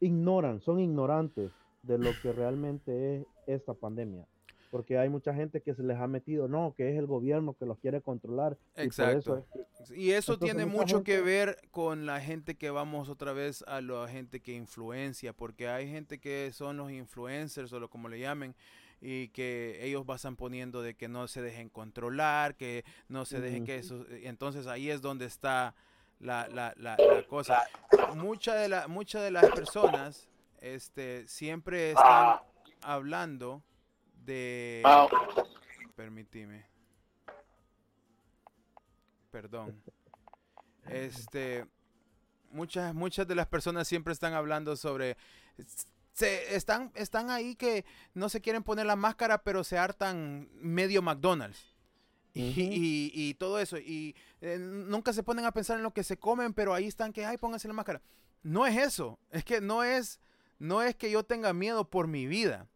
Ignoran, 0.00 0.60
son 0.60 0.80
ignorantes 0.80 1.52
de 1.82 1.98
lo 1.98 2.10
que 2.22 2.32
realmente 2.32 3.16
es 3.16 3.26
esta 3.46 3.74
pandemia. 3.74 4.26
Porque 4.70 4.98
hay 4.98 5.08
mucha 5.08 5.32
gente 5.32 5.60
que 5.60 5.72
se 5.72 5.84
les 5.84 5.96
ha 5.98 6.08
metido, 6.08 6.48
no, 6.48 6.74
que 6.76 6.90
es 6.90 6.98
el 6.98 7.06
gobierno 7.06 7.54
que 7.54 7.64
los 7.64 7.78
quiere 7.78 8.00
controlar. 8.00 8.58
Exacto. 8.74 9.46
Y, 9.94 10.10
eso 10.10 10.36
tiene 10.36 10.66
mucho 10.66 11.04
que 11.04 11.20
ver 11.20 11.58
con 11.70 12.06
la 12.06 12.20
gente 12.20 12.56
que 12.56 12.70
vamos 12.70 13.08
otra 13.08 13.32
vez 13.32 13.62
a 13.68 13.80
la 13.80 14.08
gente 14.08 14.40
que 14.40 14.52
influencia, 14.52 15.32
porque 15.32 15.68
hay 15.68 15.88
gente 15.88 16.18
que 16.18 16.50
son 16.52 16.76
los 16.76 16.90
influencers 16.90 17.72
o 17.72 17.78
lo 17.78 17.88
como 17.88 18.08
le 18.08 18.18
llamen, 18.18 18.56
y 19.06 19.28
que 19.28 19.84
ellos 19.84 20.06
vayan 20.06 20.34
poniendo 20.34 20.80
de 20.80 20.94
que 20.94 21.08
no 21.08 21.28
se 21.28 21.42
dejen 21.42 21.68
controlar, 21.68 22.56
que 22.56 22.86
no 23.08 23.26
se 23.26 23.38
dejen 23.38 23.66
que 23.66 23.76
eso... 23.76 24.06
Entonces 24.08 24.66
ahí 24.66 24.88
es 24.88 25.02
donde 25.02 25.26
está 25.26 25.74
la, 26.20 26.48
la, 26.48 26.72
la, 26.78 26.96
cosa. 27.28 27.64
Mucha 28.14 28.54
de, 28.54 28.70
la, 28.70 28.88
muchas 28.88 29.22
de 29.22 29.30
las 29.30 29.44
personas 29.50 30.30
este, 30.58 31.28
siempre 31.28 31.90
están 31.90 32.38
hablando 32.80 33.62
de... 34.24 34.82
Permitime. 35.94 36.64
Perdón. 39.30 39.82
Este... 40.88 41.66
Muchas, 42.50 42.94
muchas 42.94 43.28
de 43.28 43.34
las 43.34 43.48
personas 43.48 43.86
siempre 43.86 44.14
están 44.14 44.32
hablando 44.32 44.76
sobre 44.76 45.18
se 46.14 46.54
están, 46.54 46.92
están 46.94 47.28
ahí 47.28 47.56
que 47.56 47.84
no 48.14 48.28
se 48.28 48.40
quieren 48.40 48.62
poner 48.62 48.86
la 48.86 48.96
máscara, 48.96 49.42
pero 49.42 49.64
se 49.64 49.76
hartan 49.76 50.48
medio 50.54 51.02
McDonald's. 51.02 51.74
y, 52.34 53.34
todo 53.34 53.58
eso. 53.58 53.78
Y 53.78 54.16
eh, 54.40 54.58
nunca 54.58 55.12
se 55.12 55.22
ponen 55.22 55.44
a 55.44 55.52
pensar 55.52 55.76
en 55.76 55.82
lo 55.82 55.92
que 55.92 56.04
se 56.04 56.16
comen, 56.16 56.54
pero 56.54 56.72
ahí 56.72 56.86
están 56.86 57.12
que, 57.12 57.26
ay, 57.26 57.36
pónganse 57.36 57.68
la 57.68 57.74
máscara. 57.74 58.00
No 58.42 58.66
es 58.66 58.76
eso. 58.76 59.18
Es 59.30 59.44
que 59.44 59.60
no 59.60 59.82
es, 59.82 60.20
no 60.58 60.82
es 60.82 60.94
que 60.94 61.10
yo 61.10 61.24
tenga 61.24 61.52
miedo 61.52 61.90
por 61.90 62.06
mi 62.06 62.26
vida. 62.26 62.68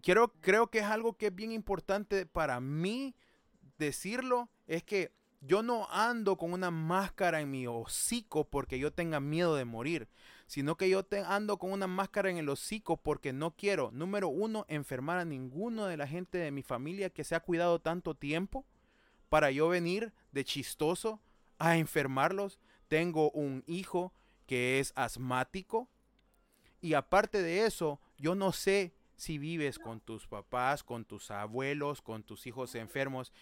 Quiero, 0.00 0.32
creo 0.40 0.68
que 0.68 0.78
es 0.78 0.84
algo 0.84 1.16
que 1.16 1.26
es 1.26 1.34
bien 1.34 1.50
importante 1.50 2.24
para 2.24 2.60
mí 2.60 3.16
decirlo. 3.78 4.48
Es 4.68 4.84
que 4.84 5.12
yo 5.40 5.62
no 5.62 5.88
ando 5.90 6.36
con 6.36 6.52
una 6.52 6.70
máscara 6.70 7.40
en 7.40 7.50
mi 7.50 7.66
hocico 7.66 8.44
porque 8.48 8.78
yo 8.78 8.92
tenga 8.92 9.18
miedo 9.18 9.56
de 9.56 9.64
morir 9.64 10.08
sino 10.46 10.76
que 10.76 10.88
yo 10.88 11.02
te 11.02 11.20
ando 11.20 11.58
con 11.58 11.72
una 11.72 11.86
máscara 11.86 12.30
en 12.30 12.36
el 12.36 12.48
hocico 12.48 12.96
porque 12.96 13.32
no 13.32 13.52
quiero, 13.56 13.90
número 13.92 14.28
uno, 14.28 14.64
enfermar 14.68 15.18
a 15.18 15.24
ninguno 15.24 15.86
de 15.86 15.96
la 15.96 16.06
gente 16.06 16.38
de 16.38 16.50
mi 16.50 16.62
familia 16.62 17.10
que 17.10 17.24
se 17.24 17.34
ha 17.34 17.40
cuidado 17.40 17.80
tanto 17.80 18.14
tiempo 18.14 18.64
para 19.28 19.50
yo 19.50 19.68
venir 19.68 20.12
de 20.32 20.44
chistoso 20.44 21.20
a 21.58 21.76
enfermarlos. 21.76 22.60
Tengo 22.88 23.30
un 23.32 23.64
hijo 23.66 24.12
que 24.46 24.78
es 24.78 24.92
asmático 24.94 25.88
y 26.80 26.94
aparte 26.94 27.42
de 27.42 27.66
eso, 27.66 28.00
yo 28.16 28.34
no 28.34 28.52
sé 28.52 28.94
si 29.16 29.38
vives 29.38 29.78
con 29.78 30.00
tus 30.00 30.26
papás, 30.26 30.84
con 30.84 31.04
tus 31.04 31.30
abuelos, 31.30 32.02
con 32.02 32.22
tus 32.22 32.46
hijos 32.46 32.74
enfermos. 32.74 33.32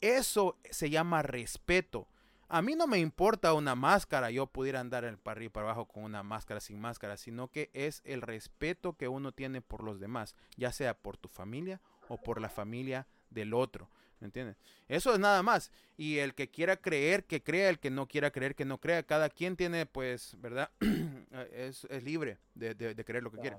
Eso 0.00 0.58
se 0.70 0.90
llama 0.90 1.22
respeto. 1.22 2.08
A 2.48 2.62
mí 2.62 2.74
no 2.74 2.86
me 2.86 2.98
importa 2.98 3.54
una 3.54 3.74
máscara, 3.74 4.30
yo 4.30 4.46
pudiera 4.46 4.80
andar 4.80 5.04
el 5.04 5.18
para 5.18 5.36
arriba 5.36 5.46
y 5.46 5.52
para 5.52 5.66
abajo 5.66 5.86
con 5.86 6.04
una 6.04 6.22
máscara 6.22 6.60
sin 6.60 6.80
máscara, 6.80 7.16
sino 7.16 7.48
que 7.50 7.70
es 7.72 8.02
el 8.04 8.22
respeto 8.22 8.96
que 8.96 9.08
uno 9.08 9.32
tiene 9.32 9.62
por 9.62 9.82
los 9.82 10.00
demás, 10.00 10.34
ya 10.56 10.72
sea 10.72 10.94
por 10.94 11.16
tu 11.16 11.28
familia 11.28 11.80
o 12.08 12.16
por 12.18 12.40
la 12.40 12.48
familia 12.48 13.06
del 13.30 13.54
otro. 13.54 13.88
¿Me 14.20 14.26
entiendes? 14.26 14.56
Eso 14.88 15.12
es 15.12 15.18
nada 15.18 15.42
más. 15.42 15.70
Y 15.96 16.18
el 16.18 16.34
que 16.34 16.48
quiera 16.48 16.76
creer, 16.76 17.24
que 17.24 17.42
crea, 17.42 17.68
el 17.68 17.78
que 17.78 17.90
no 17.90 18.06
quiera 18.06 18.30
creer, 18.30 18.54
que 18.54 18.64
no 18.64 18.78
crea. 18.78 19.02
Cada 19.02 19.28
quien 19.28 19.56
tiene, 19.56 19.86
pues, 19.86 20.36
¿verdad? 20.40 20.70
es, 21.52 21.86
libre 22.02 22.38
de, 22.54 22.74
de, 22.74 23.04
creer 23.04 23.22
lo 23.22 23.30
que 23.30 23.38
quiere. 23.38 23.58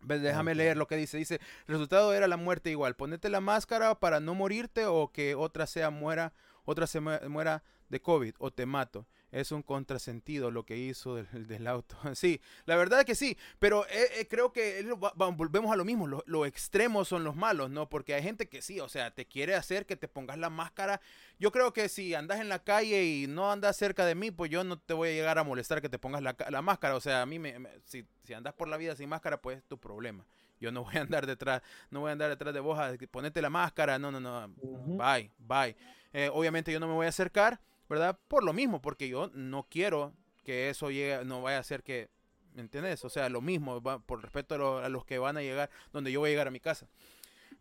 Déjame 0.00 0.54
leer 0.54 0.76
lo 0.76 0.86
que 0.86 0.96
dice. 0.96 1.16
Dice, 1.16 1.40
resultado 1.66 2.12
era 2.12 2.28
la 2.28 2.36
muerte 2.36 2.70
igual. 2.70 2.96
Ponete 2.96 3.30
la 3.30 3.40
máscara 3.40 3.94
para 3.94 4.20
no 4.20 4.34
morirte 4.34 4.86
o 4.86 5.10
que 5.10 5.34
otra 5.34 5.66
sea 5.66 5.90
muera, 5.90 6.32
otra 6.64 6.86
se 6.86 7.00
muera 7.00 7.62
de 7.88 8.00
COVID 8.00 8.34
o 8.38 8.50
te 8.50 8.66
mato. 8.66 9.06
Es 9.30 9.52
un 9.52 9.62
contrasentido 9.62 10.50
lo 10.50 10.64
que 10.64 10.78
hizo 10.78 11.14
del, 11.14 11.46
del 11.46 11.66
auto. 11.66 11.96
Sí, 12.14 12.40
la 12.64 12.76
verdad 12.76 13.00
es 13.00 13.04
que 13.06 13.14
sí, 13.14 13.36
pero 13.58 13.86
eh, 13.86 14.08
eh, 14.20 14.28
creo 14.28 14.52
que 14.52 14.86
volvemos 15.14 15.70
a 15.70 15.76
lo 15.76 15.84
mismo, 15.84 16.06
los 16.06 16.46
extremos 16.46 17.08
son 17.08 17.24
los 17.24 17.36
malos, 17.36 17.70
¿no? 17.70 17.88
Porque 17.88 18.14
hay 18.14 18.22
gente 18.22 18.48
que 18.48 18.62
sí, 18.62 18.80
o 18.80 18.88
sea, 18.88 19.14
te 19.14 19.26
quiere 19.26 19.54
hacer 19.54 19.86
que 19.86 19.96
te 19.96 20.08
pongas 20.08 20.38
la 20.38 20.50
máscara. 20.50 21.00
Yo 21.38 21.52
creo 21.52 21.72
que 21.72 21.88
si 21.88 22.14
andas 22.14 22.40
en 22.40 22.48
la 22.48 22.64
calle 22.64 23.04
y 23.04 23.26
no 23.26 23.52
andas 23.52 23.76
cerca 23.76 24.06
de 24.06 24.14
mí, 24.14 24.30
pues 24.30 24.50
yo 24.50 24.64
no 24.64 24.78
te 24.78 24.94
voy 24.94 25.10
a 25.10 25.12
llegar 25.12 25.38
a 25.38 25.44
molestar 25.44 25.82
que 25.82 25.88
te 25.88 25.98
pongas 25.98 26.22
la, 26.22 26.36
la 26.48 26.62
máscara. 26.62 26.96
O 26.96 27.00
sea, 27.00 27.22
a 27.22 27.26
mí, 27.26 27.38
me, 27.38 27.56
si, 27.84 28.04
si 28.24 28.32
andas 28.32 28.54
por 28.54 28.68
la 28.68 28.76
vida 28.76 28.96
sin 28.96 29.08
máscara, 29.08 29.40
pues 29.40 29.58
es 29.58 29.64
tu 29.64 29.78
problema. 29.78 30.26
Yo 30.60 30.72
no 30.72 30.84
voy 30.84 30.96
a 30.96 31.00
andar 31.02 31.26
detrás, 31.26 31.62
no 31.90 32.00
voy 32.00 32.10
a 32.10 32.12
andar 32.12 32.30
detrás 32.30 32.54
de 32.54 32.60
vos 32.60 32.78
a 32.78 32.94
ponerte 33.10 33.42
la 33.42 33.50
máscara. 33.50 33.98
No, 33.98 34.10
no, 34.10 34.20
no. 34.20 34.48
Bye, 34.58 35.30
bye. 35.38 35.76
Eh, 36.12 36.30
obviamente 36.32 36.72
yo 36.72 36.80
no 36.80 36.88
me 36.88 36.94
voy 36.94 37.06
a 37.06 37.10
acercar 37.10 37.60
¿verdad? 37.88 38.18
Por 38.28 38.44
lo 38.44 38.52
mismo, 38.52 38.80
porque 38.80 39.08
yo 39.08 39.30
no 39.34 39.66
quiero 39.68 40.12
que 40.44 40.68
eso 40.68 40.90
llegue, 40.90 41.24
no 41.24 41.42
vaya 41.42 41.58
a 41.58 41.62
ser 41.62 41.82
que, 41.82 42.10
¿me 42.54 42.62
entiendes? 42.62 43.04
O 43.04 43.08
sea, 43.08 43.28
lo 43.28 43.40
mismo, 43.40 43.82
por 43.82 44.22
respeto 44.22 44.78
a, 44.78 44.88
los 44.88 45.04
que 45.04 45.18
van 45.18 45.36
a 45.36 45.42
llegar, 45.42 45.70
donde 45.92 46.12
yo 46.12 46.20
voy 46.20 46.28
a 46.28 46.32
llegar 46.32 46.48
a 46.48 46.52
mi 46.52 46.60
casa. 46.60 46.86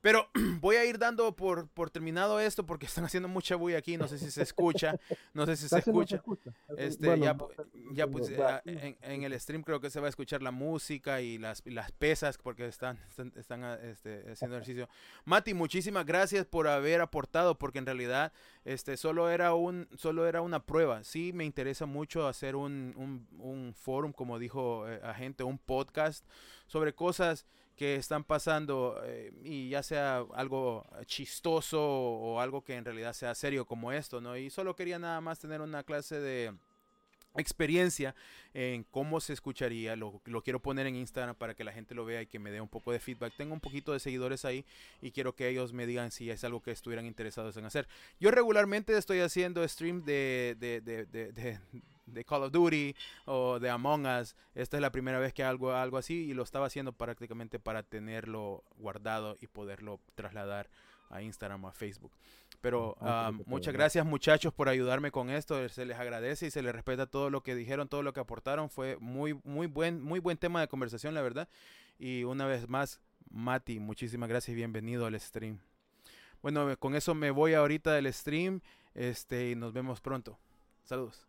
Pero 0.02 0.30
voy 0.62 0.76
a 0.76 0.86
ir 0.86 0.98
dando 0.98 1.36
por, 1.36 1.68
por 1.70 1.90
terminado 1.90 2.40
esto 2.40 2.66
porque 2.66 2.86
están 2.86 3.06
haciendo 3.06 3.28
mucha 3.28 3.56
bulla 3.56 3.78
aquí. 3.78 3.98
No 3.98 4.08
sé 4.08 4.18
si 4.18 4.32
se 4.32 4.44
escucha. 4.44 5.00
No 5.34 5.46
sé 5.46 5.58
si 5.58 5.68
se 5.68 5.80
escucha. 5.80 6.22
Este, 6.78 7.20
ya, 7.20 7.38
ya 7.94 8.08
pues 8.08 8.32
en, 8.66 9.24
el 9.24 9.40
stream 9.40 9.64
creo 9.64 9.80
que 9.80 9.90
se 9.90 10.00
va 10.00 10.08
a 10.08 10.10
escuchar 10.10 10.42
la 10.42 10.52
música 10.52 11.22
y 11.22 11.38
las, 11.38 11.64
las 11.66 11.92
pesas 11.92 12.38
porque 12.38 12.68
están, 12.68 13.00
están, 13.36 13.64
ah, 13.64 13.80
este, 13.84 14.32
haciendo 14.32 14.58
ejercicio. 14.58 14.88
Mati, 15.26 15.54
muchísimas 15.54 16.06
gracias 16.06 16.46
por 16.46 16.68
haber 16.68 17.02
aportado 17.02 17.58
porque 17.58 17.80
en 17.80 17.86
realidad 17.86 18.34
este, 18.66 18.98
solo, 18.98 19.30
era 19.30 19.54
un, 19.54 19.88
solo 19.98 20.28
era 20.28 20.42
una 20.42 20.66
prueba. 20.66 21.04
Sí, 21.04 21.32
me 21.34 21.46
interesa 21.46 21.86
mucho 21.86 22.28
hacer 22.28 22.56
un, 22.56 22.94
un, 22.98 23.28
un 23.40 23.74
forum, 23.74 24.12
como 24.12 24.40
dijo 24.40 24.88
eh, 24.88 25.00
a 25.04 25.14
gente, 25.14 25.44
un 25.44 25.58
podcast 25.58 26.26
sobre 26.68 26.94
cosas 26.94 27.46
que 27.78 27.96
están 27.96 28.24
pasando 28.24 29.00
eh, 29.06 29.32
y 29.44 29.70
ya 29.70 29.84
sea 29.84 30.26
algo 30.34 30.86
chistoso 31.06 31.80
o 31.80 32.42
algo 32.42 32.64
que 32.64 32.76
en 32.76 32.84
realidad 32.84 33.14
sea 33.14 33.36
serio 33.36 33.66
como 33.66 33.92
esto, 33.92 34.20
¿no? 34.20 34.36
Y 34.36 34.50
solo 34.50 34.76
quería 34.76 34.98
nada 34.98 35.22
más 35.22 35.40
tener 35.40 35.62
una 35.62 35.84
clase 35.84 36.20
de 36.20 36.54
experiencia 37.36 38.16
en 38.56 38.84
cómo 38.84 39.22
se 39.22 39.34
escucharía. 39.34 39.96
Lo, 39.96 40.20
lo, 40.26 40.42
quiero 40.42 40.60
poner 40.60 40.88
en 40.88 40.96
Instagram 40.96 41.36
para 41.36 41.54
que 41.54 41.64
la 41.64 41.72
gente 41.72 41.94
lo 41.94 42.04
vea 42.04 42.24
y 42.24 42.26
que 42.28 42.40
me 42.40 42.50
dé 42.50 42.60
un 42.60 42.68
poco 42.68 42.92
de 42.92 43.00
feedback. 43.00 43.34
Tengo 43.38 43.54
un 43.54 43.60
poquito 43.60 43.94
de 43.94 44.00
seguidores 44.00 44.44
ahí 44.44 44.66
y 45.00 45.12
quiero 45.12 45.36
que 45.36 45.48
ellos 45.48 45.72
me 45.72 45.86
digan 45.86 46.10
si 46.10 46.32
es 46.32 46.44
algo 46.44 46.64
que 46.64 46.72
estuvieran 46.72 47.06
interesados 47.06 47.56
en 47.58 47.66
hacer. 47.66 47.88
Yo 48.20 48.32
regularmente 48.32 48.98
estoy 48.98 49.20
haciendo 49.20 49.68
stream 49.68 50.04
de, 50.04 50.56
de, 50.60 50.82
de, 50.82 51.06
de 51.06 51.60
de 52.08 52.26
Call 52.26 52.44
of 52.44 52.52
Duty 52.52 52.96
o 53.26 53.60
de 53.60 53.70
Among 53.70 54.08
Us. 54.08 54.36
Esta 54.56 54.78
es 54.78 54.82
la 54.82 54.92
primera 54.92 55.20
vez 55.20 55.34
que 55.34 55.44
hago 55.44 55.74
algo 55.74 55.98
así 55.98 56.26
y 56.26 56.34
lo 56.34 56.44
estaba 56.44 56.66
haciendo 56.66 56.94
prácticamente 56.94 57.60
para 57.60 57.84
tenerlo 57.84 58.64
guardado 58.78 59.38
y 59.40 59.48
poderlo 59.48 60.00
trasladar 60.16 60.70
a 61.10 61.22
Instagram 61.22 61.64
o 61.64 61.68
a 61.68 61.72
Facebook. 61.72 62.12
Pero 62.62 62.98
ah, 63.02 63.32
muchas 63.46 63.74
gracias 63.74 64.06
muchachos 64.06 64.54
por 64.54 64.68
ayudarme 64.68 65.12
con 65.12 65.30
esto. 65.30 65.68
Se 65.70 65.86
les 65.86 65.98
agradece 65.98 66.48
y 66.48 66.52
se 66.52 66.62
les 66.62 66.74
respeta 66.74 67.06
todo 67.06 67.30
lo 67.30 67.42
que 67.42 67.56
dijeron, 67.56 67.88
todo 67.88 68.04
lo 68.04 68.14
que 68.14 68.20
aportaron. 68.20 68.70
Fue 68.70 68.98
muy, 68.98 69.40
muy 69.44 69.68
buen, 69.68 70.02
muy 70.02 70.20
buen 70.20 70.38
tema 70.38 70.62
de 70.62 70.68
conversación, 70.68 71.14
la 71.14 71.22
verdad. 71.22 71.48
Y 72.00 72.24
una 72.24 72.46
vez 72.46 72.68
más, 72.68 73.00
Mati, 73.30 73.80
muchísimas 73.80 74.30
gracias 74.30 74.54
y 74.54 74.56
bienvenido 74.56 75.06
al 75.06 75.20
stream. 75.20 75.60
Bueno, 76.42 76.78
con 76.78 76.96
eso 76.96 77.14
me 77.14 77.32
voy 77.32 77.54
ahorita 77.54 77.94
del 77.94 78.12
stream. 78.14 78.62
Este, 78.94 79.52
y 79.52 79.56
nos 79.56 79.74
vemos 79.74 80.02
pronto. 80.02 80.40
Saludos. 80.84 81.27